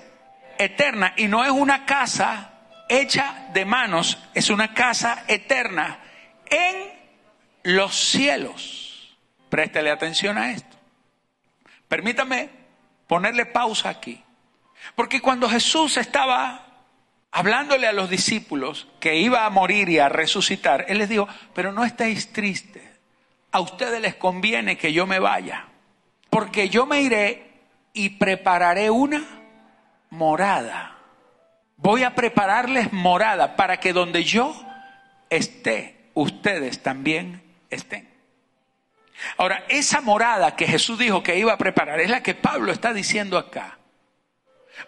eterna. 0.59 1.15
Y 1.17 1.29
no 1.29 1.45
es 1.45 1.51
una 1.51 1.87
casa 1.87 2.53
hecha 2.89 3.49
de 3.53 3.65
manos, 3.65 4.19
es 4.35 4.51
una 4.51 4.75
casa 4.75 5.25
eterna 5.29 5.99
en 6.47 6.93
los 7.63 7.95
cielos. 7.95 9.17
Préstele 9.49 9.91
atención 9.91 10.39
a 10.39 10.53
esto. 10.53 10.76
Permítame 11.89 12.51
ponerle 13.07 13.47
pausa 13.47 13.89
aquí. 13.89 14.23
Porque 14.95 15.21
cuando 15.21 15.49
Jesús 15.49 15.97
estaba 15.97 16.67
hablándole 17.31 17.87
a 17.87 17.93
los 17.93 18.09
discípulos 18.09 18.89
que 19.01 19.17
iba 19.17 19.45
a 19.45 19.51
morir 19.51 19.89
y 19.89 19.99
a 19.99 20.09
resucitar, 20.09 20.87
Él 20.89 20.99
les 20.99 21.09
dijo, 21.09 21.29
pero 21.55 21.73
no 21.73 21.85
estéis 21.85 22.33
tristes. 22.33 22.83
A 23.53 23.61
ustedes 23.61 24.01
les 24.01 24.15
conviene 24.15 24.77
que 24.77 24.93
yo 24.93 25.07
me 25.07 25.19
vaya. 25.19 25.67
Porque 26.31 26.69
yo 26.69 26.87
me 26.87 27.03
iré 27.03 27.53
y 27.93 28.11
prepararé 28.11 28.91
una 28.91 29.25
morada. 30.11 30.99
Voy 31.77 32.03
a 32.03 32.15
prepararles 32.15 32.93
morada 32.93 33.57
para 33.57 33.79
que 33.79 33.93
donde 33.93 34.25
yo 34.25 34.55
esté, 35.31 36.11
ustedes 36.15 36.83
también 36.83 37.43
estén. 37.71 38.16
Ahora, 39.37 39.65
esa 39.69 40.01
morada 40.01 40.57
que 40.57 40.67
Jesús 40.67 40.99
dijo 40.99 41.23
que 41.23 41.39
iba 41.39 41.53
a 41.53 41.59
preparar 41.59 42.01
es 42.01 42.11
la 42.11 42.23
que 42.23 42.35
Pablo 42.35 42.73
está 42.73 42.93
diciendo 42.93 43.39
acá. 43.39 43.79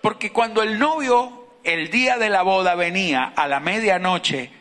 Porque 0.00 0.32
cuando 0.32 0.62
el 0.62 0.78
novio, 0.78 1.58
el 1.64 1.90
día 1.90 2.18
de 2.18 2.30
la 2.30 2.42
boda, 2.42 2.74
venía 2.74 3.32
a 3.34 3.46
la 3.48 3.60
medianoche 3.60 4.52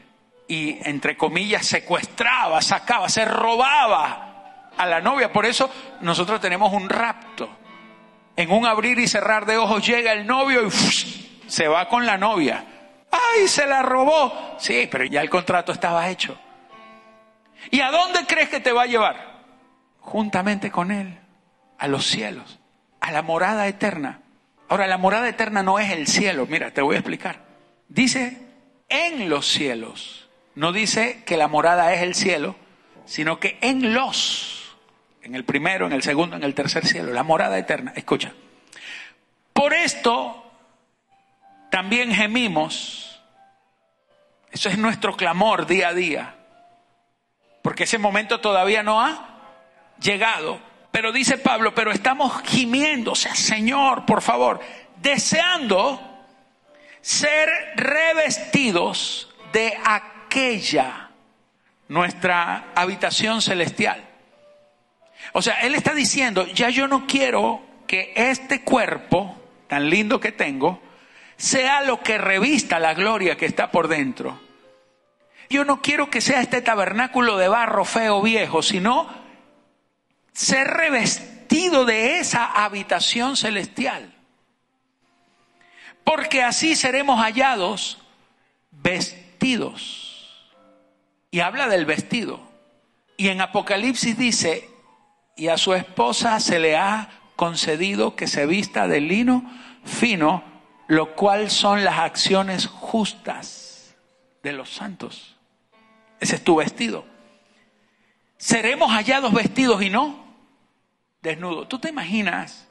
y, 0.48 0.78
entre 0.88 1.18
comillas, 1.18 1.66
secuestraba, 1.66 2.62
sacaba, 2.62 3.10
se 3.10 3.26
robaba 3.26 4.72
a 4.78 4.86
la 4.86 5.02
novia, 5.02 5.34
por 5.34 5.46
eso 5.46 5.70
nosotros 6.02 6.40
tenemos 6.40 6.72
un 6.72 6.88
rapto. 6.88 7.50
En 8.36 8.52
un 8.52 8.68
abrir 8.68 9.00
y 9.00 9.08
cerrar 9.08 9.46
de 9.46 9.58
ojos 9.58 9.86
llega 9.86 10.14
el 10.14 10.28
novio 10.28 10.68
y 10.68 10.72
se 11.48 11.68
va 11.68 11.90
con 11.90 12.06
la 12.06 12.18
novia. 12.18 12.64
¡Ay, 13.12 13.48
se 13.48 13.66
la 13.66 13.82
robó! 13.82 14.56
Sí, 14.60 14.88
pero 14.92 15.06
ya 15.06 15.22
el 15.22 15.30
contrato 15.30 15.72
estaba 15.72 16.08
hecho. 16.08 16.38
¿Y 17.72 17.82
a 17.82 17.90
dónde 17.90 18.26
crees 18.28 18.50
que 18.50 18.60
te 18.60 18.72
va 18.72 18.84
a 18.84 18.86
llevar? 18.86 19.27
Juntamente 20.08 20.72
con 20.72 20.92
Él 20.92 21.18
a 21.78 21.90
los 21.90 22.06
cielos, 22.08 22.60
a 23.02 23.12
la 23.12 23.22
morada 23.22 23.68
eterna. 23.68 24.22
Ahora, 24.70 24.88
la 24.88 24.98
morada 24.98 25.28
eterna 25.28 25.64
no 25.64 25.80
es 25.80 25.92
el 25.92 26.08
cielo, 26.08 26.48
mira, 26.50 26.72
te 26.72 26.82
voy 26.82 26.96
a 26.96 27.00
explicar. 27.00 27.42
Dice 27.90 28.38
en 28.88 29.28
los 29.28 29.46
cielos, 29.46 30.30
no 30.56 30.72
dice 30.72 31.24
que 31.26 31.36
la 31.36 31.50
morada 31.50 31.94
es 31.94 32.04
el 32.04 32.16
cielo, 32.16 32.56
sino 33.06 33.42
que 33.42 33.58
en 33.60 33.94
los, 33.94 34.78
en 35.24 35.36
el 35.36 35.44
primero, 35.44 35.86
en 35.86 35.92
el 35.92 36.04
segundo, 36.04 36.38
en 36.38 36.44
el 36.44 36.56
tercer 36.56 36.88
cielo, 36.88 37.12
la 37.12 37.24
morada 37.24 37.58
eterna. 37.58 37.92
Escucha, 37.94 38.32
por 39.52 39.74
esto 39.74 40.50
también 41.70 42.14
gemimos, 42.14 43.22
eso 44.52 44.70
es 44.70 44.78
nuestro 44.78 45.18
clamor 45.18 45.68
día 45.68 45.90
a 45.90 45.94
día, 45.94 46.36
porque 47.62 47.84
ese 47.84 47.98
momento 47.98 48.40
todavía 48.40 48.84
no 48.84 49.02
ha 49.02 49.37
llegado. 50.02 50.60
Pero 50.92 51.12
dice 51.12 51.38
Pablo, 51.38 51.76
pero 51.76 51.92
estamos 51.92 52.42
gimiendo, 52.44 53.12
o 53.12 53.16
sea, 53.16 53.36
Señor, 53.36 54.06
por 54.06 54.22
favor, 54.22 54.60
deseando 55.02 56.02
ser 57.02 57.50
revestidos 57.76 59.30
de 59.54 59.78
aquella 59.86 61.12
nuestra 61.88 62.72
habitación 62.76 63.42
celestial. 63.42 64.04
O 65.34 65.42
sea, 65.42 65.56
Él 65.62 65.76
está 65.76 65.94
diciendo, 65.94 66.46
ya 66.48 66.70
yo 66.70 66.88
no 66.88 67.06
quiero 67.08 67.62
que 67.86 68.14
este 68.16 68.62
cuerpo 68.62 69.36
tan 69.68 69.90
lindo 69.90 70.20
que 70.20 70.32
tengo 70.32 70.82
sea 71.38 71.82
lo 71.82 72.02
que 72.02 72.18
revista 72.18 72.80
la 72.80 72.94
gloria 72.94 73.38
que 73.38 73.46
está 73.46 73.72
por 73.72 73.88
dentro. 73.88 74.40
Yo 75.50 75.64
no 75.64 75.82
quiero 75.82 76.10
que 76.10 76.22
sea 76.22 76.42
este 76.42 76.62
tabernáculo 76.62 77.38
de 77.38 77.48
barro 77.48 77.86
feo 77.86 78.22
viejo, 78.22 78.62
sino 78.62 79.08
ser 80.38 80.68
revestido 80.68 81.84
de 81.84 82.20
esa 82.20 82.46
habitación 82.46 83.36
celestial. 83.36 84.14
Porque 86.04 86.44
así 86.44 86.76
seremos 86.76 87.20
hallados 87.20 87.98
vestidos. 88.70 90.46
Y 91.32 91.40
habla 91.40 91.68
del 91.68 91.88
vestido. 91.88 92.40
Y 93.18 93.30
en 93.30 93.42
Apocalipsis 93.42 94.16
dice, 94.16 94.70
y 95.36 95.48
a 95.48 95.58
su 95.58 95.74
esposa 95.74 96.40
se 96.40 96.60
le 96.60 96.78
ha 96.78 97.10
concedido 97.36 98.16
que 98.16 98.28
se 98.28 98.46
vista 98.46 98.88
de 98.88 99.02
lino 99.02 99.44
fino, 99.86 100.44
lo 100.86 101.16
cual 101.16 101.50
son 101.50 101.84
las 101.84 101.98
acciones 101.98 102.68
justas 102.68 103.96
de 104.44 104.54
los 104.54 104.70
santos. 104.70 105.36
Ese 106.20 106.36
es 106.36 106.44
tu 106.44 106.58
vestido. 106.58 107.06
Seremos 108.38 108.92
hallados 108.92 109.34
vestidos 109.34 109.82
y 109.82 109.90
no 109.90 110.27
desnudos. 111.28 111.68
¿Tú 111.68 111.80
te 111.80 111.90
imaginas 111.90 112.68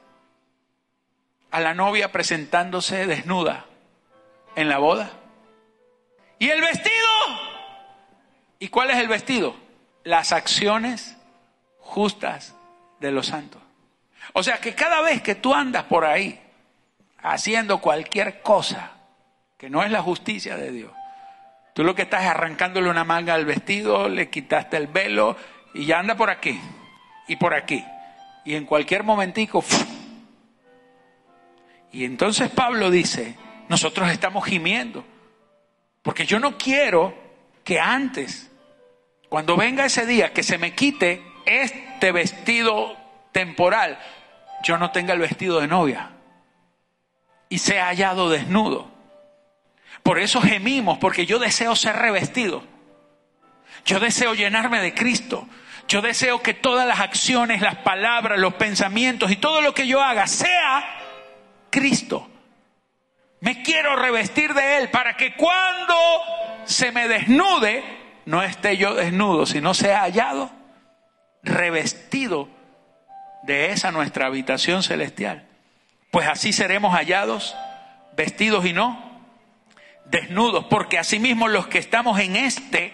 a 1.51 1.59
la 1.59 1.73
novia 1.73 2.11
presentándose 2.11 3.07
desnuda 3.07 3.65
en 4.55 4.67
la 4.67 4.79
boda? 4.79 5.11
¿Y 6.39 6.49
el 6.49 6.61
vestido? 6.61 7.07
¿Y 8.59 8.69
cuál 8.69 8.89
es 8.89 8.97
el 8.97 9.07
vestido? 9.07 9.55
Las 10.03 10.31
acciones 10.31 11.17
justas 11.79 12.55
de 12.99 13.11
los 13.11 13.27
santos. 13.27 13.61
O 14.33 14.43
sea 14.43 14.59
que 14.59 14.75
cada 14.75 15.01
vez 15.01 15.21
que 15.21 15.35
tú 15.35 15.53
andas 15.53 15.83
por 15.83 16.05
ahí 16.05 16.39
haciendo 17.19 17.79
cualquier 17.79 18.41
cosa 18.41 18.91
que 19.57 19.69
no 19.69 19.83
es 19.83 19.91
la 19.91 20.01
justicia 20.01 20.57
de 20.57 20.71
Dios, 20.71 20.91
tú 21.73 21.83
lo 21.83 21.95
que 21.95 22.03
estás 22.03 22.23
es 22.23 22.29
arrancándole 22.29 22.89
una 22.89 23.03
manga 23.03 23.33
al 23.33 23.45
vestido, 23.45 24.09
le 24.09 24.29
quitaste 24.29 24.77
el 24.77 24.87
velo 24.87 25.37
y 25.73 25.85
ya 25.85 25.99
anda 25.99 26.15
por 26.15 26.29
aquí 26.29 26.59
y 27.27 27.35
por 27.35 27.53
aquí. 27.53 27.83
Y 28.47 28.55
en 28.55 28.65
cualquier 28.65 29.03
momentico... 29.03 29.61
Y 31.91 32.05
entonces 32.05 32.49
Pablo 32.49 32.89
dice, 32.89 33.35
nosotros 33.67 34.09
estamos 34.09 34.45
gimiendo, 34.45 35.03
porque 36.01 36.25
yo 36.25 36.39
no 36.39 36.57
quiero 36.57 37.13
que 37.65 37.79
antes, 37.79 38.49
cuando 39.27 39.57
venga 39.57 39.85
ese 39.85 40.05
día, 40.05 40.31
que 40.31 40.43
se 40.43 40.57
me 40.57 40.73
quite 40.75 41.21
este 41.45 42.13
vestido 42.13 42.95
temporal, 43.33 43.99
yo 44.63 44.77
no 44.77 44.91
tenga 44.91 45.13
el 45.13 45.19
vestido 45.19 45.59
de 45.59 45.67
novia 45.67 46.11
y 47.49 47.57
sea 47.57 47.87
hallado 47.87 48.29
desnudo. 48.29 48.89
Por 50.03 50.19
eso 50.19 50.39
gemimos, 50.41 50.99
porque 50.99 51.25
yo 51.25 51.39
deseo 51.39 51.75
ser 51.75 51.97
revestido. 51.97 52.63
Yo 53.85 53.99
deseo 53.99 54.35
llenarme 54.35 54.79
de 54.79 54.93
Cristo. 54.93 55.47
Yo 55.87 56.01
deseo 56.01 56.41
que 56.41 56.53
todas 56.53 56.87
las 56.87 56.99
acciones, 56.99 57.61
las 57.61 57.77
palabras, 57.77 58.39
los 58.39 58.55
pensamientos 58.55 59.31
y 59.31 59.37
todo 59.37 59.61
lo 59.61 59.73
que 59.73 59.87
yo 59.87 60.01
haga 60.01 60.27
sea 60.27 60.85
Cristo. 61.69 62.29
Me 63.39 63.61
quiero 63.61 63.95
revestir 63.95 64.53
de 64.53 64.77
Él 64.77 64.89
para 64.89 65.15
que 65.15 65.35
cuando 65.35 65.95
se 66.65 66.91
me 66.91 67.07
desnude, 67.07 67.83
no 68.25 68.43
esté 68.43 68.77
yo 68.77 68.95
desnudo, 68.95 69.45
sino 69.45 69.73
sea 69.73 70.01
hallado 70.01 70.51
revestido 71.43 72.49
de 73.43 73.71
esa 73.71 73.91
nuestra 73.91 74.27
habitación 74.27 74.83
celestial. 74.83 75.47
Pues 76.11 76.27
así 76.27 76.51
seremos 76.51 76.93
hallados 76.93 77.55
vestidos 78.15 78.65
y 78.65 78.73
no 78.73 79.07
desnudos, 80.05 80.65
porque 80.65 80.97
asimismo 80.97 81.47
los 81.47 81.67
que 81.67 81.77
estamos 81.77 82.19
en 82.19 82.35
este 82.35 82.93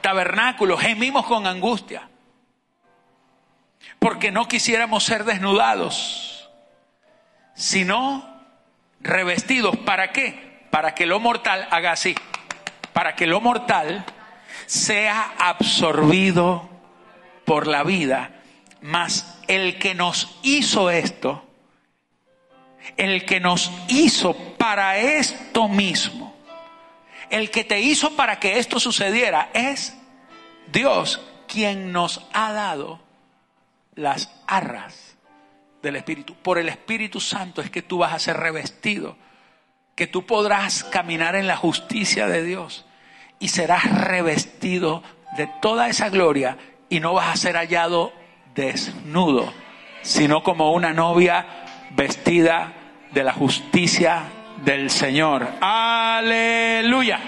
tabernáculo 0.00 0.76
gemimos 0.76 1.26
con 1.26 1.46
angustia, 1.46 2.08
porque 4.02 4.32
no 4.32 4.48
quisiéramos 4.48 5.04
ser 5.04 5.22
desnudados, 5.22 6.50
sino 7.54 8.42
revestidos. 9.00 9.76
¿Para 9.76 10.10
qué? 10.10 10.66
Para 10.70 10.96
que 10.96 11.06
lo 11.06 11.20
mortal 11.20 11.68
haga 11.70 11.92
así, 11.92 12.16
para 12.92 13.14
que 13.14 13.28
lo 13.28 13.40
mortal 13.40 14.04
sea 14.66 15.32
absorbido 15.38 16.68
por 17.44 17.68
la 17.68 17.84
vida, 17.84 18.42
mas 18.80 19.38
el 19.46 19.78
que 19.78 19.94
nos 19.94 20.36
hizo 20.42 20.90
esto, 20.90 21.48
el 22.96 23.24
que 23.24 23.38
nos 23.38 23.70
hizo 23.86 24.34
para 24.58 24.98
esto 24.98 25.68
mismo, 25.68 26.34
el 27.30 27.52
que 27.52 27.62
te 27.62 27.78
hizo 27.78 28.16
para 28.16 28.40
que 28.40 28.58
esto 28.58 28.80
sucediera, 28.80 29.50
es 29.54 29.96
Dios 30.72 31.20
quien 31.46 31.92
nos 31.92 32.26
ha 32.32 32.52
dado 32.52 33.11
las 33.94 34.30
arras 34.46 35.16
del 35.82 35.96
Espíritu. 35.96 36.34
Por 36.34 36.58
el 36.58 36.68
Espíritu 36.68 37.20
Santo 37.20 37.60
es 37.60 37.70
que 37.70 37.82
tú 37.82 37.98
vas 37.98 38.12
a 38.12 38.18
ser 38.18 38.36
revestido, 38.36 39.16
que 39.94 40.06
tú 40.06 40.26
podrás 40.26 40.84
caminar 40.84 41.36
en 41.36 41.46
la 41.46 41.56
justicia 41.56 42.26
de 42.26 42.44
Dios 42.44 42.86
y 43.38 43.48
serás 43.48 43.84
revestido 44.06 45.02
de 45.36 45.48
toda 45.60 45.88
esa 45.88 46.08
gloria 46.08 46.58
y 46.88 47.00
no 47.00 47.14
vas 47.14 47.28
a 47.28 47.36
ser 47.36 47.56
hallado 47.56 48.12
desnudo, 48.54 49.52
sino 50.02 50.42
como 50.42 50.72
una 50.72 50.92
novia 50.92 51.46
vestida 51.90 52.72
de 53.12 53.24
la 53.24 53.32
justicia 53.32 54.24
del 54.64 54.90
Señor. 54.90 55.48
Aleluya. 55.60 57.18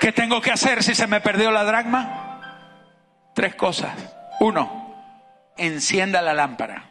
¿Qué 0.00 0.12
tengo 0.12 0.40
que 0.40 0.50
hacer 0.50 0.82
si 0.82 0.94
se 0.94 1.06
me 1.06 1.20
perdió 1.20 1.50
la 1.50 1.62
dragma? 1.62 2.40
Tres 3.34 3.54
cosas. 3.54 3.92
Uno, 4.40 4.96
encienda 5.58 6.22
la 6.22 6.32
lámpara. 6.32 6.88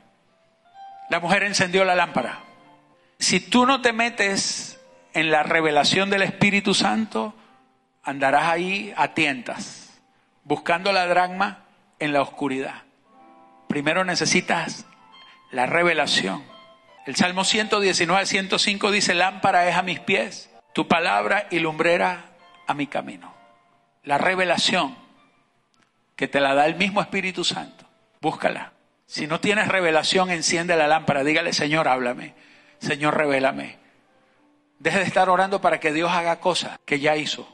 La 1.10 1.20
mujer 1.20 1.42
encendió 1.42 1.84
la 1.86 1.96
lámpara. 1.96 2.38
Si 3.18 3.40
tú 3.40 3.66
no 3.66 3.82
te 3.82 3.94
metes 3.94 4.80
en 5.14 5.32
la 5.32 5.42
revelación 5.42 6.12
del 6.12 6.22
Espíritu 6.22 6.76
Santo, 6.76 7.34
andarás 8.04 8.44
ahí 8.44 8.94
a 8.96 9.16
tientas, 9.16 10.00
buscando 10.44 10.92
la 10.92 11.08
dragma 11.08 11.64
en 11.98 12.14
la 12.14 12.22
oscuridad. 12.22 12.84
Primero 13.68 14.06
necesitas 14.06 14.86
la 15.50 15.66
revelación. 15.66 16.44
El 17.08 17.16
Salmo 17.16 17.44
119, 17.44 18.28
105 18.28 18.92
dice, 18.92 19.16
lámpara 19.16 19.68
es 19.68 19.76
a 19.76 19.82
mis 19.82 20.00
pies, 20.00 20.52
tu 20.74 20.88
palabra 20.88 21.48
y 21.50 21.58
lumbrera 21.58 22.29
a 22.70 22.76
mi 22.76 22.86
camino. 22.86 23.34
La 24.04 24.20
revelación 24.20 24.96
que 26.16 26.28
te 26.28 26.40
la 26.40 26.54
da 26.54 26.68
el 26.68 26.76
mismo 26.76 27.02
Espíritu 27.02 27.44
Santo, 27.44 27.86
búscala. 28.22 28.74
Si 29.08 29.26
no 29.26 29.40
tienes 29.40 29.68
revelación, 29.68 30.30
enciende 30.30 30.76
la 30.76 30.88
lámpara, 30.88 31.24
dígale, 31.24 31.52
Señor, 31.52 31.88
háblame, 31.88 32.36
Señor, 32.78 33.18
revélame. 33.18 33.78
Deje 34.78 35.00
de 35.00 35.06
estar 35.06 35.30
orando 35.30 35.60
para 35.62 35.80
que 35.80 35.92
Dios 35.92 36.12
haga 36.12 36.40
cosas 36.40 36.78
que 36.86 37.00
ya 37.00 37.16
hizo. 37.16 37.50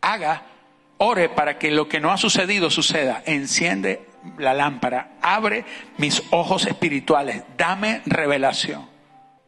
Haga, 0.00 0.42
ore 0.98 1.28
para 1.28 1.56
que 1.56 1.70
lo 1.70 1.88
que 1.88 2.00
no 2.00 2.10
ha 2.10 2.16
sucedido 2.16 2.70
suceda. 2.70 3.22
Enciende 3.24 4.04
la 4.36 4.52
lámpara, 4.52 5.12
abre 5.22 5.64
mis 5.96 6.24
ojos 6.30 6.66
espirituales, 6.66 7.44
dame 7.56 8.02
revelación. 8.04 8.88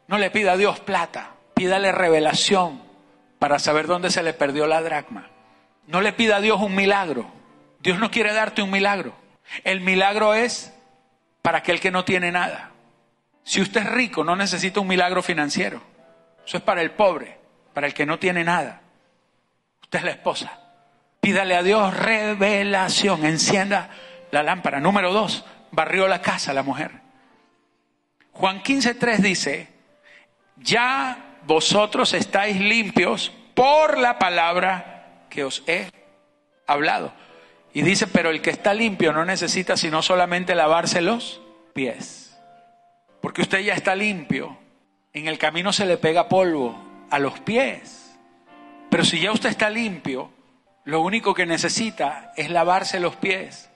No 0.07 0.17
le 0.17 0.31
pida 0.31 0.53
a 0.53 0.57
Dios 0.57 0.79
plata, 0.79 1.33
pídale 1.55 1.91
revelación 1.91 2.92
para 3.43 3.59
saber 3.59 3.89
dónde 3.89 4.13
se 4.13 4.23
le 4.23 4.35
perdió 4.35 4.69
la 4.69 4.81
dracma. 4.83 5.29
No 5.89 6.01
le 6.01 6.13
pida 6.13 6.37
a 6.37 6.41
Dios 6.41 6.61
un 6.61 6.77
milagro. 6.77 7.29
Dios 7.81 7.99
no 7.99 8.09
quiere 8.09 8.33
darte 8.33 8.63
un 8.63 8.71
milagro. 8.71 9.17
El 9.65 9.81
milagro 9.81 10.33
es 10.33 10.73
para 11.43 11.59
aquel 11.59 11.81
que 11.81 11.91
no 11.91 12.05
tiene 12.05 12.31
nada. 12.31 12.71
Si 13.43 13.61
usted 13.61 13.81
es 13.81 13.91
rico, 13.91 14.23
no 14.23 14.37
necesita 14.37 14.79
un 14.79 14.87
milagro 14.87 15.25
financiero. 15.25 15.83
Eso 16.47 16.59
es 16.59 16.63
para 16.63 16.83
el 16.83 16.93
pobre, 16.93 17.37
para 17.75 17.89
el 17.89 17.95
que 17.95 18.07
no 18.07 18.21
tiene 18.21 18.45
nada. 18.45 18.83
Usted 19.83 19.99
es 19.99 20.05
la 20.05 20.13
esposa. 20.13 20.61
Pídale 21.21 21.57
a 21.57 21.65
Dios 21.65 21.97
revelación. 21.97 23.27
Encienda 23.27 23.91
la 24.31 24.45
lámpara. 24.45 24.79
Número 24.79 25.13
dos, 25.13 25.45
barrió 25.73 26.07
la 26.07 26.23
casa 26.23 26.53
la 26.53 26.63
mujer. 26.63 26.93
Juan 28.35 28.63
15.3 28.63 29.17
dice, 29.17 29.69
ya 30.59 31.32
vosotros 31.47 32.15
estáis 32.15 32.61
limpios 32.61 33.33
por 33.55 33.99
la 33.99 34.19
palabra 34.19 35.27
que 35.29 35.45
os 35.45 35.63
he 35.67 35.91
hablado. 36.67 37.13
Y 37.75 37.83
dice, 37.83 38.07
pero 38.07 38.31
el 38.31 38.43
que 38.43 38.51
está 38.51 38.75
limpio 38.75 39.13
no 39.13 39.25
necesita 39.25 39.77
sino 39.77 40.03
solamente 40.03 40.55
lavarse 40.55 41.01
los 41.01 41.41
pies. 41.73 42.39
Porque 43.21 43.43
usted 43.43 43.61
ya 43.61 43.75
está 43.75 43.95
limpio. 43.95 44.59
En 45.13 45.29
el 45.29 45.39
camino 45.39 45.73
se 45.73 45.87
le 45.87 45.97
pega 45.97 46.29
polvo 46.29 46.77
a 47.11 47.19
los 47.19 47.41
pies. 47.41 48.19
Pero 48.91 49.05
si 49.05 49.21
ya 49.21 49.33
usted 49.33 49.49
está 49.49 49.71
limpio, 49.71 50.31
lo 50.85 51.01
único 51.01 51.33
que 51.33 51.47
necesita 51.47 52.33
es 52.37 52.51
lavarse 52.51 53.01
los 53.01 53.17
pies. 53.17 53.71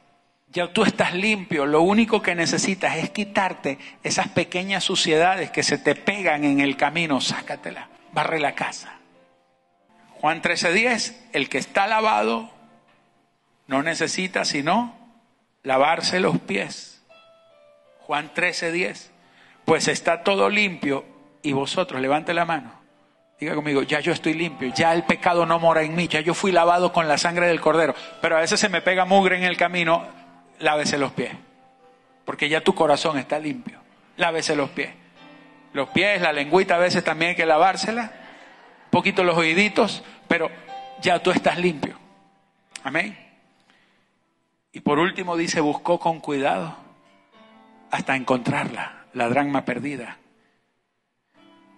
Ya 0.56 0.68
tú 0.68 0.84
estás 0.84 1.12
limpio, 1.12 1.66
lo 1.66 1.82
único 1.82 2.22
que 2.22 2.34
necesitas 2.34 2.96
es 2.96 3.10
quitarte 3.10 3.76
esas 4.02 4.28
pequeñas 4.28 4.84
suciedades 4.84 5.50
que 5.50 5.62
se 5.62 5.76
te 5.76 5.94
pegan 5.94 6.44
en 6.44 6.60
el 6.60 6.78
camino, 6.78 7.20
sácatela, 7.20 7.90
barre 8.14 8.40
la 8.40 8.54
casa. 8.54 8.94
Juan 10.18 10.40
13:10, 10.40 11.14
el 11.34 11.50
que 11.50 11.58
está 11.58 11.86
lavado 11.86 12.50
no 13.66 13.82
necesita 13.82 14.46
sino 14.46 14.96
lavarse 15.62 16.20
los 16.20 16.38
pies. 16.38 17.02
Juan 18.06 18.30
13:10, 18.34 19.10
pues 19.66 19.88
está 19.88 20.22
todo 20.22 20.48
limpio 20.48 21.04
y 21.42 21.52
vosotros, 21.52 22.00
levante 22.00 22.32
la 22.32 22.46
mano, 22.46 22.72
diga 23.38 23.54
conmigo, 23.54 23.82
ya 23.82 24.00
yo 24.00 24.12
estoy 24.12 24.32
limpio, 24.32 24.72
ya 24.74 24.94
el 24.94 25.02
pecado 25.02 25.44
no 25.44 25.58
mora 25.58 25.82
en 25.82 25.94
mí, 25.94 26.08
ya 26.08 26.20
yo 26.22 26.32
fui 26.32 26.50
lavado 26.50 26.94
con 26.94 27.08
la 27.08 27.18
sangre 27.18 27.46
del 27.46 27.60
cordero, 27.60 27.94
pero 28.22 28.38
a 28.38 28.40
veces 28.40 28.58
se 28.58 28.70
me 28.70 28.80
pega 28.80 29.04
mugre 29.04 29.36
en 29.36 29.44
el 29.44 29.58
camino, 29.58 30.24
lávese 30.58 30.98
los 30.98 31.12
pies, 31.12 31.32
porque 32.24 32.48
ya 32.48 32.60
tu 32.60 32.74
corazón 32.74 33.18
está 33.18 33.38
limpio. 33.38 33.80
Lávese 34.16 34.56
los 34.56 34.70
pies. 34.70 34.90
Los 35.72 35.90
pies, 35.90 36.20
la 36.20 36.32
lengüita 36.32 36.76
a 36.76 36.78
veces 36.78 37.04
también 37.04 37.30
hay 37.30 37.36
que 37.36 37.46
lavársela, 37.46 38.02
un 38.84 38.90
poquito 38.90 39.24
los 39.24 39.36
oíditos, 39.36 40.02
pero 40.26 40.50
ya 41.02 41.22
tú 41.22 41.30
estás 41.30 41.58
limpio. 41.58 41.98
Amén. 42.82 43.16
Y 44.72 44.80
por 44.80 44.98
último 44.98 45.36
dice, 45.36 45.60
buscó 45.60 45.98
con 45.98 46.20
cuidado 46.20 46.76
hasta 47.90 48.16
encontrarla, 48.16 49.06
la 49.12 49.28
dragma 49.28 49.64
perdida. 49.64 50.18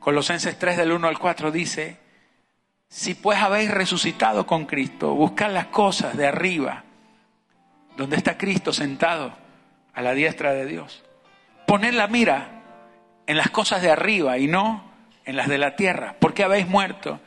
Colosenses 0.00 0.58
3 0.58 0.76
del 0.76 0.92
1 0.92 1.08
al 1.08 1.18
4 1.18 1.50
dice, 1.50 1.98
si 2.88 3.14
pues 3.14 3.38
habéis 3.38 3.70
resucitado 3.70 4.46
con 4.46 4.64
Cristo, 4.66 5.14
buscad 5.14 5.52
las 5.52 5.66
cosas 5.66 6.16
de 6.16 6.26
arriba 6.26 6.84
donde 7.98 8.16
está 8.16 8.38
Cristo 8.38 8.72
sentado 8.72 9.32
a 9.92 10.00
la 10.00 10.14
diestra 10.14 10.54
de 10.54 10.66
Dios. 10.66 11.02
Poned 11.66 11.92
la 11.92 12.06
mira 12.06 12.62
en 13.26 13.36
las 13.36 13.50
cosas 13.50 13.82
de 13.82 13.90
arriba 13.90 14.38
y 14.38 14.46
no 14.46 14.84
en 15.24 15.36
las 15.36 15.48
de 15.48 15.58
la 15.58 15.74
tierra, 15.74 16.14
porque 16.20 16.44
habéis 16.44 16.68
muerto 16.68 17.20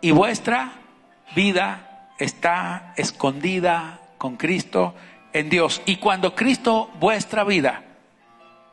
y 0.00 0.12
vuestra 0.12 0.74
vida 1.34 2.12
está 2.18 2.94
escondida 2.96 4.00
con 4.16 4.36
Cristo 4.36 4.94
en 5.32 5.50
Dios. 5.50 5.82
Y 5.86 5.96
cuando 5.96 6.36
Cristo, 6.36 6.88
vuestra 7.00 7.42
vida, 7.42 7.82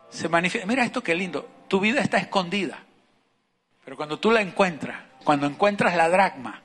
se 0.10 0.30
manifiesta, 0.30 0.68
mira 0.68 0.86
esto 0.86 1.02
qué 1.02 1.16
lindo, 1.16 1.50
tu 1.68 1.80
vida 1.80 2.00
está 2.00 2.20
escondida, 2.20 2.78
pero 3.84 3.98
cuando 3.98 4.20
tú 4.20 4.30
la 4.30 4.42
encuentras, 4.42 5.00
cuando 5.24 5.48
encuentras 5.48 5.96
la 5.96 6.10
dracma 6.10 6.62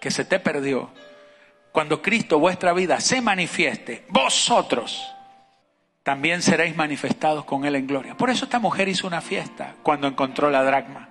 que 0.00 0.10
se 0.10 0.24
te 0.24 0.40
perdió, 0.40 0.90
cuando 1.72 2.02
Cristo 2.02 2.38
vuestra 2.38 2.72
vida 2.72 3.00
se 3.00 3.20
manifieste, 3.20 4.04
vosotros 4.08 5.12
también 6.02 6.42
seréis 6.42 6.76
manifestados 6.76 7.44
con 7.44 7.64
Él 7.64 7.76
en 7.76 7.86
gloria. 7.86 8.16
Por 8.16 8.28
eso 8.28 8.44
esta 8.44 8.58
mujer 8.58 8.88
hizo 8.88 9.06
una 9.06 9.20
fiesta 9.20 9.76
cuando 9.82 10.06
encontró 10.06 10.50
la 10.50 10.62
dracma. 10.62 11.08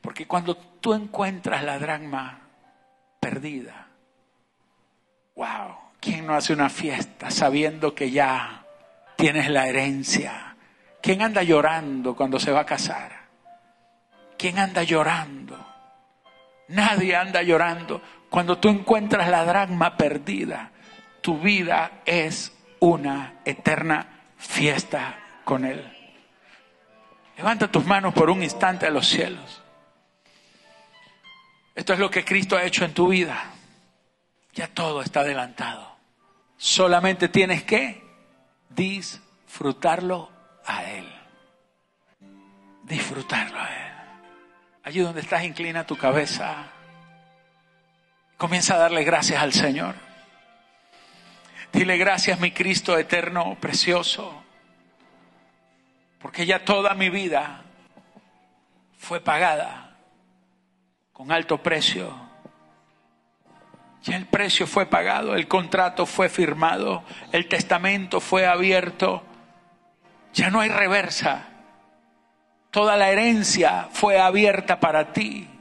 Porque 0.00 0.26
cuando 0.26 0.56
tú 0.56 0.94
encuentras 0.94 1.64
la 1.64 1.78
dracma 1.78 2.40
perdida, 3.18 3.88
wow, 5.34 5.76
¿quién 6.00 6.26
no 6.26 6.34
hace 6.34 6.52
una 6.52 6.68
fiesta 6.68 7.30
sabiendo 7.30 7.94
que 7.94 8.10
ya 8.10 8.64
tienes 9.16 9.48
la 9.48 9.66
herencia? 9.66 10.56
¿Quién 11.00 11.22
anda 11.22 11.42
llorando 11.42 12.14
cuando 12.14 12.38
se 12.38 12.52
va 12.52 12.60
a 12.60 12.66
casar? 12.66 13.12
¿Quién 14.36 14.58
anda 14.58 14.82
llorando? 14.82 15.56
Nadie 16.68 17.14
anda 17.16 17.42
llorando. 17.42 18.02
Cuando 18.36 18.58
tú 18.58 18.68
encuentras 18.68 19.30
la 19.30 19.46
dragma 19.46 19.96
perdida, 19.96 20.70
tu 21.22 21.38
vida 21.40 22.02
es 22.04 22.52
una 22.80 23.40
eterna 23.46 24.34
fiesta 24.36 25.18
con 25.42 25.64
Él. 25.64 25.82
Levanta 27.38 27.72
tus 27.72 27.86
manos 27.86 28.12
por 28.12 28.28
un 28.28 28.42
instante 28.42 28.84
a 28.84 28.90
los 28.90 29.08
cielos. 29.08 29.62
Esto 31.74 31.94
es 31.94 31.98
lo 31.98 32.10
que 32.10 32.26
Cristo 32.26 32.58
ha 32.58 32.64
hecho 32.64 32.84
en 32.84 32.92
tu 32.92 33.08
vida. 33.08 33.42
Ya 34.52 34.68
todo 34.68 35.00
está 35.00 35.20
adelantado. 35.20 35.96
Solamente 36.58 37.30
tienes 37.30 37.62
que 37.62 38.04
disfrutarlo 38.68 40.30
a 40.66 40.84
Él. 40.84 41.10
Disfrutarlo 42.82 43.58
a 43.58 43.74
Él. 43.74 43.92
Allí 44.82 45.00
donde 45.00 45.22
estás, 45.22 45.42
inclina 45.42 45.86
tu 45.86 45.96
cabeza. 45.96 46.75
Comienza 48.36 48.74
a 48.74 48.78
darle 48.78 49.02
gracias 49.02 49.42
al 49.42 49.52
Señor. 49.52 49.94
Dile 51.72 51.96
gracias, 51.96 52.38
mi 52.38 52.50
Cristo 52.50 52.98
eterno, 52.98 53.56
precioso, 53.60 54.42
porque 56.20 56.46
ya 56.46 56.64
toda 56.64 56.94
mi 56.94 57.10
vida 57.10 57.62
fue 58.98 59.20
pagada 59.20 59.96
con 61.12 61.32
alto 61.32 61.62
precio. 61.62 62.14
Ya 64.02 64.16
el 64.16 64.26
precio 64.26 64.66
fue 64.66 64.86
pagado, 64.86 65.34
el 65.34 65.48
contrato 65.48 66.06
fue 66.06 66.28
firmado, 66.28 67.04
el 67.32 67.48
testamento 67.48 68.20
fue 68.20 68.46
abierto. 68.46 69.22
Ya 70.32 70.50
no 70.50 70.60
hay 70.60 70.68
reversa. 70.68 71.48
Toda 72.70 72.96
la 72.96 73.10
herencia 73.10 73.88
fue 73.90 74.20
abierta 74.20 74.78
para 74.78 75.12
ti. 75.12 75.55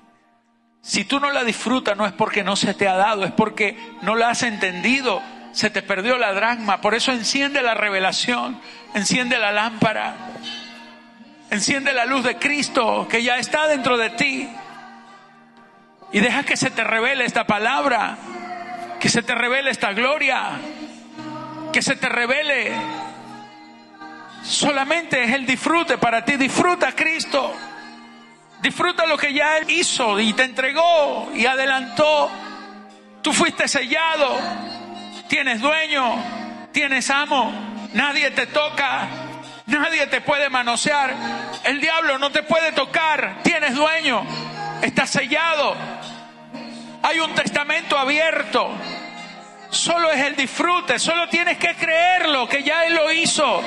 Si 0.86 1.04
tú 1.04 1.20
no 1.20 1.32
la 1.32 1.44
disfrutas 1.44 1.98
no 1.98 2.06
es 2.06 2.14
porque 2.14 2.44
no 2.44 2.56
se 2.56 2.76
te 2.76 2.88
ha 2.88 2.94
dado, 2.94 3.26
es 3.26 3.32
porque 3.32 3.76
no 4.04 4.16
la 4.16 4.30
has 4.30 4.44
entendido, 4.44 5.20
se 5.52 5.72
te 5.72 5.82
perdió 5.82 6.16
la 6.20 6.32
dragma. 6.34 6.80
Por 6.80 6.94
eso 6.94 7.12
enciende 7.12 7.64
la 7.64 7.74
revelación, 7.74 8.62
enciende 8.94 9.40
la 9.40 9.52
lámpara, 9.52 10.16
enciende 11.50 11.92
la 11.92 12.06
luz 12.06 12.24
de 12.24 12.38
Cristo 12.38 13.08
que 13.10 13.24
ya 13.24 13.38
está 13.38 13.66
dentro 13.66 13.98
de 13.98 14.12
ti. 14.12 14.48
Y 16.12 16.20
deja 16.20 16.44
que 16.44 16.56
se 16.56 16.70
te 16.70 16.84
revele 16.84 17.26
esta 17.26 17.48
palabra, 17.48 18.20
que 19.00 19.10
se 19.10 19.24
te 19.24 19.34
revele 19.34 19.72
esta 19.72 19.92
gloria, 19.92 20.52
que 21.74 21.82
se 21.82 21.96
te 21.96 22.10
revele. 22.10 22.74
Solamente 24.44 25.24
es 25.24 25.32
el 25.32 25.48
disfrute 25.48 25.98
para 25.98 26.24
ti. 26.24 26.38
Disfruta 26.38 26.92
Cristo. 26.92 27.56
Disfruta 28.62 29.06
lo 29.06 29.18
que 29.18 29.34
ya 29.34 29.58
Él 29.58 29.70
hizo 29.70 30.20
y 30.20 30.34
te 30.34 30.44
entregó 30.44 31.32
y 31.34 31.46
adelantó. 31.46 32.32
Tú 33.22 33.34
fuiste 33.34 33.68
sellado, 33.68 34.38
tienes 35.28 35.62
dueño, 35.62 36.16
tienes 36.72 37.10
amo, 37.10 37.52
nadie 37.94 38.32
te 38.32 38.48
toca, 38.48 39.08
nadie 39.66 40.08
te 40.08 40.22
puede 40.22 40.50
manosear, 40.50 41.14
el 41.64 41.82
diablo 41.82 42.20
no 42.20 42.32
te 42.32 42.44
puede 42.44 42.72
tocar, 42.72 43.40
tienes 43.44 43.74
dueño, 43.76 44.24
estás 44.82 45.10
sellado, 45.10 45.76
hay 47.02 47.20
un 47.20 47.34
testamento 47.34 47.98
abierto. 47.98 48.70
Solo 49.70 50.12
es 50.12 50.22
el 50.22 50.36
disfrute, 50.36 50.98
solo 51.00 51.28
tienes 51.28 51.58
que 51.58 51.76
creerlo, 51.76 52.48
que 52.48 52.64
ya 52.64 52.86
Él 52.86 52.96
lo 52.96 53.12
hizo. 53.12 53.62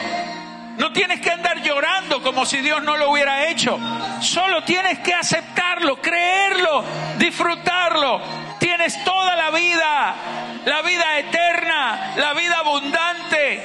No 0.78 0.92
tienes 0.92 1.20
que 1.20 1.30
andar 1.30 1.60
llorando 1.60 2.22
como 2.22 2.46
si 2.46 2.58
Dios 2.58 2.82
no 2.82 2.96
lo 2.96 3.10
hubiera 3.10 3.48
hecho. 3.48 3.78
Solo 4.20 4.62
tienes 4.62 5.00
que 5.00 5.12
aceptarlo, 5.12 6.00
creerlo, 6.00 6.84
disfrutarlo. 7.18 8.20
Tienes 8.60 9.02
toda 9.04 9.34
la 9.34 9.50
vida, 9.50 10.14
la 10.64 10.82
vida 10.82 11.18
eterna, 11.18 12.14
la 12.16 12.32
vida 12.32 12.58
abundante. 12.58 13.62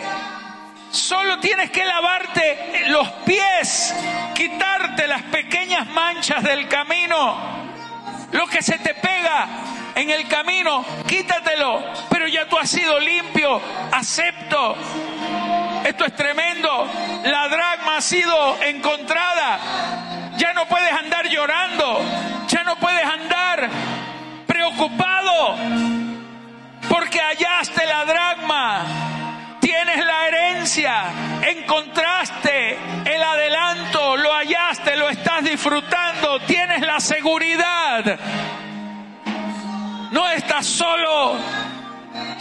Solo 0.90 1.40
tienes 1.40 1.70
que 1.72 1.86
lavarte 1.86 2.86
los 2.88 3.08
pies, 3.26 3.96
quitarte 4.34 5.08
las 5.08 5.24
pequeñas 5.24 5.88
manchas 5.88 6.44
del 6.44 6.68
camino 6.68 7.36
Lo 8.32 8.46
que 8.46 8.62
se 8.62 8.78
te 8.78 8.94
pega 8.94 9.48
en 9.96 10.10
el 10.10 10.28
camino, 10.28 10.84
quítatelo. 11.08 11.84
Pero 12.10 12.28
ya 12.28 12.48
tú 12.48 12.58
has 12.58 12.70
sido 12.70 13.00
limpio, 13.00 13.62
acepto. 13.92 14.76
Esto 15.84 16.06
es 16.06 16.16
tremendo. 16.16 16.88
La 17.26 17.48
dragma 17.50 17.98
ha 17.98 18.02
sido 18.02 18.62
encontrada. 18.64 19.60
Ya 20.38 20.54
no 20.54 20.66
puedes 20.66 20.94
andar 20.94 21.28
llorando. 21.28 22.02
Ya 22.48 22.64
no 22.64 22.76
puedes 22.78 23.04
andar 23.04 23.70
preocupado. 24.48 25.58
Porque 26.90 27.20
hallaste 27.20 27.86
la 27.86 28.06
dragma. 28.06 28.86
Tienes 29.60 30.06
la 30.06 30.28
herencia. 30.28 31.04
Encontraste 31.42 32.78
el 33.06 33.24
adelanto. 33.24 34.16
Lo 34.18 34.34
hallaste. 34.34 34.96
Lo 34.96 35.10
estás 35.10 35.44
disfrutando. 35.44 36.40
Tienes 36.42 36.82
la 36.82 37.00
seguridad. 37.00 38.20
No 40.12 40.30
estás 40.30 40.66
solo. 40.66 41.38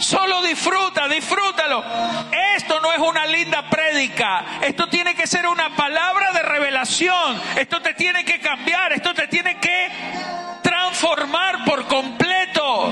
Solo 0.03 0.41
disfruta, 0.41 1.07
disfrútalo. 1.07 1.81
Esto 2.57 2.81
no 2.81 2.91
es 2.91 2.99
una 2.99 3.25
linda 3.25 3.69
prédica. 3.69 4.59
Esto 4.61 4.89
tiene 4.89 5.15
que 5.15 5.25
ser 5.25 5.47
una 5.47 5.73
palabra 5.77 6.33
de 6.33 6.41
revelación. 6.41 7.41
Esto 7.55 7.81
te 7.81 7.93
tiene 7.93 8.25
que 8.25 8.41
cambiar. 8.41 8.91
Esto 8.91 9.13
te 9.13 9.29
tiene 9.29 9.57
que 9.59 9.89
transformar 10.61 11.63
por 11.63 11.87
completo. 11.87 12.91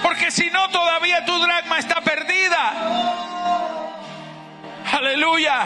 Porque 0.00 0.30
si 0.30 0.48
no, 0.50 0.68
todavía 0.68 1.24
tu 1.24 1.40
dragma 1.40 1.80
está 1.80 2.00
perdida. 2.00 2.72
Aleluya. 4.92 5.64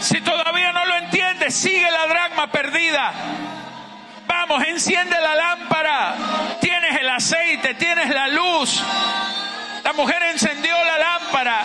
Si 0.00 0.20
todavía 0.22 0.72
no 0.72 0.84
lo 0.86 0.96
entiendes, 0.96 1.54
sigue 1.54 1.88
la 1.88 2.08
dragma 2.08 2.50
perdida. 2.50 3.12
Enciende 4.84 5.20
la 5.20 5.34
lámpara. 5.34 6.14
Tienes 6.60 7.00
el 7.00 7.08
aceite, 7.08 7.74
tienes 7.74 8.10
la 8.10 8.28
luz. 8.28 8.82
La 9.82 9.92
mujer 9.92 10.22
encendió 10.30 10.74
la 10.84 10.98
lámpara. 10.98 11.62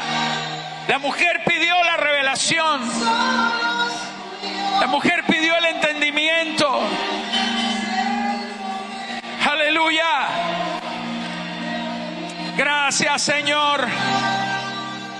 La 0.87 0.99
mujer 0.99 1.41
pidió 1.45 1.83
la 1.83 1.97
revelación. 1.97 2.81
La 4.79 4.87
mujer 4.87 5.23
pidió 5.27 5.55
el 5.57 5.65
entendimiento. 5.65 6.81
Aleluya. 9.49 10.27
Gracias 12.55 13.21
Señor. 13.21 13.87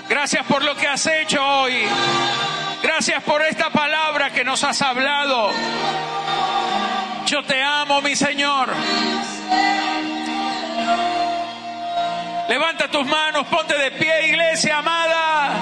Gracias 0.08 0.46
por 0.46 0.64
lo 0.64 0.74
que 0.76 0.88
has 0.88 1.06
hecho 1.06 1.44
hoy. 1.44 1.86
Gracias 2.82 3.22
por 3.24 3.42
esta 3.42 3.70
palabra 3.70 4.30
que 4.30 4.44
nos 4.44 4.64
has 4.64 4.80
hablado. 4.80 5.50
Yo 7.30 7.42
te 7.44 7.62
amo, 7.62 8.02
mi 8.02 8.16
Señor. 8.16 8.70
Levanta 12.48 12.90
tus 12.90 13.06
manos, 13.06 13.46
ponte 13.46 13.78
de 13.78 13.92
pie, 13.92 14.30
iglesia 14.30 14.78
amada. 14.78 15.52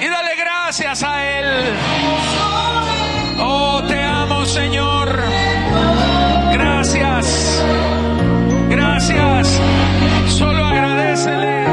Y 0.00 0.08
dale 0.08 0.30
gracias 0.36 1.04
a 1.04 1.38
Él. 1.38 1.46
Oh, 3.38 3.80
te 3.86 4.02
amo, 4.02 4.44
Señor. 4.46 5.16
Gracias. 6.54 7.62
Gracias. 8.68 9.60
Solo 10.26 10.64
agradecele. 10.64 11.66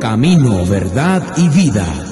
Camino, 0.00 0.64
verdad 0.64 1.22
y 1.36 1.48
vida. 1.48 2.07